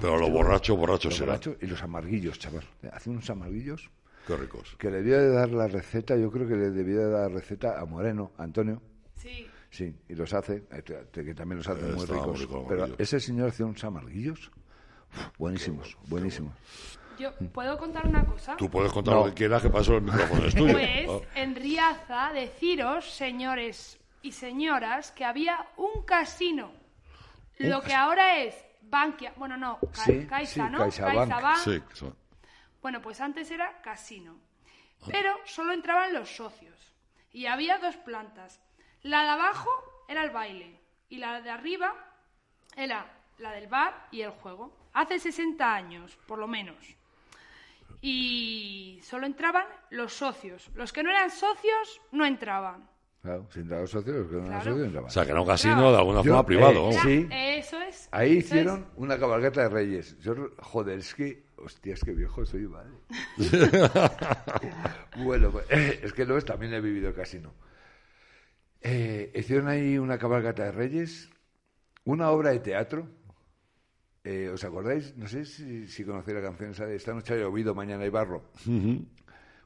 Pero 0.00 0.16
los 0.18 0.30
borrachos, 0.30 0.76
borrachos 0.76 1.12
Los 1.12 1.20
eran. 1.20 1.28
borrachos 1.28 1.56
y 1.62 1.66
los 1.66 1.82
amarguillos, 1.82 2.38
chaval. 2.38 2.64
Hacía 2.92 3.12
unos 3.12 3.28
amarguillos 3.30 3.90
Qué 4.26 4.36
ricos. 4.36 4.76
que 4.78 4.90
le 4.90 4.98
debió 4.98 5.18
de 5.20 5.30
dar 5.30 5.50
la 5.50 5.66
receta, 5.68 6.16
yo 6.16 6.30
creo 6.30 6.46
que 6.46 6.54
le 6.56 6.70
debió 6.70 6.98
de 6.98 7.10
dar 7.10 7.30
la 7.30 7.36
receta 7.36 7.80
a 7.80 7.84
Moreno, 7.86 8.32
Antonio, 8.38 8.80
Sí. 9.16 9.46
Sí, 9.70 9.92
y 10.08 10.14
los 10.14 10.32
hace, 10.34 10.62
eh, 10.70 10.82
que 11.12 11.34
también 11.34 11.58
los 11.58 11.68
hace 11.68 11.80
Eh, 11.88 11.92
muy 11.92 12.04
ricos. 12.06 12.38
rico 12.40 12.64
Pero 12.68 12.86
ese 12.96 13.18
señor 13.18 13.48
hacía 13.48 13.66
unos 13.66 13.82
amarguillos 13.82 14.50
buenísimos, 15.38 15.96
buenísimos. 16.06 16.52
Yo, 17.18 17.32
¿puedo 17.52 17.76
contar 17.78 18.06
una 18.06 18.24
cosa? 18.24 18.56
Tú 18.56 18.68
puedes 18.70 18.92
contar 18.92 19.14
No. 19.14 19.20
lo 19.20 19.26
que 19.26 19.34
quieras, 19.34 19.62
que 19.62 19.70
para 19.70 19.82
eso 19.82 19.96
el 19.96 20.02
micrófono 20.02 20.46
es 20.46 20.54
tuyo. 20.54 20.72
Pues 20.74 21.08
Ah, 21.08 21.20
en 21.40 21.54
Riaza, 21.56 22.32
deciros, 22.32 23.08
señores 23.14 23.98
y 24.22 24.32
señoras, 24.32 25.10
que 25.12 25.24
había 25.24 25.66
un 25.76 26.02
casino. 26.04 26.70
Lo 27.58 27.82
que 27.82 27.94
ahora 27.94 28.38
es 28.42 28.54
Bankia, 28.94 29.32
bueno, 29.36 29.56
no, 29.56 29.78
Ca- 29.80 30.04
Sí, 30.04 30.26
Caixa, 30.26 30.66
sí, 30.66 30.72
¿no? 30.72 30.78
CaixaBank. 30.78 31.56
Sí, 31.64 31.82
Bueno, 32.80 33.02
pues 33.02 33.20
antes 33.20 33.50
era 33.50 33.80
casino. 33.82 34.36
Pero 35.10 35.36
solo 35.44 35.72
entraban 35.72 36.12
los 36.14 36.28
socios. 36.34 36.78
Y 37.32 37.46
había 37.46 37.78
dos 37.78 37.96
plantas. 37.96 38.60
La 39.02 39.22
de 39.24 39.28
abajo 39.30 39.70
era 40.08 40.22
el 40.22 40.30
baile 40.30 40.80
y 41.08 41.18
la 41.18 41.40
de 41.40 41.50
arriba 41.50 41.92
era 42.76 43.04
la 43.38 43.50
del 43.52 43.66
bar 43.66 44.06
y 44.12 44.22
el 44.22 44.30
juego. 44.30 44.72
Hace 44.92 45.18
60 45.18 45.74
años, 45.74 46.16
por 46.28 46.38
lo 46.38 46.46
menos. 46.46 46.76
Y 48.00 49.00
solo 49.02 49.26
entraban 49.26 49.66
los 49.90 50.12
socios. 50.12 50.70
Los 50.74 50.92
que 50.92 51.02
no 51.02 51.10
eran 51.10 51.30
socios 51.30 52.00
no 52.12 52.24
entraban. 52.24 52.88
Claro, 53.24 53.46
sin 53.50 53.66
dar 53.66 53.80
los 53.80 53.90
socios, 53.90 54.14
los 54.16 54.28
que 54.28 54.36
no 54.36 54.42
Claro. 54.48 54.64
socios. 54.64 55.04
O 55.06 55.08
sea, 55.08 55.24
que 55.24 55.30
era 55.30 55.40
un 55.40 55.46
casino 55.46 55.74
Claro. 55.76 55.92
de 55.92 55.96
alguna 55.96 56.18
Yo, 56.18 56.24
forma 56.24 56.44
privado. 56.46 56.90
eh, 56.90 56.98
sí. 57.02 57.28
Eso 57.32 57.80
es. 57.80 58.08
Ahí 58.12 58.32
eso 58.32 58.38
es. 58.40 58.44
hicieron 58.44 58.86
una 58.96 59.18
cabalgata 59.18 59.62
de 59.62 59.68
reyes. 59.70 60.18
Yo, 60.20 60.50
joder, 60.58 60.98
es 60.98 61.14
que, 61.14 61.46
hostia, 61.56 61.94
es 61.94 62.04
que 62.04 62.12
viejo 62.12 62.44
soy, 62.44 62.66
vale. 62.66 62.90
bueno, 65.24 65.50
pues, 65.50 65.64
es 65.70 66.12
que 66.12 66.24
luego 66.26 66.42
también 66.44 66.74
he 66.74 66.80
vivido 66.82 67.08
el 67.08 67.14
casino. 67.14 67.54
Eh, 68.82 69.32
hicieron 69.34 69.68
ahí 69.68 69.96
una 69.96 70.18
cabalgata 70.18 70.64
de 70.64 70.72
reyes, 70.72 71.30
una 72.04 72.30
obra 72.30 72.50
de 72.50 72.58
teatro. 72.60 73.08
Eh, 74.22 74.50
¿Os 74.52 74.64
acordáis? 74.64 75.16
No 75.16 75.26
sé 75.28 75.44
si, 75.44 75.86
si 75.86 76.04
conocéis 76.04 76.36
la 76.36 76.42
canción 76.42 76.70
esa 76.70 76.86
de 76.86 76.96
Esta 76.96 77.12
noche 77.14 77.34
ha 77.34 77.36
llovido, 77.38 77.74
mañana 77.74 78.04
hay 78.04 78.10
barro. 78.10 78.50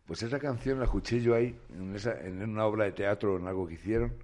Pues 0.09 0.23
esa 0.25 0.41
canción 0.41 0.79
la 0.81 0.87
escuché 0.87 1.21
yo 1.21 1.35
ahí, 1.37 1.55
en, 1.71 1.95
esa- 1.95 2.19
en 2.21 2.43
una 2.43 2.65
obra 2.65 2.87
de 2.87 2.93
teatro, 2.93 3.37
en 3.37 3.47
algo 3.47 3.69
que 3.69 3.75
hicieron. 3.75 4.15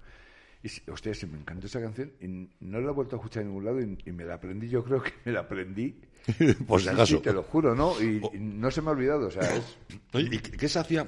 Y, 0.63 0.89
hostia, 0.91 1.13
se 1.13 1.27
me 1.27 1.37
encantó 1.37 1.67
esa 1.67 1.79
canción 1.79 2.11
y 2.19 2.49
no 2.65 2.81
la 2.81 2.89
he 2.89 2.93
vuelto 2.93 3.15
a 3.15 3.19
escuchar 3.19 3.43
en 3.43 3.49
ningún 3.49 3.65
lado 3.65 3.79
y, 3.79 3.97
y 4.03 4.11
me 4.11 4.25
la 4.25 4.33
aprendí, 4.33 4.67
yo 4.67 4.83
creo 4.83 5.01
que 5.03 5.13
me 5.23 5.31
la 5.31 5.41
aprendí. 5.41 5.95
Por 6.67 6.81
si 6.81 6.89
acaso. 6.89 7.17
sí, 7.17 7.21
te 7.21 7.31
lo 7.31 7.43
juro, 7.43 7.75
¿no? 7.75 8.01
Y, 8.01 8.19
y 8.33 8.39
no 8.39 8.71
se 8.71 8.81
me 8.81 8.89
ha 8.89 8.91
olvidado, 8.93 9.27
o 9.27 9.31
sea, 9.31 9.43
es... 9.55 9.77
¿y 10.13 10.39
qué 10.39 10.67
se 10.67 10.79
hacía? 10.79 11.07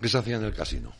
¿Qué 0.00 0.08
se 0.08 0.16
hacía 0.16 0.36
en 0.36 0.44
el 0.44 0.54
casino? 0.54 0.92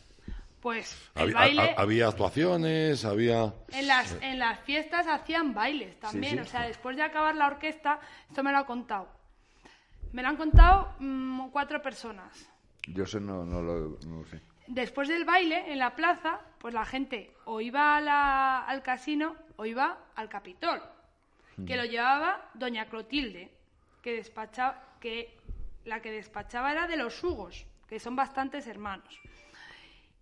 Pues 0.61 0.93
el 1.15 1.21
Había, 1.21 1.35
baile. 1.35 1.61
ha- 1.77 1.81
había 1.81 2.07
actuaciones, 2.09 3.05
había. 3.05 3.53
En 3.71 3.87
las, 3.87 4.13
en 4.21 4.39
las 4.39 4.59
fiestas 4.65 5.07
hacían 5.07 5.53
bailes 5.53 5.97
también, 6.01 6.33
sí. 6.33 6.39
o 6.41 6.45
sea, 6.45 6.63
después 6.67 6.97
de 6.97 7.03
acabar 7.03 7.33
la 7.37 7.47
orquesta, 7.47 8.01
esto 8.29 8.43
me 8.43 8.51
lo 8.51 8.57
ha 8.57 8.65
contado. 8.65 9.07
Me 10.11 10.21
lo 10.21 10.27
han 10.27 10.35
contado 10.35 10.95
mm, 10.99 11.47
cuatro 11.51 11.81
personas. 11.81 12.49
Yo 12.93 13.03
eso 13.03 13.19
no, 13.19 13.45
no, 13.45 13.61
lo, 13.61 13.97
no 14.07 14.21
lo 14.21 14.25
sé. 14.25 14.41
Después 14.67 15.07
del 15.07 15.25
baile, 15.25 15.71
en 15.71 15.79
la 15.79 15.95
plaza, 15.95 16.41
pues 16.59 16.73
la 16.73 16.85
gente 16.85 17.33
o 17.45 17.61
iba 17.61 17.97
a 17.97 18.01
la- 18.01 18.59
al 18.65 18.83
casino 18.83 19.35
o 19.55 19.65
iba 19.65 19.97
al 20.15 20.29
Capitol, 20.29 20.81
que 21.67 21.75
lo 21.75 21.85
llevaba 21.85 22.49
doña 22.53 22.85
Clotilde, 22.87 23.51
que 24.01 24.13
despachaba, 24.13 24.95
que 25.01 25.37
la 25.85 26.01
que 26.01 26.11
despachaba 26.11 26.71
era 26.71 26.87
de 26.87 26.97
los 26.97 27.23
Hugos, 27.23 27.65
que 27.87 27.99
son 27.99 28.15
bastantes 28.15 28.67
hermanos. 28.67 29.19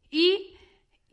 Y, 0.09 0.55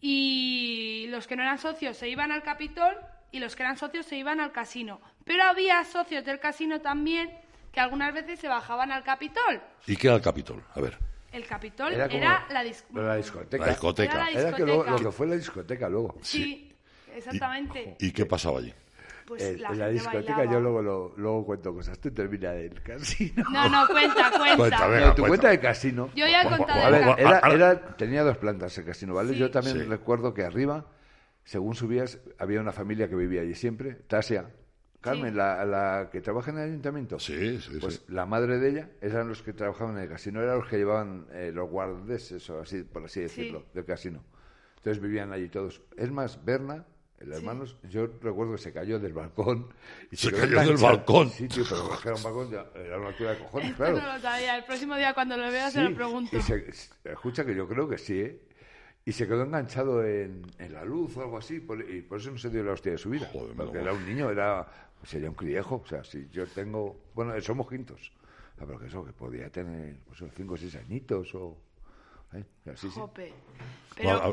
y 0.00 1.06
los 1.08 1.26
que 1.26 1.36
no 1.36 1.42
eran 1.42 1.58
socios 1.58 1.96
se 1.96 2.08
iban 2.08 2.30
al 2.32 2.42
Capitol 2.42 2.94
y 3.32 3.40
los 3.40 3.56
que 3.56 3.62
eran 3.64 3.76
socios 3.76 4.06
se 4.06 4.16
iban 4.16 4.40
al 4.40 4.52
casino. 4.52 5.00
Pero 5.24 5.42
había 5.44 5.84
socios 5.84 6.24
del 6.24 6.38
casino 6.40 6.80
también 6.80 7.30
que 7.72 7.80
algunas 7.80 8.14
veces 8.14 8.38
se 8.38 8.48
bajaban 8.48 8.92
al 8.92 9.02
Capitol. 9.02 9.60
¿Y 9.86 9.96
qué 9.96 10.06
era 10.06 10.16
el 10.16 10.22
Capitol? 10.22 10.62
A 10.74 10.80
ver. 10.80 10.98
El 11.34 11.46
Capitol 11.46 11.92
Era 11.92 12.06
la, 12.48 12.64
dis- 12.64 12.84
la 12.92 13.16
discoteca. 13.16 13.64
La 13.64 13.70
discoteca. 13.72 14.14
Era 14.14 14.30
la 14.30 14.40
Era 14.40 14.52
que 14.56 14.62
luego- 14.64 14.82
discoteca. 14.84 15.02
lo 15.04 15.10
que 15.10 15.16
fue 15.16 15.26
la 15.26 15.34
discoteca 15.36 15.88
luego. 15.88 16.14
Sí, 16.22 16.72
exactamente. 17.14 17.96
¿Y 17.98 18.12
qué 18.12 18.24
pasaba 18.26 18.58
allí? 18.60 18.72
Pues 19.26 19.42
Eh, 19.42 19.56
la 19.58 19.70
en 19.70 19.78
la 19.78 19.88
discoteca 19.88 20.36
bailaba. 20.36 20.52
yo 20.52 20.60
luego, 20.60 20.82
lo- 20.82 21.14
luego 21.16 21.46
cuento 21.46 21.72
cosas. 21.74 21.98
Tú 21.98 22.10
termina 22.12 22.52
del 22.52 22.82
casino. 22.82 23.42
No, 23.50 23.68
no, 23.70 23.86
cuenta, 23.88 24.30
cuenta. 24.36 24.56
Cuenta, 24.56 24.86
venga. 24.86 25.06
No, 25.08 25.14
tu 25.14 25.26
cuenta. 25.26 25.60
casino. 25.60 26.10
Yo 26.14 26.26
ya 26.26 26.42
he 26.42 26.48
contado 26.48 26.80
A 26.84 26.90
ver, 26.90 27.02
el 27.02 27.08
era, 27.18 27.38
Ahora- 27.38 27.54
era- 27.54 27.96
tenía 27.96 28.22
dos 28.22 28.36
plantas 28.36 28.76
el 28.78 28.84
casino, 28.84 29.14
¿vale? 29.14 29.30
Sí. 29.32 29.38
Yo 29.38 29.50
también 29.50 29.78
Sí. 29.78 29.84
recuerdo 29.84 30.34
que 30.34 30.44
arriba, 30.44 30.86
según 31.42 31.74
subías, 31.74 32.18
había 32.38 32.60
una 32.60 32.72
familia 32.72 33.08
que 33.08 33.16
vivía 33.16 33.40
allí 33.40 33.54
siempre, 33.54 33.94
Tasia. 33.94 34.50
Carmen, 35.04 35.30
Sí. 35.32 35.36
la, 35.36 35.64
la 35.64 36.08
que 36.10 36.20
trabaja 36.20 36.50
en 36.50 36.58
el 36.58 36.64
ayuntamiento. 36.70 37.18
Sí, 37.18 37.60
sí, 37.60 37.78
Pues 37.80 37.94
sí. 37.96 38.02
la 38.08 38.26
madre 38.26 38.58
de 38.58 38.70
ella 38.70 38.88
eran 39.00 39.28
los 39.28 39.42
que 39.42 39.52
trabajaban 39.52 39.96
en 39.98 40.04
el 40.04 40.08
casino, 40.08 40.42
eran 40.42 40.58
los 40.58 40.68
que 40.68 40.78
llevaban 40.78 41.26
eh, 41.32 41.52
los 41.54 41.68
guardeses, 41.70 42.48
o 42.50 42.60
así, 42.60 42.82
por 42.82 43.04
así 43.04 43.20
decirlo, 43.20 43.66
del 43.74 43.84
casino. 43.84 44.24
Entonces 44.78 45.02
vivían 45.02 45.32
allí 45.32 45.48
todos. 45.48 45.80
Es 45.96 46.10
más, 46.10 46.44
Berna, 46.44 46.84
el 47.18 47.32
hermano, 47.32 47.64
yo 47.88 48.06
recuerdo 48.20 48.52
que 48.52 48.58
se 48.58 48.72
cayó 48.72 48.98
del 48.98 49.12
balcón. 49.14 49.68
Y 50.10 50.16
Se 50.16 50.30
quedó 50.30 50.56
cayó 50.56 50.68
del 50.72 50.76
balcón. 50.76 51.30
Sí, 51.30 51.48
tío, 51.48 51.64
pero 51.68 51.98
era 52.04 52.14
un 52.16 52.22
balcón, 52.22 52.50
ya, 52.50 52.66
era 52.74 52.98
una 52.98 53.08
altura 53.08 53.30
de 53.30 53.38
cojones, 53.38 53.70
Esto 53.70 53.82
claro. 53.84 53.96
no 54.00 54.12
lo 54.14 54.20
sabía. 54.20 54.56
El 54.58 54.64
próximo 54.64 54.96
día 54.96 55.14
cuando 55.14 55.36
lo 55.36 55.50
vea 55.50 55.70
se 55.70 55.82
lo 55.82 55.94
pregunto. 55.94 56.36
y 56.36 56.42
se- 56.42 56.66
escucha 57.04 57.44
que 57.46 57.54
yo 57.54 57.66
creo 57.68 57.88
que 57.88 57.96
sí, 57.98 58.20
¿eh? 58.20 58.40
Y 59.06 59.12
se 59.12 59.26
quedó 59.26 59.42
enganchado 59.42 60.02
en, 60.04 60.42
en 60.58 60.72
la 60.72 60.82
luz 60.84 61.14
o 61.18 61.20
algo 61.22 61.36
así, 61.38 61.60
por- 61.60 61.80
y 61.88 62.00
por 62.02 62.18
eso 62.20 62.30
no 62.30 62.38
se 62.38 62.48
dio 62.50 62.62
la 62.64 62.72
hostia 62.72 62.92
de 62.92 62.98
su 62.98 63.10
vida. 63.10 63.28
Joder, 63.32 63.54
porque 63.54 63.78
era 63.78 63.92
un 63.92 64.06
niño, 64.06 64.30
era 64.30 64.66
sería 65.04 65.28
un 65.28 65.34
criejo. 65.34 65.82
O 65.84 65.86
sea, 65.86 66.04
si 66.04 66.28
yo 66.30 66.46
tengo. 66.46 66.96
Bueno, 67.14 67.38
somos 67.40 67.68
quintos. 67.68 68.12
Ah, 68.58 68.64
pero 68.66 68.78
que 68.78 68.86
eso, 68.86 69.04
que 69.04 69.12
podía 69.12 69.50
tener 69.50 69.96
pues, 70.06 70.22
cinco 70.36 70.54
o 70.54 70.56
seis 70.56 70.74
añitos 70.76 71.34
o. 71.34 71.56
¿eh? 72.32 72.44
Así, 72.72 72.88
sí. 72.88 73.00
Jope. 73.00 73.32
Pero 73.96 74.10
a 74.10 74.32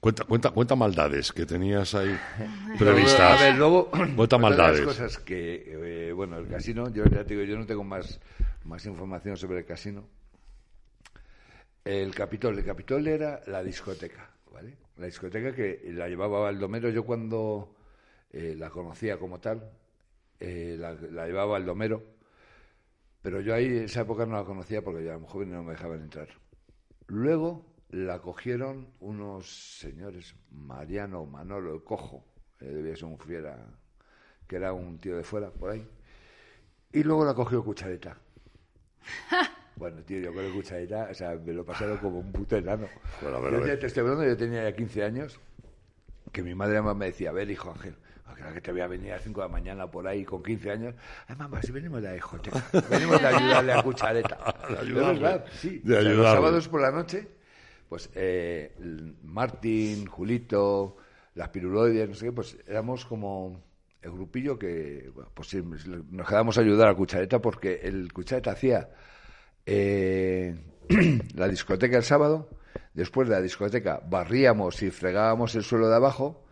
cuenta, 0.00 0.24
cuenta, 0.24 0.50
cuenta 0.50 0.76
maldades 0.76 1.32
que 1.32 1.46
tenías 1.46 1.94
ahí 1.94 2.10
A 2.74 2.78
previstas. 2.78 3.40
ver, 3.40 3.54
luego. 3.56 3.90
Cuenta 4.16 4.38
maldades. 4.38 4.80
las 4.80 4.86
cosas 4.86 5.18
que. 5.18 6.08
eh, 6.08 6.12
bueno, 6.12 6.38
el 6.38 6.48
casino, 6.48 6.90
yo 6.90 7.04
ya 7.06 7.24
te 7.24 7.34
digo, 7.34 7.42
yo 7.44 7.58
no 7.58 7.64
tengo 7.66 7.84
más, 7.84 8.20
más 8.64 8.84
información 8.86 9.36
sobre 9.36 9.58
el 9.60 9.64
casino. 9.64 10.06
El 11.84 12.14
Capitol. 12.14 12.58
El 12.58 12.64
Capitol 12.64 13.06
era 13.06 13.42
la 13.46 13.62
discoteca, 13.62 14.30
¿vale? 14.52 14.76
La 14.96 15.06
discoteca 15.06 15.54
que 15.54 15.82
la 15.92 16.08
llevaba 16.08 16.40
Baldomero. 16.40 16.88
Yo 16.88 17.04
cuando 17.04 17.74
eh, 18.30 18.54
la 18.56 18.70
conocía 18.70 19.18
como 19.18 19.38
tal, 19.40 19.70
eh, 20.44 20.76
la, 20.78 20.94
la 20.94 21.26
llevaba 21.26 21.52
Baldomero. 21.52 22.02
Pero 23.22 23.40
yo 23.40 23.54
ahí 23.54 23.66
en 23.66 23.84
esa 23.84 24.02
época 24.02 24.26
no 24.26 24.36
la 24.36 24.44
conocía 24.44 24.82
porque 24.82 25.02
ya 25.02 25.10
era 25.10 25.18
muy 25.18 25.28
joven 25.28 25.48
y 25.48 25.52
no 25.52 25.62
me 25.62 25.72
dejaban 25.72 26.02
entrar. 26.02 26.28
Luego 27.06 27.64
la 27.90 28.20
cogieron 28.20 28.88
unos 29.00 29.78
señores, 29.78 30.34
Mariano 30.50 31.24
Manolo, 31.26 31.74
el 31.74 31.84
cojo, 31.84 32.24
eh, 32.60 32.66
debía 32.66 32.96
ser 32.96 33.04
un 33.04 33.18
fiera, 33.18 33.56
que 34.46 34.56
era 34.56 34.72
un 34.72 34.98
tío 34.98 35.16
de 35.16 35.24
fuera, 35.24 35.50
por 35.50 35.70
ahí. 35.70 35.86
Y 36.92 37.02
luego 37.02 37.24
la 37.24 37.34
cogió 37.34 37.64
Cuchareta. 37.64 38.16
Bueno, 39.76 40.04
tío, 40.04 40.20
yo 40.20 40.32
con 40.32 40.44
el 40.44 40.52
Cuchareta, 40.52 41.08
o 41.10 41.14
sea, 41.14 41.34
me 41.34 41.52
lo 41.52 41.64
pasaron 41.64 41.98
como 41.98 42.20
un 42.20 42.30
puto 42.30 42.56
enano. 42.56 42.86
Bueno, 43.20 43.38
a 43.38 43.66
yo 43.66 43.72
a 43.72 43.76
te 43.76 43.86
estoy 43.86 44.02
hablando, 44.02 44.24
yo 44.24 44.36
tenía 44.36 44.62
ya 44.62 44.76
15 44.76 45.02
años, 45.02 45.40
que 46.30 46.44
mi 46.44 46.54
madre 46.54 46.74
además 46.76 46.96
me 46.96 47.06
decía, 47.06 47.30
a 47.30 47.32
ver, 47.32 47.50
hijo 47.50 47.72
Ángel, 47.72 47.96
¿a 47.96 48.03
que 48.54 48.60
te 48.60 48.72
voy 48.72 48.80
a 48.80 48.86
venir 48.86 49.12
a 49.12 49.16
las 49.16 49.24
5 49.24 49.40
de 49.40 49.46
la 49.46 49.52
mañana 49.52 49.90
por 49.90 50.06
ahí 50.06 50.24
con 50.24 50.42
15 50.42 50.70
años. 50.70 50.94
Ay, 51.26 51.36
mamá, 51.36 51.62
si 51.62 51.72
venimos 51.72 52.00
de 52.02 52.08
la 52.08 52.14
discoteca, 52.14 52.64
venimos 52.90 53.20
de 53.20 53.26
ayudarle 53.26 53.72
a 53.72 53.82
Cuchareta. 53.82 54.38
De 54.68 54.78
ayudarle, 54.78 55.22
verdad, 55.22 55.44
sí. 55.52 55.80
de 55.82 55.96
O 55.96 56.02
sea, 56.02 56.12
los 56.12 56.26
sábados 56.26 56.68
por 56.68 56.80
la 56.80 56.90
noche, 56.90 57.28
pues 57.88 58.10
eh, 58.14 58.74
Martín, 59.22 60.06
Julito, 60.06 60.96
las 61.34 61.48
piruloides, 61.48 62.08
no 62.08 62.14
sé 62.14 62.26
qué, 62.26 62.32
pues 62.32 62.56
éramos 62.66 63.04
como 63.04 63.62
el 64.02 64.10
grupillo 64.10 64.58
que, 64.58 65.10
bueno, 65.14 65.30
pues 65.32 65.48
sí, 65.48 65.62
nos 65.62 66.28
quedamos 66.28 66.58
a 66.58 66.60
ayudar 66.60 66.88
a 66.88 66.94
Cuchareta 66.94 67.40
porque 67.40 67.80
el 67.82 68.12
Cuchareta 68.12 68.52
hacía 68.52 68.90
eh, 69.66 70.54
la 71.34 71.48
discoteca 71.48 71.96
el 71.96 72.04
sábado, 72.04 72.50
después 72.92 73.28
de 73.28 73.34
la 73.34 73.40
discoteca 73.40 74.00
barríamos 74.06 74.82
y 74.82 74.90
fregábamos 74.90 75.54
el 75.54 75.64
suelo 75.64 75.88
de 75.88 75.96
abajo 75.96 76.44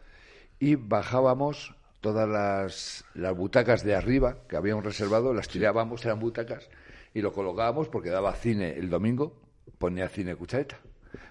y 0.62 0.76
bajábamos 0.76 1.74
todas 2.00 2.28
las, 2.28 3.04
las 3.14 3.36
butacas 3.36 3.82
de 3.82 3.96
arriba 3.96 4.36
que 4.48 4.56
habíamos 4.56 4.84
reservado, 4.84 5.34
las 5.34 5.48
tirábamos, 5.48 6.04
eran 6.04 6.20
butacas, 6.20 6.68
y 7.14 7.20
lo 7.20 7.32
colocábamos 7.32 7.88
porque 7.88 8.10
daba 8.10 8.32
cine 8.34 8.76
el 8.78 8.88
domingo, 8.88 9.34
ponía 9.78 10.08
cine 10.08 10.36
Cuchareta. 10.36 10.78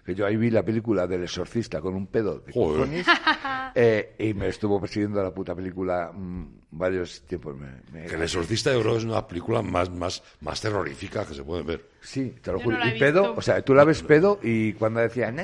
Que 0.06 0.16
yo 0.16 0.26
ahí 0.26 0.36
vi 0.36 0.50
la 0.50 0.64
película 0.64 1.08
del 1.08 1.24
exorcista 1.24 1.80
con 1.80 1.94
un 1.96 2.08
pedo 2.08 2.40
de 2.40 2.52
cojones, 2.52 3.06
eh, 3.76 4.16
y 4.20 4.34
me 4.34 4.48
estuvo 4.50 4.82
persiguiendo 4.82 5.22
la 5.24 5.32
puta 5.34 5.56
película 5.56 6.12
mm, 6.14 6.46
varios 6.72 7.22
tiempos. 7.22 7.56
Me, 7.56 7.68
me- 7.92 8.08
Que 8.08 8.16
El 8.16 8.24
Exorcista 8.24 8.74
yo 8.74 8.82
creo 8.82 8.98
es 8.98 9.04
una 9.06 9.26
película 9.28 9.62
más, 9.62 9.90
más, 9.92 10.22
más 10.42 10.60
terrorífica 10.60 11.26
que 11.26 11.36
se 11.36 11.44
puede 11.44 11.64
ver. 11.64 11.86
Sí, 12.02 12.36
te 12.42 12.52
lo 12.52 12.58
Yo 12.58 12.64
juro. 12.66 12.78
no 12.80 12.88
y 12.88 13.00
pedo, 13.00 13.22
visto. 13.22 13.38
o 13.40 13.42
sea, 13.42 13.62
tú 13.62 13.74
la 13.76 13.84
ves 13.86 14.02
pedo 14.04 14.40
y 14.44 14.74
cuando 14.74 15.00
decía. 15.00 15.32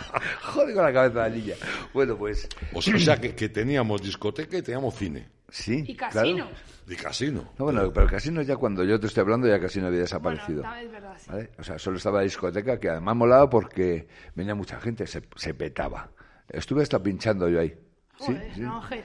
Joder 0.42 0.74
con 0.74 0.84
la 0.84 0.92
cabeza 0.92 1.22
de 1.24 1.30
la 1.30 1.36
niña. 1.36 1.54
Bueno, 1.92 2.16
pues 2.16 2.48
O 2.72 2.80
sea, 2.82 2.94
o 2.96 2.98
sea, 2.98 3.16
que, 3.20 3.34
que 3.34 3.48
teníamos 3.48 4.02
discoteca 4.02 4.56
y 4.58 4.62
teníamos 4.62 4.94
cine. 4.94 5.28
sí. 5.48 5.84
y 5.86 5.94
claro. 5.96 6.14
casinos. 6.14 6.48
Y 6.88 6.96
casino. 6.96 7.52
No, 7.58 7.66
bueno, 7.66 7.92
pero 7.92 8.06
el 8.06 8.10
casino 8.10 8.42
ya 8.42 8.56
cuando 8.56 8.82
yo 8.82 8.98
te 8.98 9.06
estoy 9.06 9.20
hablando 9.22 9.46
ya 9.46 9.60
casi 9.60 9.80
no 9.80 9.86
había 9.86 10.00
Bueno, 10.00 10.04
desaparecido. 10.04 10.64
es 10.82 10.90
verdad, 10.90 11.16
sí. 11.18 11.30
¿vale? 11.30 11.50
O 11.58 11.62
sea, 11.62 11.78
solo 11.78 11.96
estaba 11.96 12.18
la 12.18 12.24
discoteca 12.24 12.80
que 12.80 12.88
además 12.90 13.14
molaba 13.16 13.48
porque 13.48 14.08
venía 14.34 14.54
mucha 14.56 14.80
gente, 14.80 15.06
se, 15.06 15.22
se 15.36 15.54
petaba. 15.54 16.10
Estuve 16.48 16.82
hasta 16.82 17.00
pinchando 17.00 17.48
yo 17.48 17.60
ahí. 17.60 17.70
Sí, 18.18 18.26
Joder, 18.26 18.54
sí. 18.54 18.60
no, 18.60 18.76
Ángel. 18.82 19.02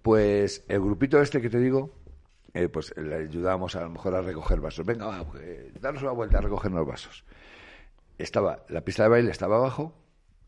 Pues 0.00 0.64
el 0.68 0.80
grupito 0.80 1.20
este 1.20 1.40
que 1.42 1.50
te 1.50 1.58
digo, 1.58 1.94
eh, 2.54 2.68
pues 2.68 2.94
le 2.96 3.14
ayudábamos 3.14 3.76
a 3.76 3.82
lo 3.82 3.90
mejor 3.90 4.14
a 4.14 4.22
recoger 4.22 4.60
vasos. 4.60 4.84
Venga, 4.84 5.06
va, 5.06 5.24
pues, 5.24 5.44
danos 5.80 6.02
una 6.02 6.12
vuelta 6.12 6.38
a 6.38 6.40
recoger 6.40 6.72
los 6.72 6.86
vasos. 6.86 7.24
Estaba, 8.18 8.64
la 8.68 8.80
pista 8.84 9.02
de 9.04 9.10
baile 9.10 9.30
estaba 9.30 9.56
abajo, 9.56 9.94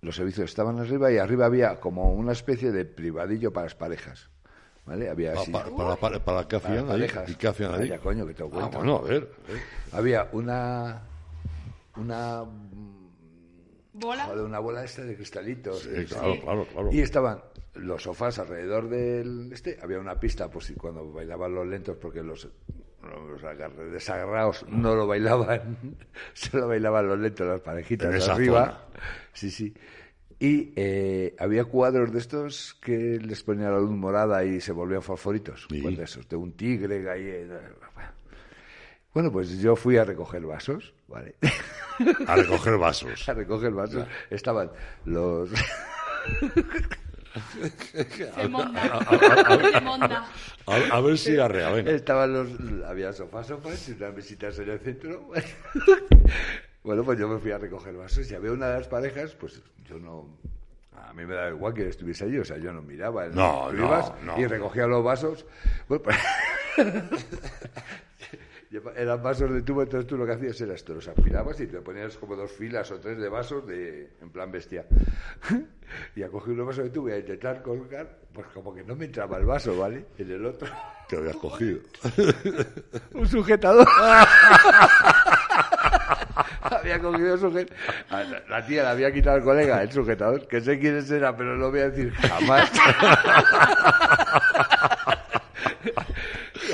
los 0.05 0.17
servicios 0.17 0.51
estaban 0.51 0.79
arriba 0.79 1.11
y 1.11 1.19
arriba 1.19 1.47
había 1.47 1.81
como 1.81 2.13
una 2.13 2.33
especie 2.33 2.71
de 2.73 2.85
privadillo 2.85 3.53
para 3.53 3.65
las 3.67 3.75
parejas. 3.75 4.31
¿Vale? 4.87 5.09
Había 5.09 5.33
Pa- 5.33 5.41
así- 5.41 5.51
pa- 5.53 5.65
para, 5.75 5.97
para, 5.97 6.25
para 6.25 6.47
qué 6.47 6.57
hacían 6.57 6.87
para 6.87 6.93
ahí? 6.95 7.01
parejas. 7.01 7.31
¿Y 7.31 7.35
qué 7.37 7.49
hacían 7.49 7.73
ahí? 7.73 7.81
Vaya, 7.81 7.99
coño, 8.01 8.27
que 8.27 8.35
te 8.35 8.43
Ah, 8.43 8.71
bueno, 8.73 8.97
a 8.99 9.03
ver. 9.03 9.31
Había 9.93 10.29
una 10.33 11.03
una 11.97 12.45
¿Bola? 13.95 14.25
joder, 14.25 14.45
una 14.45 14.59
bola 14.59 14.85
esta 14.85 15.03
de 15.05 15.15
cristalitos. 15.17 15.79
Sí, 15.83 16.05
claro, 16.07 16.39
claro, 16.41 16.67
claro. 16.67 16.93
Y 16.93 17.01
estaban 17.01 17.41
los 17.75 18.03
sofás 18.03 18.39
alrededor 18.39 18.89
del 18.89 19.51
este, 19.53 19.79
había 19.83 19.99
una 20.01 20.19
pista 20.21 20.51
pues 20.51 20.67
si 20.67 20.75
cuando 20.75 21.11
bailaban 21.13 21.55
los 21.55 21.67
lentos 21.67 21.97
porque 21.97 22.23
los 22.23 22.49
los 23.05 23.93
desagarrados 23.93 24.65
no 24.69 24.95
lo 24.95 25.07
bailaban, 25.07 25.79
solo 26.33 26.69
bailaban 26.69 27.09
los 27.09 27.19
lentos 27.19 27.47
las 27.47 27.61
parejitas 27.61 28.13
de 28.13 28.33
arriba. 28.33 28.65
zona. 28.67 28.81
Sí, 29.33 29.51
sí. 29.51 29.75
Y 30.39 30.73
eh, 30.77 31.35
había 31.39 31.65
cuadros 31.65 32.13
de 32.13 32.19
estos 32.19 32.75
que 32.75 33.19
les 33.19 33.43
ponían 33.43 33.73
la 33.73 33.79
luz 33.79 33.91
morada 33.91 34.45
y 34.45 34.61
se 34.61 34.73
volvían 34.73 35.03
fosforitos. 35.03 35.67
Sí. 35.71 35.81
Pues 35.81 35.97
de 35.97 36.05
esos, 36.05 36.29
de 36.29 36.37
un 36.37 36.53
tigre 36.53 37.03
eh, 37.17 37.49
Bueno, 39.13 39.31
pues 39.31 39.59
yo 39.59 39.77
fui 39.77 39.97
a 39.97 40.05
recoger 40.05 40.45
vasos, 40.45 40.95
¿vale? 41.09 41.37
A 42.27 42.37
recoger 42.37 42.77
vasos. 42.77 43.29
a 43.29 43.35
recoger 43.35 43.73
vasos. 43.73 44.07
Estaban 44.31 44.71
los... 45.05 45.51
Se. 47.53 48.05
Se. 48.05 48.31
A, 50.67 50.97
a 50.97 51.01
ver 51.01 51.19
si 51.19 51.39
arrea, 51.39 51.71
venga. 51.71 51.91
Estaban 51.93 52.33
los... 52.33 52.49
Había 52.87 53.13
sofás, 53.13 53.47
sofás 53.49 53.89
y 53.89 53.93
unas 53.93 54.15
mesitas 54.15 54.59
en 54.59 54.71
el 54.71 54.79
centro. 54.81 55.31
Bueno, 56.85 57.03
pues 57.03 57.19
yo 57.19 57.27
me 57.29 57.39
fui 57.39 57.51
a 57.51 57.57
recoger 57.57 57.95
vasos 57.95 58.31
y 58.31 58.35
había 58.35 58.53
una 58.53 58.69
de 58.69 58.79
las 58.79 58.89
parejas, 58.89 59.35
pues 59.35 59.63
yo 59.87 59.99
no... 59.99 60.29
A 61.09 61.15
mí 61.15 61.25
me 61.25 61.35
da 61.35 61.49
igual 61.49 61.73
que 61.73 61.89
estuviese 61.89 62.25
allí, 62.25 62.37
o 62.39 62.45
sea, 62.45 62.59
yo 62.59 62.75
no 62.75 62.83
miraba. 62.83 63.27
No, 63.29 63.73
no, 63.73 63.87
ibas 63.87 64.13
no. 64.23 64.39
Y 64.39 64.47
recogía 64.47 64.87
los 64.87 65.03
vasos. 65.03 65.47
Bueno, 65.89 66.05
pues- 66.05 66.19
Eran 68.97 69.23
vasos 69.23 69.53
de 69.53 69.63
tubo, 69.63 69.83
entonces 69.83 70.07
tú 70.07 70.17
lo 70.17 70.27
que 70.27 70.33
hacías 70.33 70.61
era 70.61 70.75
esto, 70.75 70.95
los 70.95 71.07
aspirabas 71.07 71.61
y 71.61 71.67
te 71.67 71.81
ponías 71.81 72.17
como 72.17 72.35
dos 72.35 72.51
filas 72.51 72.91
o 72.91 72.99
tres 72.99 73.19
de 73.19 73.29
vasos 73.29 73.67
de, 73.67 74.11
en 74.21 74.31
plan 74.31 74.51
bestia. 74.51 74.85
Y 76.17 76.23
a 76.23 76.29
coger 76.29 76.55
unos 76.55 76.67
vasos 76.69 76.85
de 76.85 76.91
tubo 76.91 77.11
y 77.11 77.13
a 77.13 77.19
intentar 77.19 77.63
colgar, 77.63 78.19
pues 78.33 78.47
como 78.49 78.75
que 78.75 78.83
no 78.83 78.97
me 78.97 79.05
entraba 79.05 79.37
el 79.37 79.45
vaso, 79.45 79.79
¿vale? 79.79 80.07
En 80.19 80.31
el 80.31 80.45
otro, 80.47 80.67
Que 81.09 81.17
habías 81.17 81.37
cogido. 81.37 81.81
un 83.13 83.29
sujetador. 83.29 83.87
había 86.63 86.99
cogido 87.01 87.35
el 87.35 87.41
sujetador. 87.41 87.77
La, 88.11 88.43
la 88.49 88.67
tía 88.67 88.83
le 88.83 88.89
había 88.89 89.13
quitado 89.13 89.37
al 89.37 89.43
colega 89.45 89.83
el 89.83 89.93
sujetador, 89.93 90.49
que 90.49 90.61
sé 90.63 90.79
quién 90.79 91.05
era, 91.11 91.37
pero 91.37 91.51
no 91.51 91.57
lo 91.57 91.71
voy 91.71 91.81
a 91.81 91.91
decir 91.91 92.13
jamás. 92.15 92.73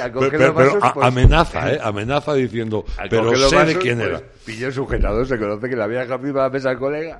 Y 0.01 0.09
a 0.09 0.13
Pero, 0.13 0.15
coger 0.15 0.31
pero- 0.33 0.47
los 0.47 0.55
vasos, 0.55 0.73
pero 0.75 0.87
a- 0.87 0.95
pues, 0.95 1.07
amenaza, 1.07 1.73
¿eh? 1.73 1.81
Amenaza 1.83 2.35
diciendo, 2.35 2.85
pero 3.09 3.37
sé 3.37 3.65
de 3.65 3.77
quién 3.79 3.99
pues, 3.99 4.09
era. 4.11 4.23
Pilló 4.45 4.67
el 4.69 4.73
sujetador, 4.73 5.27
se 5.27 5.39
conoce 5.39 5.69
que 5.69 5.77
le 5.77 5.83
había 5.83 6.03
encima 6.03 6.21
de 6.27 6.33
la 6.35 6.51
mesa 6.51 6.71
al 6.71 6.79
colega. 6.79 7.19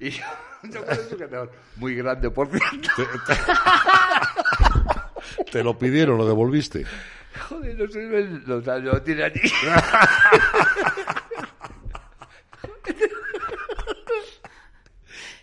Y 0.00 0.10
yo, 0.10 0.24
yo 0.64 0.84
con 0.84 0.94
el 0.94 1.08
sujetador, 1.08 1.52
muy 1.76 1.94
grande, 1.94 2.30
por 2.30 2.48
cierto. 2.48 2.88
Te 5.52 5.62
lo 5.62 5.78
pidieron, 5.78 6.18
lo 6.18 6.26
devolviste. 6.26 6.84
Joder, 7.48 7.76
no 7.76 7.86
sé, 7.88 8.28
no, 8.46 8.54
o 8.56 8.62
sea, 8.62 8.78
lo 8.78 9.02
tiene 9.02 9.24
allí. 9.24 9.40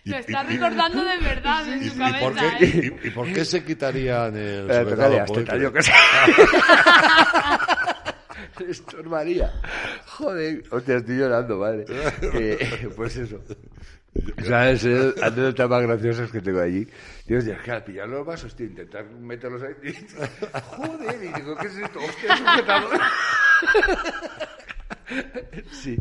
Lo 0.04 0.16
está 0.16 0.42
recordando 0.42 1.04
de 1.04 1.18
verdad 1.18 1.68
en 1.68 1.82
¿Y, 1.84 1.88
su 1.88 1.94
y 1.96 1.98
por 1.98 2.34
cabeza, 2.34 2.58
qué, 2.58 2.64
¿eh? 2.64 2.98
y- 3.04 3.06
y 3.06 3.10
por 3.10 3.32
qué 3.32 3.44
se 3.44 3.64
quitarían 3.64 4.36
el 4.36 4.66
Porque- 4.66 5.44
tallo 5.44 5.72
que 5.72 5.82
se... 5.82 5.92
Esto 8.68 8.98
es 9.00 9.06
María. 9.06 9.52
Joder, 10.06 10.62
hostia, 10.70 10.96
estoy 10.96 11.16
llorando, 11.18 11.56
madre. 11.58 11.84
Eh, 12.34 12.88
pues 12.96 13.16
eso. 13.16 13.40
O 14.38 14.44
sea, 14.44 14.70
es 14.70 14.84
eh, 14.84 15.14
anécdotas 15.22 15.70
más 15.70 15.82
graciosas 15.82 16.30
que 16.30 16.40
tengo 16.40 16.60
allí. 16.60 16.86
Dios, 17.26 17.46
es 17.46 17.58
que 17.60 17.70
al 17.70 17.82
pillar 17.84 18.08
los 18.08 18.26
vasos, 18.26 18.54
tío, 18.54 18.66
intentar 18.66 19.04
meterlos 19.06 19.62
ahí. 19.62 19.72
y- 19.84 19.92
Joder, 20.76 21.22
y 21.24 21.28
digo, 21.32 21.56
¿qué 21.56 21.66
es 21.68 21.76
esto? 21.78 21.98
Hostia, 22.00 22.36
sujetador. 22.36 23.00
Sí, 25.70 25.96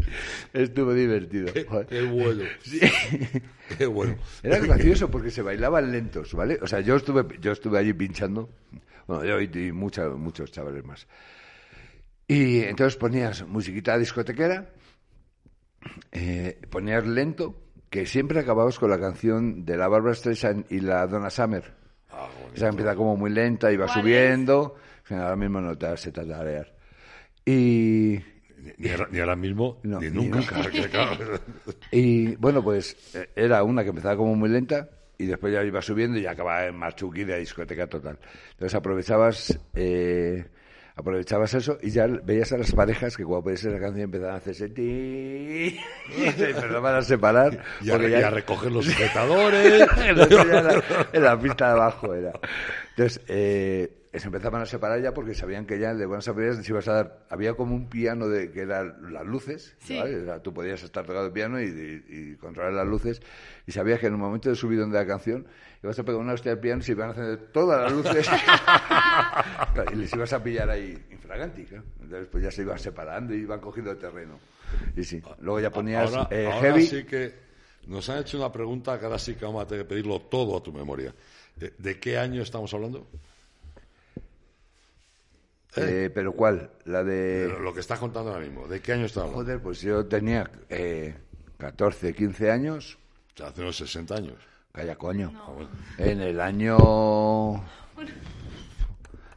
estuvo 0.53 0.93
divertido. 0.93 1.51
Joder. 1.67 1.85
Qué 1.87 2.01
bueno. 2.03 2.43
Sí. 2.63 2.79
Qué 3.77 3.85
bueno. 3.85 4.15
Era 4.43 4.59
gracioso 4.59 5.09
porque 5.09 5.31
se 5.31 5.41
bailaban 5.41 5.91
lentos, 5.91 6.33
¿vale? 6.33 6.57
O 6.61 6.67
sea, 6.67 6.79
yo 6.81 6.95
estuve, 6.95 7.25
yo 7.39 7.51
estuve 7.51 7.79
allí 7.79 7.93
pinchando, 7.93 8.49
bueno, 9.07 9.23
yo 9.25 9.39
y, 9.41 9.49
y 9.67 9.71
mucha- 9.71 10.09
muchos 10.09 10.51
chavales 10.51 10.83
más. 10.85 11.07
Y 12.27 12.59
entonces 12.61 12.95
ponías 12.97 13.45
musiquita 13.47 13.97
discotequera, 13.97 14.69
eh, 16.11 16.59
ponías 16.69 17.05
lento, 17.05 17.55
que 17.89 18.05
siempre 18.05 18.39
acababas 18.39 18.79
con 18.79 18.89
la 18.89 18.99
canción 18.99 19.65
de 19.65 19.75
la 19.77 19.87
Barbara 19.87 20.15
Streisand 20.15 20.65
y 20.71 20.79
la 20.79 21.07
Donna 21.07 21.29
Summer. 21.29 21.73
Ah. 22.11 22.27
Esa 22.53 22.67
empieza 22.69 22.95
como 22.95 23.17
muy 23.17 23.31
lenta 23.31 23.71
y 23.71 23.77
va 23.77 23.85
¿Cuál 23.87 23.99
subiendo. 24.01 24.75
Sea, 25.05 25.23
ahora 25.23 25.35
mismo 25.35 25.59
no 25.59 25.77
te 25.77 25.87
das 25.87 26.01
se 26.01 26.11
tararear. 26.11 26.73
Y 27.45 28.19
Ni, 28.61 28.71
ni 28.77 28.89
ahora, 28.91 29.07
ni 29.11 29.19
ahora 29.19 29.35
mismo, 29.35 29.79
No, 29.83 29.99
ni 29.99 30.09
ni 30.09 30.27
nunca. 30.27 30.61
Y 31.91 32.35
bueno, 32.37 32.63
pues 32.63 32.95
eh, 33.15 33.29
era 33.35 33.63
una 33.63 33.83
que 33.83 33.89
empezaba 33.89 34.15
como 34.15 34.35
muy 34.35 34.49
lenta 34.49 34.89
y 35.17 35.25
después 35.25 35.53
ya 35.53 35.63
iba 35.63 35.81
subiendo 35.81 36.17
y 36.17 36.21
ya 36.23 36.31
acababa 36.31 36.65
en 36.65 36.75
machuqui 36.77 37.23
de 37.23 37.39
discoteca 37.39 37.87
total. 37.87 38.17
Entonces 38.51 38.75
aprovechabas 38.75 39.59
eh, 39.75 40.45
aprovechabas 40.95 41.53
eso 41.53 41.77
y 41.81 41.89
ya 41.91 42.07
veías 42.07 42.51
a 42.53 42.57
las 42.57 42.71
parejas 42.73 43.15
que 43.17 43.23
cuando 43.23 43.43
ponías 43.43 43.63
esa 43.63 43.79
canción 43.79 44.03
empezaban 44.05 44.35
a 44.35 44.37
hacerse 44.37 44.69
ti 44.69 44.81
y 46.17 46.31
se 46.31 46.49
empezaban 46.51 46.95
a 46.95 47.01
separar. 47.01 47.63
y, 47.81 47.89
a, 47.91 47.97
ya- 48.07 48.29
recoger 48.29 48.71
los 48.71 48.85
sujetadores. 48.85 49.87
Ya 49.97 50.05
era- 50.41 50.83
en 51.13 51.23
la 51.23 51.39
pista 51.39 51.67
de 51.67 51.71
abajo 51.73 52.13
era. 52.13 52.31
Entonces, 52.91 53.21
eh, 53.27 53.89
se 54.19 54.27
empezaban 54.27 54.61
a 54.61 54.65
separar 54.65 55.01
ya 55.01 55.13
porque 55.13 55.33
sabían 55.33 55.65
que 55.65 55.79
ya 55.79 55.93
de 55.93 56.05
buenas 56.05 56.27
a 56.27 56.33
primeras 56.33 56.57
les 56.57 56.67
ibas 56.69 56.87
a 56.89 56.93
dar. 56.93 57.25
Había 57.29 57.53
como 57.53 57.73
un 57.75 57.87
piano 57.89 58.27
de 58.27 58.51
que 58.51 58.61
eran 58.61 59.13
las 59.13 59.25
luces, 59.25 59.75
Sí. 59.79 59.97
¿vale? 59.97 60.21
O 60.21 60.25
sea, 60.25 60.39
tú 60.43 60.53
podías 60.53 60.83
estar 60.83 61.05
tocando 61.05 61.27
el 61.27 61.31
piano 61.33 61.61
y, 61.61 61.65
y- 61.65 62.03
y 62.33 62.35
controlar 62.35 62.73
las 62.73 62.87
luces, 62.87 63.21
y 63.65 63.71
sabías 63.71 63.99
que 63.99 64.07
en 64.07 64.15
un 64.15 64.19
momento 64.19 64.49
de 64.49 64.55
subidón 64.55 64.91
de 64.91 64.97
la 64.99 65.05
canción 65.07 65.47
ibas 65.81 65.97
a 65.97 66.03
pegar 66.03 66.19
una 66.19 66.33
hostia 66.33 66.51
al 66.51 66.59
piano 66.59 66.81
y 66.81 66.83
se 66.83 66.91
iban 66.91 67.09
a 67.09 67.11
hacer 67.13 67.37
todas 67.53 67.81
las 67.83 67.91
luces 67.93 68.27
y 69.93 69.95
les 69.95 70.13
ibas 70.13 70.33
a 70.33 70.43
pillar 70.43 70.69
ahí 70.69 70.97
infraganti. 71.11 71.61
Entonces, 72.01 72.27
pues 72.31 72.43
ya 72.43 72.51
se 72.51 72.61
iban 72.63 72.79
separando 72.79 73.33
y 73.33 73.37
iban 73.39 73.59
cogiendo 73.59 73.95
terreno. 73.97 74.39
Y 74.95 75.03
sí, 75.03 75.21
luego 75.39 75.59
ya 75.59 75.69
ponías 75.71 76.13
ahora, 76.13 76.27
eh, 76.31 76.45
ahora 76.47 76.59
heavy. 76.69 76.85
sí 76.85 77.03
que 77.03 77.33
nos 77.87 78.09
han 78.09 78.19
hecho 78.19 78.37
una 78.37 78.51
pregunta 78.51 78.99
que 78.99 79.05
ahora 79.05 79.19
sí 79.19 79.35
que 79.35 79.45
vamos 79.45 79.63
a 79.63 79.67
tener 79.67 79.85
que 79.85 79.89
pedirlo 79.89 80.19
todo 80.21 80.57
a 80.57 80.63
tu 80.63 80.71
memoria. 80.71 81.13
¿De, 81.55 81.73
de 81.77 81.99
qué 81.99 82.17
año 82.17 82.41
estamos 82.41 82.73
hablando? 82.73 83.07
Eh, 85.75 86.09
¿Pero 86.13 86.33
cuál? 86.33 86.71
La 86.85 87.03
de. 87.03 87.47
De 87.47 87.59
Lo 87.59 87.73
que 87.73 87.79
estás 87.79 87.99
contando 87.99 88.31
ahora 88.31 88.43
mismo. 88.45 88.67
¿De 88.67 88.81
qué 88.81 88.93
año 88.93 89.05
hablando? 89.05 89.33
Joder, 89.33 89.59
pues 89.61 89.81
yo 89.81 90.05
tenía 90.05 90.49
eh, 90.69 91.15
14, 91.57 92.13
15 92.13 92.51
años. 92.51 92.97
O 93.33 93.37
sea, 93.37 93.47
hace 93.47 93.61
unos 93.61 93.77
60 93.77 94.15
años. 94.15 94.35
Calla, 94.71 94.95
coño. 94.95 95.31
Ah, 95.35 95.51
bueno. 95.51 95.69
En 95.97 96.21
el 96.21 96.39
año... 96.39 96.77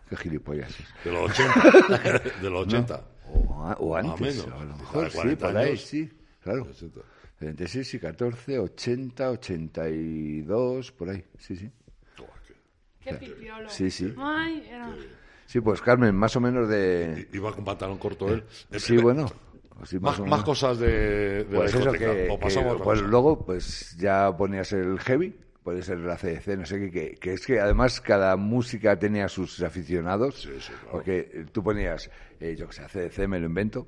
Qué 0.09 0.16
gilipollas 0.16 0.70
es. 0.78 0.87
De 1.05 1.12
los 1.12 1.30
80. 1.30 2.20
de 2.43 2.51
los 2.51 2.66
80. 2.66 3.01
O, 3.32 3.62
a- 3.64 3.74
o 3.74 3.87
o 3.91 3.97
antes, 3.97 4.20
menos. 4.45 4.61
a 4.61 4.64
lo 4.64 4.76
mejor, 4.76 5.11
sí, 5.11 5.16
40 5.16 5.47
por 5.47 5.57
ahí, 5.57 5.76
sí, 5.76 6.12
claro. 6.43 6.62
80. 6.70 7.01
36 7.39 7.95
y 7.95 7.99
14, 7.99 8.59
80, 8.59 9.30
82, 9.30 10.93
por 10.93 11.09
ahí, 11.11 11.24
sí, 11.39 11.57
sí. 11.57 11.70
Qué- 13.03 13.11
Qué 13.11 13.14
pipiolo. 13.16 13.68
Sí, 13.68 13.91
sí. 13.91 14.14
Ay, 14.18 14.66
era... 14.70 14.95
Sí, 15.47 15.61
pues 15.61 15.81
Carmen, 15.81 16.15
más 16.15 16.35
o 16.37 16.41
menos 16.41 16.69
de... 16.69 17.29
Iba 17.33 17.53
con 17.53 17.65
pantalón 17.65 17.99
corto 17.99 18.29
él. 18.29 18.45
Sí, 18.77 18.97
bueno. 18.97 19.27
así 19.81 19.99
Más, 19.99 20.19
cosas 20.43 20.79
de, 20.79 21.45
de 21.45 21.57
Pues 21.57 21.75
la 21.75 21.93
que, 21.93 22.29
o 22.31 22.39
que, 22.39 22.39
pasamos 22.41 22.81
pues 22.83 23.01
luego 23.03 23.45
pues 23.45 23.97
ya 23.99 24.35
ponías 24.37 24.73
el 24.73 24.99
heavy, 25.01 25.35
puede 25.63 25.83
ser 25.83 25.99
la 25.99 26.17
CDC, 26.17 26.59
no 26.59 26.67
sé 26.67 26.79
qué, 26.79 26.91
que, 26.91 27.15
que 27.17 27.33
es 27.35 27.47
que 27.47 27.61
además 27.61 28.01
cada 28.01 28.37
música 28.37 28.99
tenía 28.99 29.29
sus 29.29 29.63
aficionados, 29.63 30.43
Sí, 30.43 30.51
sí, 30.61 30.73
claro. 30.73 30.89
porque 30.93 31.47
tú 31.53 31.63
ponías, 31.63 32.11
eh, 32.41 32.55
yo 32.57 32.69
que 32.69 32.75
sé, 32.75 32.87
CDC 32.89 33.29
me 33.29 33.39
lo 33.41 33.47
invento, 33.47 33.87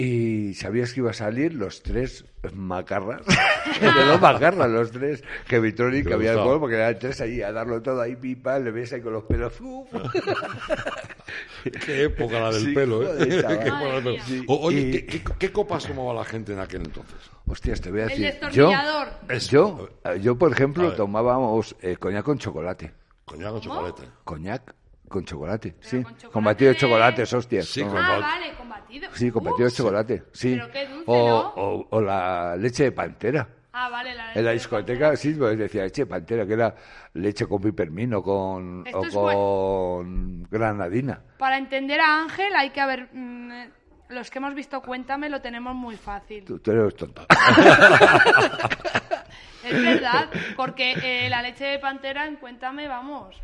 Y 0.00 0.54
sabías 0.54 0.92
que 0.92 1.00
iba 1.00 1.10
a 1.10 1.14
salir 1.14 1.54
los 1.54 1.82
tres 1.82 2.24
macarras. 2.54 3.22
los 4.06 4.20
macarras, 4.20 4.70
los 4.70 4.92
tres. 4.92 5.24
Que 5.48 5.58
Vitroni, 5.58 6.04
que 6.04 6.14
había 6.14 6.30
gustaba. 6.30 6.42
alcohol, 6.44 6.60
porque 6.60 6.76
eran 6.76 6.98
tres 7.00 7.20
ahí 7.20 7.42
a 7.42 7.50
darlo 7.50 7.82
todo 7.82 8.00
ahí, 8.00 8.14
pipa, 8.14 8.60
le 8.60 8.70
ves 8.70 8.92
ahí 8.92 9.00
con 9.00 9.12
los 9.14 9.24
pelos. 9.24 9.60
¡uf! 9.60 9.88
Qué 11.84 12.04
época 12.04 12.38
la 12.40 12.50
del 12.52 12.64
Sí, 12.66 12.72
pelo, 12.74 13.02
¿eh? 13.02 13.06
joder, 13.06 13.40
chaval. 13.42 13.58
Qué 13.58 13.68
época 13.68 13.84
la 13.88 13.94
del 13.94 14.04
pelo. 14.04 14.24
Sí, 14.24 14.44
O- 14.46 14.60
oye, 14.66 14.80
y- 14.80 14.90
¿qué, 14.92 15.06
qué, 15.06 15.22
qué 15.38 15.52
copas 15.52 15.84
tomaba 15.86 16.14
la 16.14 16.24
gente 16.24 16.52
en 16.52 16.60
aquel 16.60 16.82
entonces? 16.82 17.18
Hostias, 17.48 17.80
te 17.80 17.90
voy 17.90 18.00
a 18.00 18.04
El 18.04 18.08
decir. 18.10 18.24
yo, 18.52 18.68
destornillador. 18.68 19.08
Eso. 19.28 19.50
yo, 19.50 20.14
yo, 20.16 20.38
por 20.38 20.52
ejemplo, 20.52 20.92
tomábamos 20.94 21.74
eh, 21.82 21.96
coñac 21.96 22.24
con 22.24 22.38
chocolate. 22.38 22.92
Coñac 23.24 23.50
con 23.50 23.60
chocolate. 23.60 24.02
Coñac 24.24 24.74
con 25.08 25.24
chocolate, 25.24 25.74
sí. 25.80 25.96
con 26.02 26.12
chocolate 26.16 26.28
Con 26.32 26.44
batido 26.44 26.70
de 26.70 26.76
chocolates, 26.76 27.32
hostias. 27.32 27.66
Sí, 27.66 27.80
con- 27.80 27.90
con- 27.90 27.98
Ah, 27.98 28.08
Val- 28.10 28.20
vale, 28.20 28.52
Sí, 29.14 29.30
con 29.30 29.44
batido 29.44 29.68
de 29.68 29.74
chocolate, 29.74 30.22
sí. 30.32 30.54
Pero 30.54 30.70
qué 30.70 30.86
dulce, 30.86 31.04
o, 31.06 31.28
¿no? 31.28 31.38
o, 31.56 31.86
o 31.90 32.00
la 32.00 32.56
leche 32.56 32.84
de 32.84 32.92
pantera. 32.92 33.48
Ah, 33.72 33.88
vale, 33.90 34.14
la 34.14 34.32
En 34.32 34.44
la 34.44 34.50
de 34.50 34.54
discoteca, 34.54 35.14
sí, 35.16 35.34
pues 35.34 35.56
decía 35.58 35.82
leche 35.84 36.02
de 36.02 36.06
pantera, 36.06 36.46
que 36.46 36.52
era 36.54 36.74
leche 37.14 37.46
con 37.46 37.60
pipermino 37.62 38.22
con, 38.22 38.82
Esto 38.86 39.00
o 39.00 39.32
con 39.32 40.42
granadina. 40.50 41.20
Para 41.38 41.58
entender 41.58 42.00
a 42.00 42.22
Ángel 42.22 42.54
hay 42.56 42.70
que 42.70 42.80
haber... 42.80 43.08
mm, 43.12 43.50
los 44.08 44.30
que 44.30 44.38
hemos 44.38 44.54
visto 44.54 44.80
Cuéntame 44.80 45.28
lo 45.28 45.40
tenemos 45.42 45.74
muy 45.74 45.96
fácil. 45.96 46.44
Tú, 46.44 46.58
tú 46.58 46.70
eres 46.72 46.96
tonto. 46.96 47.26
Es 49.64 49.82
verdad, 49.82 50.28
porque 50.56 50.92
eh, 51.02 51.28
la 51.28 51.42
leche 51.42 51.64
de 51.64 51.78
pantera 51.78 52.26
en 52.26 52.36
Cuéntame, 52.36 52.88
vamos, 52.88 53.36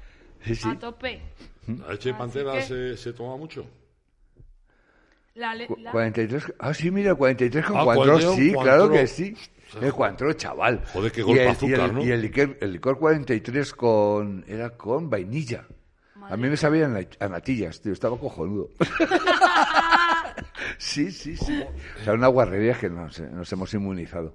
Sí, 0.42 0.55
sí. 0.55 0.68
a 0.68 0.78
tope. 0.78 1.20
¿La 1.66 1.88
leche 1.92 2.11
de 2.11 2.14
pantera 2.14 2.53
que- 2.53 2.62
se, 2.62 2.97
se 2.97 3.12
toma 3.12 3.36
mucho? 3.36 3.66
La 5.35 5.55
la- 5.55 5.91
43, 5.91 6.55
ah, 6.61 6.72
sí, 6.74 6.91
mira, 6.91 7.14
43 7.14 7.64
con 7.66 7.76
Ah, 7.76 7.85
Cuantro, 7.85 8.12
41 8.14 8.37
sí, 8.37 8.53
Cuantro. 8.53 8.74
claro 8.76 8.91
que 8.91 9.07
sí. 9.07 9.37
El 9.80 9.93
Cuantro, 9.93 10.32
chaval. 10.35 10.82
Joder, 10.93 11.11
qué 11.11 11.20
Y 11.20 11.24
golpe 11.24 11.43
el- 11.43 11.49
azúcar, 11.49 11.78
y 11.78 11.82
el, 11.82 11.95
¿no? 11.95 12.05
Y 12.05 12.11
el 12.12 12.22
licor, 12.22 12.57
el 12.61 12.72
licor 12.72 12.99
43 12.99 13.74
con, 13.74 14.45
era 14.47 14.70
con 14.70 15.11
vainilla. 15.11 15.66
A 16.30 16.37
mí 16.37 16.49
me 16.49 16.57
sabían 16.57 16.97
a, 17.20 17.28
natillas, 17.28 17.80
tío, 17.82 17.93
estaba 17.93 18.16
cojonudo. 18.18 18.70
sí, 20.78 21.11
sí, 21.11 21.37
sí. 21.37 21.62
O 22.01 22.05
sea, 22.05 22.14
una 22.14 22.28
guarrería 22.28 22.74
que 22.74 22.89
nos, 22.89 23.20
nos 23.20 23.53
hemos 23.53 23.72
inmunizado. 23.74 24.35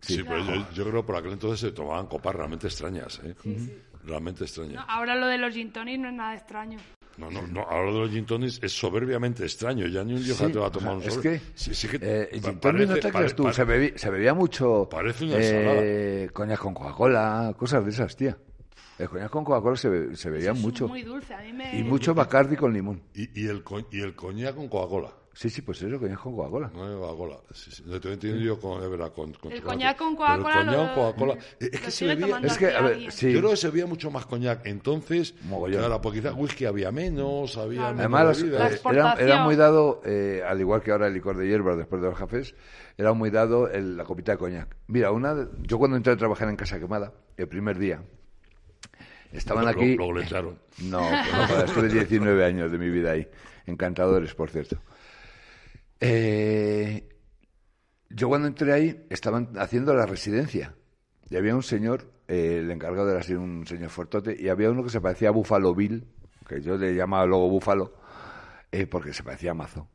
Sí, 0.00 0.22
pero 0.26 0.38
yo, 0.44 0.66
yo 0.72 0.84
creo 0.88 1.02
que 1.02 1.06
por 1.06 1.16
aquel 1.16 1.32
entonces 1.32 1.60
se 1.60 1.72
tomaban 1.72 2.06
copas 2.06 2.34
realmente 2.34 2.66
extrañas, 2.66 3.20
¿eh? 3.22 3.34
Realmente 4.04 4.44
extrañas. 4.44 4.76
no, 4.76 4.80
ahora 4.92 5.14
lo 5.14 5.26
de 5.26 5.38
los 5.38 5.52
gin 5.52 5.72
no 5.74 6.08
es 6.08 6.14
nada 6.14 6.34
extraño. 6.34 6.78
No, 7.18 7.30
no, 7.30 7.46
no, 7.46 7.60
ahora 7.62 7.86
lo 7.86 7.94
de 7.94 8.00
los 8.00 8.10
gin 8.10 8.24
tonics 8.24 8.60
es 8.62 8.72
soberbiamente 8.72 9.42
extraño. 9.44 9.86
Ya 9.86 10.02
ni 10.04 10.14
un 10.14 10.24
día 10.24 10.34
Sí, 10.34 10.50
te 10.50 10.58
va 10.58 10.68
a 10.68 10.70
tomar 10.70 10.96
un 10.96 11.02
es 11.02 11.12
sobre. 11.14 11.38
que, 11.38 11.44
Sí, 11.54 11.74
sí 11.74 11.88
que 11.88 11.98
eh, 12.00 12.28
gin 12.32 12.58
tonic, 12.60 12.88
no 12.88 12.94
te 12.94 13.00
parece- 13.02 13.10
creas 13.12 13.34
tú, 13.36 13.42
pare- 13.44 13.54
se, 13.54 13.64
bebía, 13.64 13.92
se 13.98 14.10
bebía 14.10 14.34
mucho 14.34 14.88
Parece 14.90 15.24
una 15.24 15.34
eh, 15.38 16.30
coñac 16.32 16.58
con 16.58 16.72
Coca-Cola, 16.74 17.54
cosas 17.58 17.84
de 17.84 17.90
esas, 17.90 18.16
tía. 18.16 18.38
El 18.98 19.08
coñac 19.08 19.30
con 19.30 19.44
Coca-Cola 19.44 19.76
se, 19.76 19.88
be- 19.88 20.16
se 20.16 20.30
bebía 20.30 20.52
Es 20.52 20.58
mucho. 20.58 20.88
muy 20.88 21.02
dulce, 21.02 21.34
a 21.34 21.40
mí 21.42 21.52
me... 21.52 21.78
Y 21.78 21.82
mucho 21.82 22.14
Bacardi 22.14 22.56
con 22.56 22.72
limón. 22.72 23.02
Y, 23.14 23.40
y 23.42 23.46
el, 23.48 23.62
co- 23.62 23.86
y 23.90 24.00
el 24.00 24.14
coñac 24.14 24.54
con 24.54 24.68
Coca-Cola. 24.68 25.12
Sí, 25.40 25.48
sí, 25.48 25.62
pues 25.62 25.80
eso, 25.80 25.98
coñac 25.98 26.20
con 26.20 26.36
Coca-Cola. 26.36 26.70
No 26.74 26.86
es 26.86 26.98
Coca-Cola. 26.98 27.36
Sí, 27.54 27.70
sí. 27.70 27.82
Lo 27.86 27.98
tengo 27.98 28.12
entendido 28.12 28.60
con, 28.60 28.82
es 28.82 28.90
verdad, 28.90 29.10
con, 29.10 29.32
con 29.32 29.50
El 29.50 29.62
coñac 29.62 29.96
con 29.96 30.14
Pero 30.14 30.34
el 30.34 30.38
Coca-Cola 30.42 30.64
coñac 30.66 30.76
lo- 30.76 30.94
con 30.94 31.04
Coca-Cola. 31.12 31.34
Es 31.58 31.72
lo 31.72 31.80
que 31.86 31.90
se 31.90 32.06
bebía... 32.06 32.40
Es 32.42 32.58
que, 32.58 32.66
a 32.66 32.68
aquí 32.68 32.82
ver, 32.84 32.92
alguien. 32.92 33.10
sí. 33.12 33.32
Yo 33.32 33.38
creo 33.38 33.50
que 33.52 33.56
se 33.56 33.68
bebía 33.68 33.86
mucho 33.86 34.10
más 34.10 34.26
coñac 34.26 34.66
entonces. 34.66 35.34
Mogollón. 35.44 35.78
Que 35.78 35.82
ahora, 35.84 36.02
porque 36.02 36.18
quizás 36.20 36.34
whisky 36.36 36.66
había 36.66 36.92
menos, 36.92 37.56
había 37.56 37.78
Claro. 37.80 37.94
menos 37.96 38.00
Además, 38.00 38.26
las- 38.26 38.42
bebida. 38.42 38.58
La 38.58 38.68
eh, 38.68 38.80
era, 38.92 39.14
era 39.14 39.44
muy 39.44 39.56
dado, 39.56 40.02
eh, 40.04 40.42
al 40.46 40.60
igual 40.60 40.82
que 40.82 40.90
ahora 40.92 41.06
el 41.06 41.14
licor 41.14 41.38
de 41.38 41.48
hierbas 41.48 41.78
después 41.78 42.02
de 42.02 42.08
los 42.08 42.18
cafés, 42.18 42.54
era 42.98 43.14
muy 43.14 43.30
dado 43.30 43.70
el- 43.70 43.96
la 43.96 44.04
copita 44.04 44.32
de 44.32 44.36
coñac. 44.38 44.76
Mira, 44.88 45.10
una 45.10 45.34
de- 45.34 45.48
yo 45.62 45.78
cuando 45.78 45.96
entré 45.96 46.12
a 46.12 46.16
trabajar 46.18 46.50
en 46.50 46.56
Casa 46.56 46.78
Quemada, 46.78 47.14
el 47.38 47.48
primer 47.48 47.78
día, 47.78 48.02
estaban 49.32 49.66
aquí... 49.68 49.96
Luego 49.96 50.12
le 50.12 50.24
echaron. 50.24 50.58
No, 50.82 50.98
pues 51.00 51.50
no, 51.50 51.64
estuve 51.64 51.88
19 51.88 52.44
años 52.44 52.70
de 52.70 52.76
mi 52.76 52.90
vida 52.90 53.12
ahí. 53.12 53.26
Encantadores, 53.66 54.34
por 54.34 54.50
cierto. 54.50 54.76
Eh, 56.00 57.08
yo 58.08 58.28
cuando 58.28 58.48
entré 58.48 58.72
ahí 58.72 59.06
estaban 59.10 59.52
haciendo 59.58 59.94
la 59.94 60.06
residencia. 60.06 60.74
Y 61.28 61.36
había 61.36 61.54
un 61.54 61.62
señor, 61.62 62.10
eh, 62.26 62.58
el 62.58 62.70
encargado 62.70 63.10
era 63.10 63.20
así 63.20 63.34
un 63.34 63.66
señor 63.66 63.90
fortote, 63.90 64.36
y 64.38 64.48
había 64.48 64.70
uno 64.70 64.82
que 64.82 64.90
se 64.90 65.00
parecía 65.00 65.28
a 65.28 65.32
Buffalo 65.32 65.74
Bill, 65.74 66.08
que 66.48 66.60
yo 66.60 66.76
le 66.76 66.94
llamaba 66.94 67.24
luego 67.26 67.48
Búfalo, 67.48 67.94
eh, 68.72 68.86
porque 68.86 69.12
se 69.12 69.22
parecía 69.22 69.52
a 69.52 69.54
Mazo. 69.54 69.88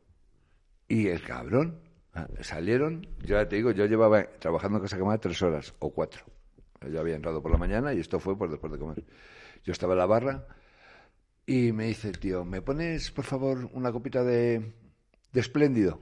Y 0.88 1.08
el 1.08 1.22
cabrón, 1.22 1.80
ah, 2.14 2.26
salieron, 2.40 3.02
yo 3.20 3.36
ya 3.36 3.48
te 3.48 3.56
digo, 3.56 3.72
yo 3.72 3.84
llevaba 3.84 4.24
trabajando 4.38 4.78
en 4.78 4.84
Casa 4.84 4.96
Quemada 4.96 5.18
tres 5.18 5.42
horas 5.42 5.74
o 5.80 5.92
cuatro. 5.92 6.24
Yo 6.90 7.00
había 7.00 7.16
entrado 7.16 7.42
por 7.42 7.50
la 7.50 7.58
mañana 7.58 7.92
y 7.92 8.00
esto 8.00 8.20
fue 8.20 8.38
pues, 8.38 8.50
después 8.50 8.72
de 8.72 8.78
comer. 8.78 9.04
Yo 9.64 9.72
estaba 9.72 9.94
en 9.94 9.98
la 9.98 10.06
barra 10.06 10.46
y 11.44 11.72
me 11.72 11.86
dice 11.86 12.08
el 12.08 12.18
tío, 12.18 12.44
¿me 12.44 12.62
pones 12.62 13.10
por 13.10 13.24
favor 13.24 13.68
una 13.72 13.92
copita 13.92 14.22
de, 14.22 14.72
de 15.36 15.40
espléndido? 15.42 16.00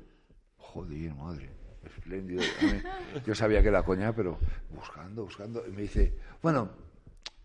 Joder, 0.59 1.13
madre, 1.15 1.51
espléndido. 1.85 2.41
Mí- 2.63 3.21
Yo 3.27 3.35
sabía 3.35 3.63
que 3.63 3.69
era 3.69 3.83
coña, 3.83 4.15
pero 4.15 4.39
buscando, 4.71 5.25
buscando. 5.25 5.65
Y 5.67 5.73
me 5.73 5.83
dice, 5.83 6.15
bueno, 6.41 6.71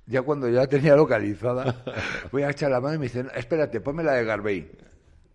ya 0.05 0.21
cuando 0.21 0.47
ya 0.49 0.67
tenía 0.67 0.95
localizada, 0.95 1.83
voy 2.31 2.43
a 2.43 2.51
echar 2.51 2.69
la 2.69 2.79
mano 2.79 2.93
y 2.95 2.99
me 2.99 3.05
dice, 3.05 3.23
"No, 3.23 3.31
espérate, 3.31 3.81
ponme 3.81 4.03
la 4.03 4.13
de 4.13 4.23
Garbey. 4.23 4.71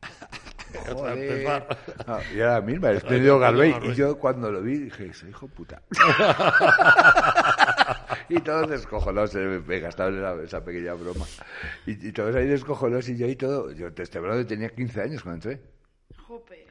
Joder. 0.93 1.67
No, 2.07 2.19
y 2.35 2.39
era 2.39 2.55
la 2.55 2.61
misma, 2.61 2.91
el 2.91 2.97
espléndido 2.99 3.39
Garbey. 3.41 3.75
Y 3.91 3.95
yo 3.95 4.17
cuando 4.19 4.51
lo 4.53 4.63
vi 4.63 4.79
dije, 4.79 5.07
ese 5.07 5.29
hijo 5.29 5.49
puta. 5.49 5.83
y 8.29 8.41
todos 8.41 8.69
descojonados, 8.71 9.31
se 9.31 9.39
me 9.39 9.81
gastaron 9.81 10.19
esa, 10.19 10.43
esa 10.43 10.65
pequeña 10.65 10.95
broma. 10.95 11.27
Y, 11.87 12.09
y 12.09 12.13
todos 12.13 12.35
ahí 12.37 12.47
descojonados 12.47 13.09
y 13.09 13.17
yo 13.17 13.27
ahí 13.27 13.37
todo. 13.37 13.73
Yo 13.73 13.93
te 13.93 14.05
de 14.05 14.45
tenía 14.45 14.69
15 14.69 15.03
años 15.03 15.23
cuando 15.23 15.49
entré. 15.51 15.74
Jope, 16.39 16.67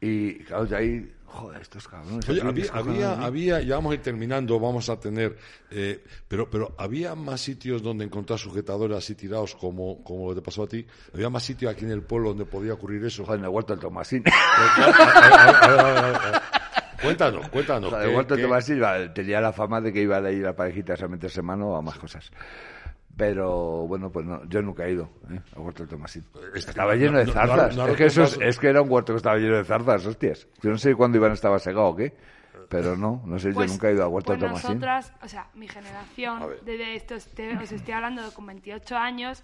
Y 0.00 0.34
claro, 0.44 0.66
yo 0.66 0.76
ahí, 0.76 1.12
joder, 1.24 1.62
estos 1.62 1.88
cabrones. 1.88 2.28
Oye, 2.28 2.40
había, 2.42 2.64
había, 2.72 3.16
de 3.16 3.24
había, 3.24 3.60
ya 3.62 3.76
vamos 3.76 3.92
a 3.92 3.94
ir 3.94 4.02
terminando, 4.02 4.60
vamos 4.60 4.88
a 4.90 5.00
tener, 5.00 5.36
eh, 5.70 6.04
pero, 6.28 6.48
pero 6.50 6.74
había 6.78 7.14
más 7.14 7.40
sitios 7.40 7.82
donde 7.82 8.04
encontrar 8.04 8.38
sujetadores 8.38 8.96
así 8.98 9.14
tirados 9.14 9.54
como, 9.56 10.04
como 10.04 10.28
lo 10.28 10.34
que 10.34 10.40
te 10.40 10.44
pasó 10.44 10.64
a 10.64 10.68
ti. 10.68 10.86
Había 11.14 11.30
más 11.30 11.42
sitios 11.42 11.72
aquí 11.72 11.84
en 11.84 11.90
el 11.92 12.02
pueblo 12.02 12.28
donde 12.30 12.44
podía 12.44 12.74
ocurrir 12.74 13.04
eso. 13.04 13.24
Joder, 13.24 13.38
en 13.40 13.44
el 13.46 13.50
huerto 13.50 13.72
del 13.72 13.80
Tomasín. 13.80 14.22
Cuéntanos, 17.02 17.48
cuéntanos. 17.50 17.90
Joder, 17.90 18.04
¿qué- 18.04 18.10
el 18.10 18.16
huerto 18.16 18.34
del 18.34 18.42
qué- 18.44 18.48
Tomasín 18.48 18.82
va, 18.82 19.12
tenía 19.12 19.40
la 19.40 19.52
fama 19.52 19.80
de 19.80 19.92
que 19.92 20.00
iban 20.02 20.24
a 20.24 20.30
ir 20.30 20.46
a 20.46 20.54
parejitas 20.56 21.02
a 21.02 21.08
meterse 21.08 21.42
mano 21.42 21.76
a 21.76 21.82
más 21.82 21.98
cosas. 21.98 22.30
Pero 23.16 23.86
bueno, 23.86 24.10
pues 24.10 24.26
no, 24.26 24.44
yo 24.48 24.60
nunca 24.60 24.84
he 24.86 24.92
ido 24.92 25.08
¿eh? 25.30 25.40
al 25.54 25.62
huerto 25.62 25.82
del 25.84 25.90
Tomasín. 25.90 26.24
Es 26.54 26.64
que 26.64 26.70
Estaba 26.70 26.94
no- 26.94 27.00
lleno 27.00 27.18
de 27.18 27.26
no- 27.26 27.32
no- 27.34 27.40
zarzas. 27.40 27.76
no 27.76 27.86
es, 27.88 27.96
que 27.96 28.06
eso 28.06 28.22
es, 28.24 28.30
recuerdas- 28.32 28.48
es 28.54 28.58
que 28.58 28.68
era 28.68 28.82
un 28.82 28.90
huerto 28.90 29.12
que 29.12 29.16
estaba 29.18 29.36
lleno 29.36 29.56
de 29.56 29.64
zarzas, 29.64 30.06
hostias. 30.06 30.48
Yo 30.62 30.70
no 30.70 30.78
sé 30.78 30.94
cuándo 30.94 31.18
Iván 31.18 31.32
estaba 31.32 31.58
segado 31.58 31.86
o 31.88 31.96
qué. 31.96 32.16
Pero 32.68 32.96
no, 32.96 33.22
no 33.26 33.38
sé, 33.38 33.52
Pues- 33.52 33.68
yo 33.70 33.74
nunca 33.74 33.88
he 33.90 33.92
ido 33.94 34.02
al 34.04 34.08
huerto 34.08 34.28
pues 34.28 34.40
del 34.40 34.48
Tomasín. 34.48 34.70
nosotras, 34.70 35.12
o 35.22 35.28
sea, 35.28 35.46
mi 35.54 35.68
generación, 35.68 36.40
desde 36.64 36.96
esto 36.96 37.14
este- 37.14 37.56
os 37.56 37.70
estoy 37.70 37.94
hablando 37.94 38.24
de 38.24 38.32
con 38.34 38.46
28 38.46 38.96
años, 38.96 39.42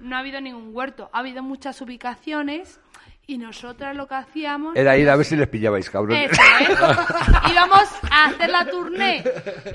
no 0.00 0.16
ha 0.16 0.20
habido 0.20 0.40
ningún 0.40 0.70
huerto. 0.74 1.08
Ha 1.12 1.20
habido 1.20 1.42
muchas 1.42 1.80
ubicaciones 1.82 2.80
y 3.28 3.38
nosotras 3.38 3.94
lo 3.94 4.06
que 4.08 4.14
hacíamos... 4.14 4.74
Era 4.76 4.96
ir 4.96 5.08
a 5.10 5.16
ver 5.16 5.26
si 5.26 5.36
les 5.36 5.48
pillabais, 5.48 5.88
cabrón. 5.90 6.16
Eso 6.16 6.40
es. 6.60 7.50
Íbamos 7.52 7.88
a 8.10 8.24
hacer 8.26 8.50
la 8.50 8.66
tournée 8.66 9.22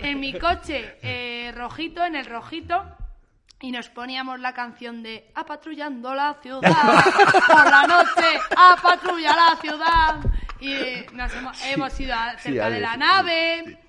en 0.01 0.19
mi 0.19 0.33
coche 0.37 0.95
eh, 1.01 1.51
rojito, 1.55 2.03
en 2.03 2.15
el 2.15 2.25
rojito, 2.25 2.83
y 3.61 3.71
nos 3.71 3.89
poníamos 3.89 4.39
la 4.39 4.53
canción 4.53 5.03
de 5.03 5.31
A 5.35 5.45
patrullando 5.45 6.13
la 6.15 6.35
ciudad, 6.41 6.61
por 7.47 7.69
la 7.71 7.83
noche, 7.87 8.39
a 8.57 8.75
patrulla 8.81 9.35
la 9.35 9.55
ciudad. 9.61 10.15
Y 10.59 10.73
eh, 10.73 11.05
nos 11.13 11.33
hemos, 11.33 11.65
hemos 11.65 11.99
ido 11.99 12.13
a- 12.15 12.33
sí, 12.37 12.49
cerca 12.49 12.69
de 12.69 12.79
la 12.79 12.97
nave, 12.97 13.79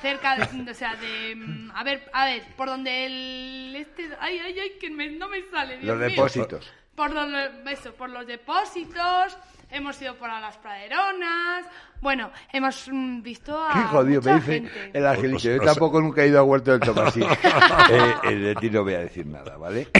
cerca 0.00 0.36
de, 0.36 0.70
o 0.70 0.74
sea, 0.74 0.94
de, 0.96 1.34
mm, 1.36 1.70
a 1.74 1.82
ver, 1.84 2.08
a 2.12 2.24
ver, 2.26 2.44
por 2.56 2.68
donde 2.68 3.06
el, 3.06 3.76
este, 3.76 4.10
ay, 4.20 4.38
ay, 4.38 4.58
ay, 4.60 4.72
que 4.80 4.90
me- 4.90 5.10
no 5.10 5.28
me 5.28 5.42
sale, 5.50 5.78
Dios 5.78 5.86
Los 5.86 5.98
mío. 5.98 6.08
depósitos. 6.10 6.72
Por 6.94 7.10
los, 7.12 7.28
eso, 7.70 7.94
por 7.94 8.10
los 8.10 8.26
depósitos, 8.26 9.36
hemos 9.70 10.00
ido 10.02 10.14
por 10.16 10.30
a 10.30 10.40
las 10.40 10.56
praderonas. 10.58 11.66
Bueno, 12.00 12.30
hemos 12.52 12.88
mm, 12.90 13.20
visto 13.22 13.62
a. 13.62 13.72
Qué 13.74 13.80
jodido, 13.80 14.22
me 14.22 14.32
mucha 14.32 14.34
dice 14.46 14.52
gente. 14.70 14.90
el 14.98 15.06
angelito. 15.06 15.36
O 15.36 15.40
sea- 15.40 15.56
Yo 15.56 15.62
tampoco 15.62 16.00
nunca 16.00 16.22
he 16.22 16.28
ido 16.28 16.40
al 16.40 16.46
huerto 16.46 16.70
del 16.70 16.80
Tomasín. 16.80 17.22
eh, 17.90 18.14
eh, 18.24 18.34
de 18.34 18.54
ti 18.54 18.70
no 18.70 18.82
voy 18.84 18.94
a 18.94 19.00
decir 19.00 19.26
nada, 19.26 19.56
¿vale? 19.56 19.88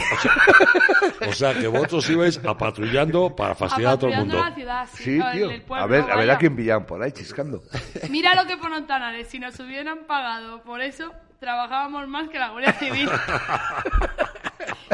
O 1.27 1.33
sea, 1.33 1.53
que 1.53 1.67
vosotros 1.67 2.09
ibais 2.09 2.39
a 2.43 2.57
patrullando 2.57 3.35
para 3.35 3.53
fastidiar 3.53 3.93
a 3.93 3.97
todo 3.99 4.09
el 4.09 4.17
mundo. 4.17 4.39
la 4.43 4.53
ciudad, 4.55 4.87
sí, 4.91 5.03
Sí, 5.03 5.19
el- 5.19 5.31
tío. 5.33 5.51
el 5.51 5.61
pueblo, 5.61 5.83
A 5.83 5.87
ver, 5.87 6.01
a 6.01 6.05
ver 6.07 6.15
vaya. 6.17 6.33
a 6.33 6.37
quién 6.37 6.55
pillan 6.55 6.85
por 6.85 7.01
ahí 7.01 7.11
chiscando. 7.11 7.61
Mira 8.09 8.33
lo 8.35 8.47
que 8.47 8.57
ponen 8.57 8.87
Tanares. 8.87 9.27
Si 9.27 9.37
nos 9.39 9.59
hubieran 9.59 9.99
pagado 10.07 10.63
por 10.63 10.81
eso, 10.81 11.13
trabajábamos 11.39 12.07
más 12.07 12.27
que 12.29 12.39
la 12.39 12.49
Guardia 12.49 12.73
Civil. 12.73 13.09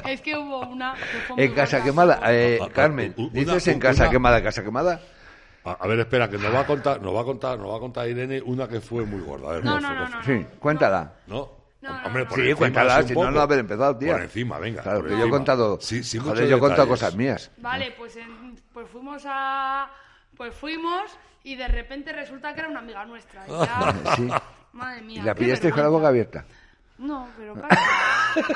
Es 0.05 0.21
que 0.21 0.37
hubo 0.37 0.59
una. 0.67 0.93
que 0.93 1.19
fue 1.27 1.35
muy 1.35 1.45
En 1.45 1.53
Casa. 1.53 1.83
Quemada, 1.83 2.19
eh, 2.25 2.59
Carmen, 2.73 3.13
una- 3.17 3.29
dices 3.31 3.67
en 3.67 3.75
una- 3.77 3.83
Casa 3.85 4.09
Quemada, 4.09 4.43
Casa 4.43 4.63
Quemada. 4.63 4.99
A, 5.65 5.71
a 5.71 5.87
ver, 5.87 5.99
espera, 5.99 6.29
que 6.29 6.37
nos 6.37 6.53
va 6.53 6.61
a 6.61 6.65
contar, 6.65 7.01
nos 7.01 7.13
va 7.13 7.21
a 7.21 7.25
contar, 7.25 7.59
nos 7.59 7.71
va 7.71 7.77
a 7.77 7.79
contar 7.79 8.07
Irene 8.07 8.41
una 8.41 8.67
que 8.67 8.79
fue 8.79 9.03
muy 9.05 9.21
gorda. 9.21 9.49
A 9.49 9.53
ver, 9.53 9.65
No, 9.65 9.79
no, 9.79 9.93
no, 9.93 10.07
no. 10.09 10.23
Sí, 10.23 10.45
cuéntala. 10.59 11.13
¿No? 11.27 11.57
No, 11.81 11.91
no, 12.01 12.07
Hombre, 12.07 12.25
por 12.25 12.39
Sí, 12.43 12.53
cuéntala, 12.53 13.03
si 13.03 13.09
no, 13.09 13.15
poco. 13.21 13.31
no 13.31 13.41
haber 13.41 13.59
empezado, 13.59 13.97
tía. 13.97 14.13
Por 14.13 14.21
encima, 14.23 14.59
venga. 14.59 14.81
Claro, 14.81 15.03
que 15.03 15.09
yo 15.17 15.25
he 15.25 15.29
contado. 15.29 15.77
Sí, 15.81 16.03
sí, 16.03 16.17
joder, 16.17 16.47
yo 16.47 16.57
he 16.57 16.59
contado 16.59 16.87
cosas 16.87 17.15
mías. 17.15 17.51
Vale, 17.57 17.93
pues, 17.97 18.15
en- 18.15 18.55
pues 18.73 18.87
fuimos 18.89 19.23
a... 19.27 19.89
Pues 20.35 20.53
fuimos 20.55 21.03
y 21.43 21.55
de 21.55 21.67
repente 21.67 22.13
resulta 22.13 22.53
que 22.53 22.59
era 22.61 22.69
una 22.69 22.79
amiga 22.79 23.05
nuestra. 23.05 23.45
Y 23.47 23.51
ya... 23.51 23.93
Sí. 24.15 24.29
Madre 24.73 25.01
mía. 25.01 25.21
¿Y 25.21 25.25
la 25.25 25.33
pillaste 25.35 25.71
con 25.71 25.81
la 25.83 25.89
boca 25.89 26.07
abierta? 26.09 26.45
No, 26.99 27.27
pero 27.37 27.53
claro. 27.55 27.75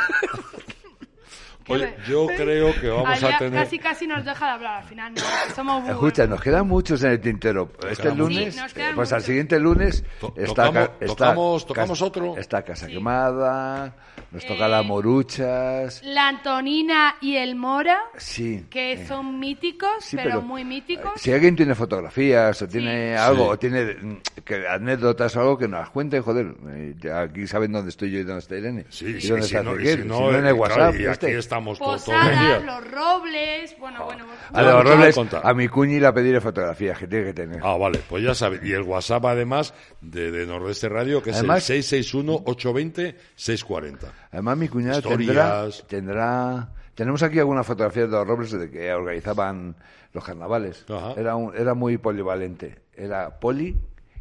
Oye, 1.67 1.85
ver- 1.85 1.97
yo 2.07 2.27
creo 2.27 2.73
que 2.79 2.89
vamos 2.89 3.09
Allá 3.09 3.35
a 3.35 3.39
tener... 3.39 3.63
Casi, 3.63 3.79
casi 3.79 4.07
nos 4.07 4.25
deja 4.25 4.45
de 4.45 4.51
hablar 4.51 4.81
al 4.81 4.87
final. 4.87 5.13
No, 5.13 5.21
que 5.47 5.53
somos 5.55 5.81
muy 5.81 5.91
Escucha, 5.91 6.23
buenos. 6.23 6.29
nos 6.37 6.41
quedan 6.43 6.67
muchos 6.67 7.03
en 7.03 7.11
el 7.11 7.21
tintero. 7.21 7.71
Este 7.89 8.13
lunes, 8.15 8.37
muchos. 8.39 8.53
Sí, 8.55 8.59
nos 8.61 8.73
quedan 8.73 8.95
pues 8.95 9.13
al 9.13 9.21
siguiente 9.21 9.59
lunes 9.59 10.03
To- 10.19 10.33
está, 10.37 10.65
tocamos- 10.65 10.87
ca- 10.89 10.93
está 10.99 11.15
tocamos- 11.15 11.65
tocamos 11.67 11.99
Casa- 11.99 12.05
otro. 12.05 12.37
Está 12.37 12.61
Casa 12.63 12.85
Sí. 12.87 12.93
Quemada, 12.93 13.93
nos 14.31 14.45
toca 14.45 14.65
Eh, 14.65 14.69
la 14.69 14.81
Moruchas. 14.81 16.01
La 16.03 16.27
Antonina 16.29 17.15
y 17.21 17.35
el 17.37 17.55
Mora, 17.55 17.97
Sí. 18.17 18.65
que 18.69 18.93
eh, 18.93 19.05
son 19.07 19.39
míticos, 19.39 19.89
sí, 20.01 20.15
pero, 20.17 20.41
muy 20.41 20.63
míticos. 20.65 21.11
eh, 21.15 21.19
Si 21.19 21.31
alguien 21.33 21.55
tiene 21.55 21.75
fotografías 21.75 22.61
o 22.61 22.67
tiene 22.67 23.15
algo, 23.17 23.45
Sí. 23.45 23.49
o 23.51 23.59
tiene 23.59 23.85
mm, 24.01 24.17
que, 24.43 24.67
anécdotas 24.67 25.35
o 25.35 25.41
algo, 25.41 25.57
que 25.57 25.67
nos 25.67 25.81
las 25.81 25.89
cuente, 25.89 26.19
joder. 26.21 26.53
eh, 26.69 26.95
aquí 27.13 27.45
saben 27.47 27.71
dónde 27.71 27.89
estoy 27.89 28.11
yo 28.11 28.19
y 28.19 28.23
dónde 28.23 28.39
está 28.39 28.55
Irene. 28.57 28.85
Sí, 28.89 29.05
y 29.05 29.21
sí, 29.21 29.27
dónde 29.29 29.43
sí, 29.47 29.55
está 29.55 29.63
no, 29.63 29.77
si 29.77 29.87
si 29.87 29.97
no, 30.07 30.19
no 30.31 30.37
en 30.37 30.45
eh, 30.45 30.49
el 30.49 30.55
claro, 30.57 30.95
y 30.99 31.05
este. 31.05 31.37
Estamos 31.51 31.77
todos 31.79 32.05
todo 32.05 32.15
el 32.15 32.21
Posadas, 32.21 32.39
día. 32.39 32.59
los 32.59 32.91
robles, 32.91 33.75
bueno, 33.77 34.05
bueno. 34.05 34.23
A 34.23 34.27
Bueno, 34.53 34.71
los 34.71 34.83
voy 34.83 34.91
a 34.91 34.95
robles, 34.95 35.15
contar. 35.15 35.41
a 35.43 35.53
mi 35.53 35.67
cuñi 35.67 35.99
la 35.99 36.13
pediré 36.13 36.39
fotografías, 36.39 36.97
que 36.97 37.07
tiene 37.07 37.25
que 37.25 37.33
tener. 37.33 37.59
Ah, 37.63 37.75
vale, 37.77 37.99
pues 38.07 38.23
ya 38.23 38.33
sabes. 38.33 38.61
Y 38.63 38.71
el 38.71 38.83
WhatsApp, 38.83 39.25
además, 39.25 39.73
de, 39.99 40.31
de 40.31 40.45
Nordeste 40.45 40.87
Radio, 40.87 41.21
que 41.21 41.31
es 41.31 41.39
el 41.39 41.47
661-820-640. 41.49 43.97
Además, 44.31 44.57
mi 44.57 44.69
cuñada 44.69 44.99
Historias. 44.99 45.83
tendrá, 45.87 45.87
tendrá... 45.87 46.69
Tenemos 46.95 47.21
aquí 47.23 47.39
algunas 47.39 47.65
fotografías 47.65 48.09
de 48.09 48.15
los 48.17 48.27
robles 48.27 48.51
de 48.51 48.69
que 48.69 48.93
organizaban 48.93 49.75
los 50.13 50.23
carnavales. 50.23 50.85
Ajá. 50.89 51.13
Era, 51.17 51.35
un- 51.35 51.55
era 51.55 51.73
muy 51.73 51.97
polivalente. 51.97 52.79
Era 52.95 53.39
poli 53.39 53.75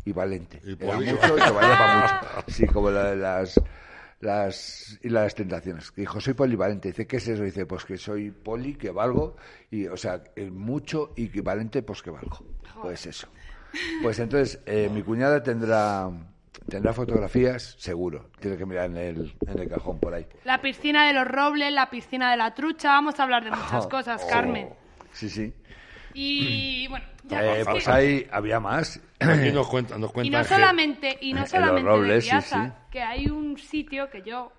y 0.05 0.13
valente. 0.13 0.61
Y 0.65 0.73
Era 0.83 0.95
poli- 0.95 1.13
mucho 1.13 1.37
y 1.37 1.41
valía 1.41 1.53
para 1.79 2.01
mucho. 2.01 2.15
Sí, 2.49 2.67
como 2.67 2.91
la 2.91 3.11
de 3.11 3.17
las... 3.17 3.61
Las, 4.21 4.99
y 5.03 5.09
las 5.09 5.35
tentaciones. 5.35 5.93
Dijo, 5.97 6.21
soy 6.21 6.35
polivalente. 6.35 6.89
Dice, 6.89 7.07
¿qué 7.07 7.17
es 7.17 7.29
eso? 7.29 7.43
Dice, 7.43 7.65
pues 7.67 7.85
que 7.85 7.97
soy 7.97 8.31
poli, 8.31 8.75
que 8.75 8.91
valgo. 8.91 9.37
Y, 9.71 9.87
o 9.87 9.97
sea, 9.97 10.23
el 10.37 10.53
mucho 10.53 11.13
y 11.17 11.29
que 11.29 11.41
valente, 11.41 11.83
pues 11.83 12.03
que 12.03 12.11
valgo. 12.11 12.45
Pues 12.83 13.07
eso. 13.07 13.29
Pues 14.03 14.19
entonces, 14.19 14.61
eh, 14.67 14.91
mi 14.93 15.03
cuñada 15.03 15.43
tendrá 15.43 16.11
tendrá 16.69 16.93
fotografías, 16.93 17.77
seguro. 17.79 18.31
Tiene 18.41 18.57
que 18.57 18.67
mirar 18.67 18.87
en 18.91 18.97
el, 18.97 19.35
en 19.47 19.59
el 19.59 19.69
cajón 19.69 19.99
por 19.99 20.13
ahí. 20.15 20.27
La 20.45 20.61
piscina 20.61 21.07
de 21.07 21.15
los 21.15 21.27
robles, 21.27 21.73
la 21.73 21.89
piscina 21.89 22.31
de 22.31 22.37
la 22.37 22.55
trucha, 22.55 22.89
vamos 22.91 23.19
a 23.19 23.23
hablar 23.23 23.45
de 23.45 23.51
muchas 23.51 23.87
Oh, 23.87 23.89
cosas, 23.89 24.23
oh. 24.25 24.29
Carmen. 24.29 24.69
Sí, 25.13 25.29
sí. 25.31 25.53
Y 26.13 26.87
bueno, 26.89 27.07
Eh, 27.29 27.65
pues 27.69 27.89
ahí 27.89 28.27
había 28.31 28.61
más. 28.61 29.01
Aquí 29.19 29.53
nos 29.53 29.69
cuentan, 29.69 30.01
nos 30.01 30.11
y 30.11 30.13
cuentan 30.15 30.43
no 30.43 30.49
que- 30.49 30.55
solamente, 30.55 31.19
y 31.21 31.31
En 31.31 31.37
no 31.37 31.41
los 31.43 31.51
solamente 31.51 31.89
robles, 31.91 32.15
de 32.15 32.21
sí, 32.23 32.31
Riaza, 32.31 32.67
sí. 32.67 32.73
que 32.91 33.03
hay 33.03 33.27
un 33.29 33.59
sitio 33.59 34.09
que 34.11 34.23
yo 34.23 34.53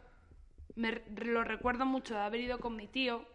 me 0.75 1.01
lo 1.15 1.43
recuerdo 1.43 1.85
mucho 1.85 2.13
de 2.13 2.21
haber 2.21 2.41
ido 2.41 2.59
con 2.59 2.75
mi 2.75 2.87
tío, 2.87 3.25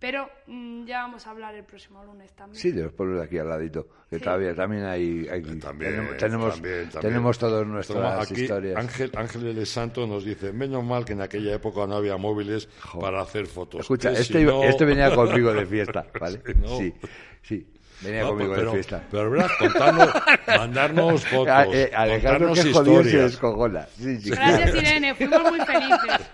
pero 0.00 0.28
mm, 0.48 0.84
ya 0.86 1.02
vamos 1.02 1.26
a 1.26 1.30
hablar 1.30 1.54
el 1.54 1.64
próximo 1.64 2.02
lunes 2.04 2.32
también. 2.32 2.60
Sí, 2.60 2.72
de 2.72 2.82
los 2.82 2.92
pueblos 2.92 3.18
de 3.20 3.24
aquí 3.26 3.38
al 3.38 3.48
ladito. 3.48 3.86
Que 4.10 4.18
Sí. 4.18 4.24
todavía 4.24 4.54
también 4.54 4.84
hay. 4.84 5.26
hay- 5.30 5.42
También, 5.58 5.92
tenemos, 5.92 6.16
tenemos, 6.18 6.54
también, 6.54 6.90
también. 6.90 7.00
tenemos 7.12 7.38
todas 7.38 7.62
Toma, 7.62 7.72
nuestras 7.74 8.30
aquí 8.32 8.42
historias. 8.42 8.76
Ángel, 8.76 9.10
Ángel 9.16 9.54
de 9.54 9.66
Santo 9.66 10.06
nos 10.06 10.24
dice, 10.24 10.52
menos 10.52 10.84
mal 10.84 11.04
que 11.04 11.12
en 11.12 11.22
aquella 11.22 11.54
época 11.54 11.86
no 11.86 11.94
había 11.96 12.16
móviles 12.16 12.68
para 13.00 13.20
hacer 13.22 13.46
fotos. 13.46 13.82
Escucha, 13.82 14.10
este, 14.12 14.38
si 14.40 14.44
no- 14.44 14.62
este 14.64 14.84
venía 14.84 15.14
conmigo 15.14 15.52
de 15.52 15.64
fiesta, 15.66 16.06
¿vale? 16.20 16.40
Si 16.46 16.54
no- 16.60 16.76
Sí, 16.78 16.94
sí. 17.42 17.66
Venía 18.04 18.22
No, 18.22 18.28
conmigo 18.28 18.52
pero, 18.54 18.66
de 18.70 18.72
fiesta. 18.76 19.02
Pero 19.10 19.30
verás, 19.30 19.50
contarnos, 19.58 20.08
mandarnos 20.46 21.24
fotos, 21.26 21.48
A- 21.48 21.64
eh, 21.66 21.90
Alejandro 21.94 22.52
que 22.52 22.72
jodido 22.72 23.04
se 23.04 23.18
descojona. 23.18 23.86
Sí, 23.96 24.20
sí. 24.20 24.30
Gracias, 24.30 24.74
Irene, 24.82 25.14
fuimos 25.14 25.42
muy 25.50 25.60
felices. 25.60 26.30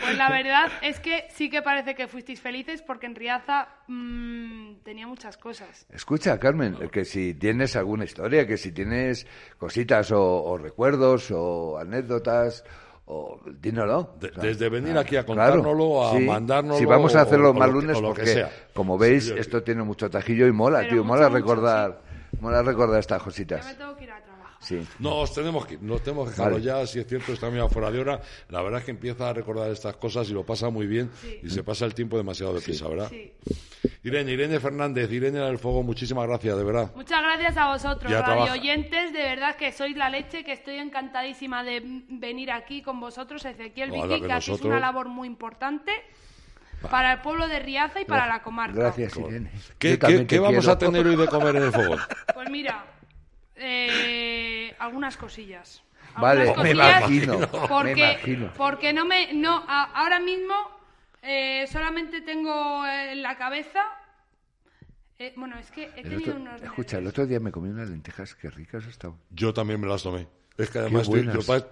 Pues 0.00 0.18
la 0.18 0.28
verdad 0.28 0.72
es 0.82 0.98
que 0.98 1.26
sí 1.30 1.48
que 1.48 1.62
parece 1.62 1.94
que 1.94 2.08
fuisteis 2.08 2.40
felices 2.40 2.82
porque 2.82 3.06
en 3.06 3.14
Riaza 3.14 3.68
mm, 3.86 4.78
tenía 4.82 5.06
muchas 5.06 5.36
cosas. 5.36 5.86
Escucha, 5.92 6.36
Carmen, 6.40 6.76
que 6.90 7.04
si 7.04 7.34
tienes 7.34 7.76
alguna 7.76 8.02
historia, 8.04 8.44
que 8.44 8.56
si 8.56 8.72
tienes 8.72 9.24
cositas 9.56 10.10
o, 10.10 10.20
o 10.20 10.58
recuerdos 10.58 11.30
o 11.30 11.78
anécdotas, 11.78 12.64
o 13.06 13.38
dínoslo. 13.60 14.14
De- 14.18 14.28
O 14.28 14.32
sea, 14.34 14.42
desde 14.42 14.68
venir 14.68 14.96
aquí 14.96 15.16
a 15.16 15.24
claro, 15.24 15.62
contárnoslo, 15.62 16.08
a 16.08 16.12
sí. 16.16 16.24
mandárnoslo, 16.24 16.78
Si 16.78 16.84
vamos 16.86 17.14
a 17.16 17.20
hacerlo 17.22 17.50
o- 17.50 17.54
más 17.54 17.70
lunes, 17.70 17.96
o 17.98 18.00
lo 18.00 18.08
que 18.14 18.20
porque, 18.20 18.32
sea. 18.32 18.50
como 18.72 18.96
veis, 18.96 19.24
Sí, 19.24 19.30
yo- 19.30 19.36
esto 19.36 19.62
tiene 19.62 19.82
mucho 19.82 20.08
tajillo 20.10 20.46
y 20.46 20.52
mola, 20.52 20.80
tío. 20.82 20.90
mucho, 21.02 21.04
mola 21.04 21.28
mucho, 21.28 21.34
recordar, 21.38 22.00
mola 22.40 22.62
recordar 22.62 23.00
estas 23.00 23.18
Yo 23.20 23.24
cositas. 23.24 23.64
me 23.66 23.74
tengo 23.74 23.94
que 23.96 24.04
ir 24.04 24.10
a 24.10 24.14
trabajar. 24.16 24.23
Sí. 24.64 24.80
Nos 24.98 25.32
tenemos 25.34 25.66
que 25.66 25.76
nos 25.78 26.02
tenemos 26.02 26.24
que 26.26 26.30
dejarlo 26.30 26.54
Vale. 26.54 26.64
ya, 26.64 26.86
si 26.86 26.98
es 26.98 27.06
cierto, 27.06 27.32
está 27.32 27.50
medio 27.50 27.68
fuera 27.68 27.90
de 27.90 28.00
hora. 28.00 28.20
La 28.48 28.62
verdad 28.62 28.80
es 28.80 28.84
que 28.86 28.90
empieza 28.92 29.28
a 29.28 29.32
recordar 29.32 29.70
estas 29.70 29.96
cosas 29.96 30.28
y 30.30 30.32
lo 30.32 30.44
pasa 30.44 30.70
muy 30.70 30.86
bien 30.86 31.10
Sí. 31.20 31.40
y 31.42 31.50
se 31.50 31.62
pasa 31.62 31.84
el 31.84 31.94
tiempo 31.94 32.16
demasiado 32.16 32.54
deprisa, 32.54 32.88
¿verdad? 32.88 33.08
Sí. 33.10 33.32
Irene, 34.04 34.32
Irene 34.32 34.60
Fernández, 34.60 35.10
Irene 35.12 35.38
del 35.40 35.58
Fuego, 35.58 35.82
muchísimas 35.82 36.26
gracias, 36.26 36.56
de 36.56 36.64
verdad. 36.64 36.90
Muchas 36.94 37.22
gracias 37.22 37.56
a 37.56 37.68
vosotros, 37.72 38.10
Ya 38.10 38.20
radio 38.22 38.34
trabaja. 38.44 38.52
oyentes. 38.54 39.12
De 39.12 39.18
verdad 39.22 39.56
que 39.56 39.72
sois 39.72 39.96
la 39.96 40.08
leche, 40.10 40.44
que 40.44 40.52
estoy 40.52 40.76
encantadísima 40.76 41.62
de 41.62 41.82
venir 42.08 42.50
aquí 42.50 42.80
con 42.82 43.00
vosotros, 43.00 43.44
Ezequiel 43.44 43.90
Vicky, 43.90 44.02
que 44.02 44.08
que 44.08 44.32
hacéis 44.32 44.48
nosotros- 44.48 44.66
una 44.70 44.80
labor 44.80 45.08
muy 45.08 45.26
importante 45.28 45.92
para 46.90 47.12
el 47.14 47.20
pueblo 47.20 47.48
de 47.48 47.58
Riaza 47.60 48.00
y 48.00 48.04
para 48.04 48.26
la 48.26 48.42
comarca. 48.42 48.78
Gracias, 48.78 49.16
Irene. 49.16 49.50
¿Qué, 49.78 49.96
vamos 49.96 50.26
quiero. 50.26 50.70
a 50.72 50.78
tener 50.78 51.06
hoy 51.06 51.16
de 51.16 51.26
comer 51.26 51.56
en 51.56 51.62
el 51.64 51.72
fuego? 51.72 51.96
Pues 52.34 52.50
mira, 52.50 52.84
eh, 53.56 54.43
algunas 54.84 55.16
cosillas. 55.16 55.82
Vale, 56.16 56.42
Algunas 56.48 56.64
me 56.64 56.74
cosillas, 56.74 56.98
imagino, 57.10 57.38
me 57.38 57.46
Porque, 57.68 57.90
imagino. 58.12 58.52
porque 58.56 58.92
no 58.92 59.04
me, 59.04 59.32
no, 59.32 59.64
a- 59.66 59.90
ahora 59.94 60.20
mismo 60.20 60.54
eh, 61.22 61.66
solamente 61.66 62.20
tengo 62.20 62.86
en 62.86 63.22
la 63.22 63.36
cabeza. 63.36 63.82
eh, 65.18 65.32
bueno, 65.36 65.56
es 65.58 65.70
que 65.70 65.84
he 65.96 66.00
El 66.00 66.10
tenido 66.10 66.32
otro- 66.32 66.36
unos. 66.36 66.62
escucha, 66.62 66.98
el 66.98 67.06
otro 67.06 67.26
día 67.26 67.40
me 67.40 67.50
comí 67.52 67.68
unas 67.70 67.88
lentejas, 67.88 68.34
qué 68.34 68.50
ricas 68.50 68.84
estaban. 68.86 69.18
Yo 69.30 69.52
también 69.54 69.80
me 69.80 69.86
las 69.86 70.02
tomé. 70.02 70.26
Es 70.56 70.70
que 70.70 70.78
además 70.78 71.08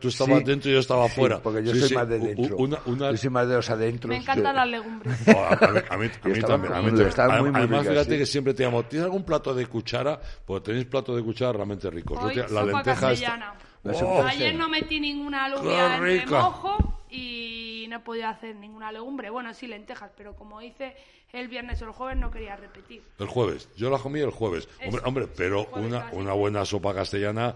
tú, 0.01 0.09
estabas 0.09 0.39
Sí. 0.41 0.45
dentro 0.45 0.71
y 0.71 0.75
yo 0.75 0.81
estaba 0.81 1.09
Sí, 1.09 1.15
fuera. 1.15 1.39
porque 1.41 1.63
yo 1.65 1.73
Sí, 1.73 1.79
soy 1.81 1.89
sí, 1.91 1.95
más 1.95 2.09
de 2.09 2.19
dentro. 2.19 2.57
Una, 2.57 2.79
una- 2.87 3.11
Yo 3.13 3.17
soy 3.17 3.31
más 3.31 3.49
de 3.49 3.55
los 3.55 3.71
adentros. 3.71 4.09
Me 4.09 4.17
encantan 4.17 4.57
las 4.57 4.67
legumbres. 4.69 5.19
Oh, 5.37 5.45
a, 5.45 5.57
mí, 5.73 5.79
a 5.89 5.97
mí- 5.99 6.07
a 6.23 6.29
mí 6.29 6.35
Yo 6.41 6.47
también. 6.47 6.73
a 6.75 6.83
mí 6.83 6.91
muy, 6.91 7.51
Además, 7.55 7.87
fíjate 7.87 8.11
sí. 8.13 8.19
que 8.19 8.27
siempre 8.27 8.55
te 8.55 8.65
llamo, 8.65 8.83
¿tienes 8.85 9.05
algún 9.05 9.25
plato 9.25 9.55
de 9.55 9.67
cuchara? 9.67 10.21
Pues 10.45 10.63
tenéis 10.65 10.87
plato 10.87 11.15
de 11.15 11.23
cuchara 11.23 11.53
realmente 11.53 11.89
ricos. 11.91 12.19
Hoy, 12.25 12.35
la 12.35 12.49
sopa 12.49 12.63
lenteja 12.65 13.01
castellana. 13.01 13.55
La 13.85 13.93
Oh, 13.95 14.23
Ayer 14.25 14.55
no 14.55 14.69
metí 14.69 14.99
ninguna 15.01 15.47
¡Qué 15.49 15.55
alubia 15.55 15.97
en 15.97 16.03
remojo 16.29 17.03
y 17.11 17.87
no 17.89 18.03
podía 18.03 18.31
hacer 18.31 18.57
ninguna 18.57 18.91
legumbre. 18.91 19.31
Bueno, 19.31 19.53
sí, 19.55 19.67
lentejas, 19.67 20.11
pero 20.17 20.35
como 20.35 20.61
hice 20.63 20.97
el 21.33 21.49
viernes 21.49 21.81
o 21.83 21.87
el 21.87 21.93
jueves 21.93 22.17
no 22.17 22.31
quería 22.31 22.57
repetir. 22.57 23.03
El 23.19 23.27
jueves. 23.27 23.69
Yo 23.77 23.91
la 23.91 23.99
comí 23.99 24.21
el 24.21 24.31
jueves. 24.31 24.69
Hombre, 24.85 24.99
Eso. 24.99 25.09
hombre 25.09 25.27
pero 25.37 25.65
Jueves 25.65 25.89
una, 25.89 26.11
una 26.13 26.33
buena 26.33 26.65
sopa 26.65 26.95
castellana 26.95 27.55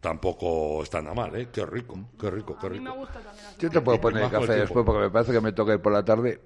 tampoco 0.00 0.82
está 0.82 1.02
nada 1.02 1.14
mal, 1.14 1.34
¿eh? 1.36 1.48
Qué 1.52 1.66
rico, 1.66 1.98
qué 2.20 2.30
rico, 2.30 2.56
qué 2.60 2.66
A 2.66 2.70
mí 2.70 2.78
me 2.80 2.84
rico. 2.90 3.00
gusta 3.00 3.20
también 3.20 3.44
Yo 3.58 3.70
te 3.70 3.80
puedo 3.80 4.00
poner 4.00 4.22
el 4.24 4.30
café 4.30 4.46
tiempo. 4.46 4.62
después 4.62 4.84
porque 4.86 5.00
me 5.00 5.10
parece 5.10 5.32
que 5.32 5.40
me 5.40 5.52
toca 5.52 5.74
ir 5.74 5.80
por 5.80 5.92
la 5.92 6.04
tarde. 6.04 6.40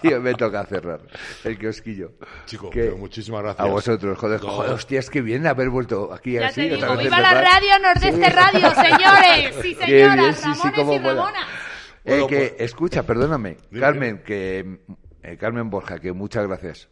sí, 0.00 0.08
me 0.20 0.34
toca 0.34 0.64
cerrar 0.66 1.00
el 1.44 1.58
kiosquillo. 1.58 2.12
Chico, 2.46 2.70
Que- 2.70 2.84
pero 2.84 2.96
muchísimas 2.96 3.42
gracias. 3.42 3.66
A 3.66 3.70
vosotros, 3.70 4.18
joder, 4.18 4.42
No. 4.42 4.50
joder, 4.50 4.72
hostias, 4.72 5.10
qué 5.10 5.20
bien 5.22 5.46
haber 5.46 5.70
vuelto 5.70 6.12
aquí 6.12 6.34
Ya 6.34 6.48
así. 6.48 6.68
te 6.68 6.74
otra 6.76 6.88
digo, 6.88 6.96
vez 6.98 7.04
¡viva 7.06 7.20
la 7.20 7.40
radio 7.42 7.78
Nordeste 7.82 8.30
Radio, 8.30 8.70
señores! 8.74 9.54
¡Sí, 9.62 9.74
señoras! 9.74 10.16
bien, 10.16 10.34
sí, 10.34 10.40
sí, 10.54 10.68
Ramones 10.70 11.02
y. 11.02 11.06
Ramonas. 11.06 11.44
Eh, 11.44 12.10
Bueno, 12.10 12.26
que, 12.28 12.36
pues- 12.56 12.60
escucha, 12.60 13.02
perdóname, 13.02 13.56
Dime, 13.70 13.80
Carmen, 13.80 14.22
que 14.22 14.80
eh, 15.22 15.36
Carmen 15.36 15.68
Borja, 15.70 15.98
que 15.98 16.12
muchas 16.12 16.46
gracias. 16.46 16.88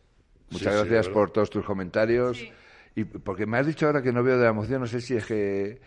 Muchas 0.50 0.74
Sí, 0.74 0.80
sí, 0.82 0.88
gracias 0.88 1.08
por 1.12 1.30
todos 1.30 1.50
tus 1.50 1.64
comentarios. 1.64 2.38
Y 2.98 3.04
porque 3.04 3.46
me 3.46 3.58
has 3.58 3.66
dicho 3.66 3.86
ahora 3.86 4.02
que 4.02 4.12
no 4.12 4.24
veo 4.24 4.36
de 4.38 4.42
la 4.42 4.50
emoción, 4.50 4.80
no 4.80 4.88
sé 4.88 5.00
si 5.00 5.14
es 5.14 5.24
que 5.24 5.80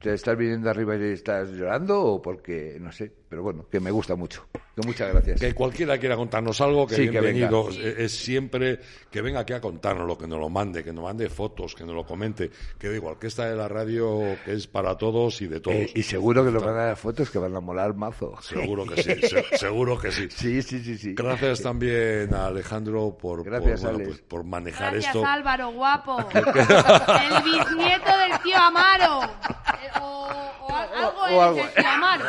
te 0.00 0.14
estás 0.14 0.34
viniendo 0.36 0.70
arriba 0.70 0.96
y 0.96 1.02
estás 1.12 1.50
llorando 1.50 2.00
o 2.02 2.22
porque, 2.22 2.78
no 2.80 2.90
sé. 2.90 3.12
Pero 3.34 3.42
bueno, 3.42 3.66
que 3.68 3.80
me 3.80 3.90
gusta 3.90 4.14
mucho. 4.14 4.46
Que 4.52 4.86
muchas 4.86 5.12
gracias. 5.12 5.40
Que 5.40 5.52
cualquiera 5.54 5.98
quiera 5.98 6.14
contarnos 6.14 6.60
algo, 6.60 6.86
que 6.86 6.94
Sí, 6.94 7.02
que 7.06 7.10
bienvenido. 7.10 7.64
venga. 7.64 7.80
es, 7.84 7.98
es 7.98 8.12
siempre 8.16 8.78
que 9.10 9.20
venga 9.22 9.40
aquí 9.40 9.52
a 9.54 9.60
contarnos 9.60 10.16
que 10.16 10.28
nos 10.28 10.38
lo 10.38 10.48
mande, 10.48 10.84
que 10.84 10.92
nos 10.92 11.02
mande 11.02 11.28
fotos, 11.28 11.74
que 11.74 11.82
nos 11.84 11.96
lo 11.96 12.06
comente. 12.06 12.48
Que 12.78 12.88
da 12.90 12.94
igual, 12.94 13.18
que 13.18 13.26
esta 13.26 13.46
de 13.46 13.56
la 13.56 13.66
radio 13.66 14.36
que 14.44 14.52
es 14.52 14.68
para 14.68 14.96
todos 14.96 15.42
y 15.42 15.48
de 15.48 15.58
todos. 15.58 15.76
Eh, 15.76 15.90
y 15.96 16.02
seguro 16.04 16.44
que 16.44 16.52
nos 16.52 16.62
van 16.64 16.76
a 16.76 16.84
dar 16.86 16.96
fotos 16.96 17.28
que 17.28 17.38
van 17.40 17.56
a 17.56 17.60
molar 17.60 17.94
mazo. 17.94 18.40
Seguro 18.40 18.86
que 18.86 19.02
sí, 19.02 19.14
se- 19.26 19.58
seguro 19.58 19.98
que 19.98 20.12
sí. 20.12 20.28
Sí, 20.30 20.62
sí, 20.62 20.78
sí, 20.84 20.96
sí. 20.96 21.14
Gracias 21.14 21.60
también 21.60 22.32
a 22.32 22.46
Alejandro 22.46 23.16
por, 23.20 23.42
Gracias, 23.42 23.80
por, 23.80 23.90
bueno, 23.90 23.96
Alex. 24.04 24.08
pues, 24.10 24.28
por 24.28 24.44
manejar 24.44 24.92
Gracias, 24.92 25.12
esto. 25.16 25.26
Álvaro, 25.26 25.72
guapo. 25.72 26.18
El 26.34 27.42
bisnieto 27.42 28.16
del 28.16 28.38
tío 28.44 28.56
Amaro. 28.58 29.22
Eh, 29.24 29.90
O, 30.00 30.28
o 30.68 30.72
al- 30.72 30.88
algo 30.94 31.20
o 31.20 31.26
eres 31.26 31.40
algo. 31.40 31.60
el 31.60 31.74
tío 31.74 31.88
Amaro. 31.88 32.24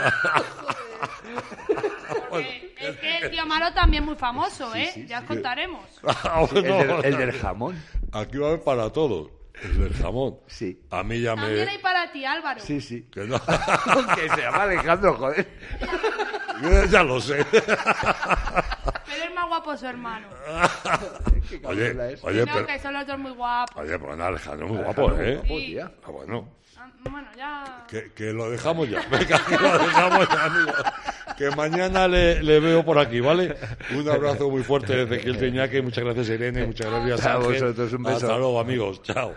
Eh, 2.37 2.75
es 2.77 2.97
que 2.97 3.17
el 3.19 3.31
tío 3.31 3.43
Amaro 3.43 3.73
también 3.73 4.03
es 4.03 4.07
muy 4.07 4.15
famoso, 4.17 4.75
¿eh? 4.75 5.05
ya 5.07 5.19
os 5.19 5.25
contaremos. 5.25 5.83
Ah, 6.05 6.45
El, 6.53 6.61
bueno, 6.63 6.97
del, 7.01 7.05
el 7.05 7.17
del 7.17 7.31
jamón. 7.31 7.81
Aquí 8.11 8.37
va 8.37 8.47
a 8.47 8.49
haber 8.51 8.63
para 8.63 8.89
todos. 8.91 9.29
El 9.63 9.79
del 9.79 9.93
jamón. 9.93 10.37
Sí. 10.47 10.77
A 10.91 11.01
mí 11.03 11.21
ya 11.21 11.33
También 11.35 11.69
hay 11.69 11.77
me. 11.77 11.81
para 11.81 12.11
ti, 12.11 12.25
Álvaro. 12.25 12.59
Sí, 12.59 12.81
sí. 12.81 13.07
que 13.11 13.21
no. 13.21 13.39
que 14.15 14.29
se 14.29 14.41
llama 14.41 14.63
Alejandro, 14.63 15.13
joder. 15.15 15.47
ya 16.91 17.03
lo 17.03 17.21
sé. 17.21 17.45
Guapo 19.65 19.77
su 19.79 19.85
hermano. 19.87 20.27
Qué 21.49 21.59
Oye, 21.63 22.13
es. 22.13 22.23
oye, 22.23 22.45
no, 22.45 22.53
pero. 22.53 22.67
que 22.67 22.79
son 22.79 22.93
los 22.93 23.07
dos 23.07 23.17
muy 23.19 23.31
guapos. 23.31 23.75
Oye, 23.83 23.97
pues 23.99 24.17
nada, 24.17 24.29
Alejandro, 24.29 24.67
muy 24.67 24.77
Alejandro, 24.77 25.03
guapo, 25.07 25.15
muy 25.17 25.25
¿eh? 25.27 25.33
guapo, 25.35 25.47
Sí. 25.59 25.65
tía. 25.65 25.91
Ah, 26.03 26.11
bueno. 26.11 26.49
Ah, 26.77 26.91
Bueno, 27.09 27.27
ya. 27.37 27.85
Que, 27.87 28.11
que 28.13 28.31
lo 28.33 28.49
dejamos 28.49 28.89
ya. 28.89 29.01
Venga, 29.09 29.41
que 29.47 29.57
lo 29.57 29.77
dejamos 29.77 30.27
ya, 30.29 30.45
amigos. 30.45 30.75
Que 31.37 31.49
mañana 31.51 32.07
le, 32.07 32.41
le 32.43 32.59
veo 32.59 32.85
por 32.85 32.97
aquí, 32.99 33.19
¿vale? 33.19 33.55
Un 33.95 34.07
abrazo 34.09 34.49
muy 34.49 34.63
fuerte 34.63 34.95
desde 34.95 35.15
Ezequiel 35.15 35.37
Teñaque. 35.37 35.81
Muchas 35.81 36.03
gracias, 36.03 36.29
Irene. 36.29 36.65
Muchas 36.67 36.87
gracias, 36.91 37.25
A 37.25 37.33
Ángel. 37.35 37.51
vosotros, 37.53 37.93
un 37.93 38.03
beso. 38.03 38.15
Hasta 38.17 38.37
luego, 38.37 38.59
amigos. 38.59 39.01
Chao. 39.03 39.33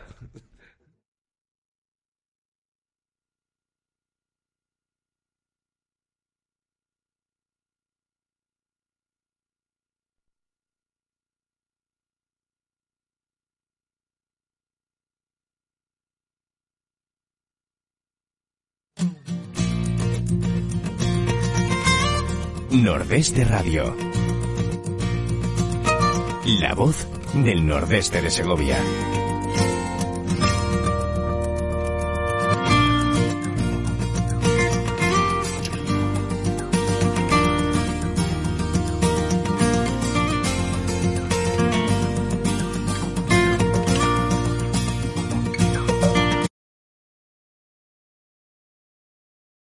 Nordeste 22.88 23.44
Radio. 23.44 23.94
La 26.46 26.74
voz 26.74 27.06
del 27.34 27.66
Nordeste 27.66 28.22
de 28.22 28.30
Segovia. 28.30 28.78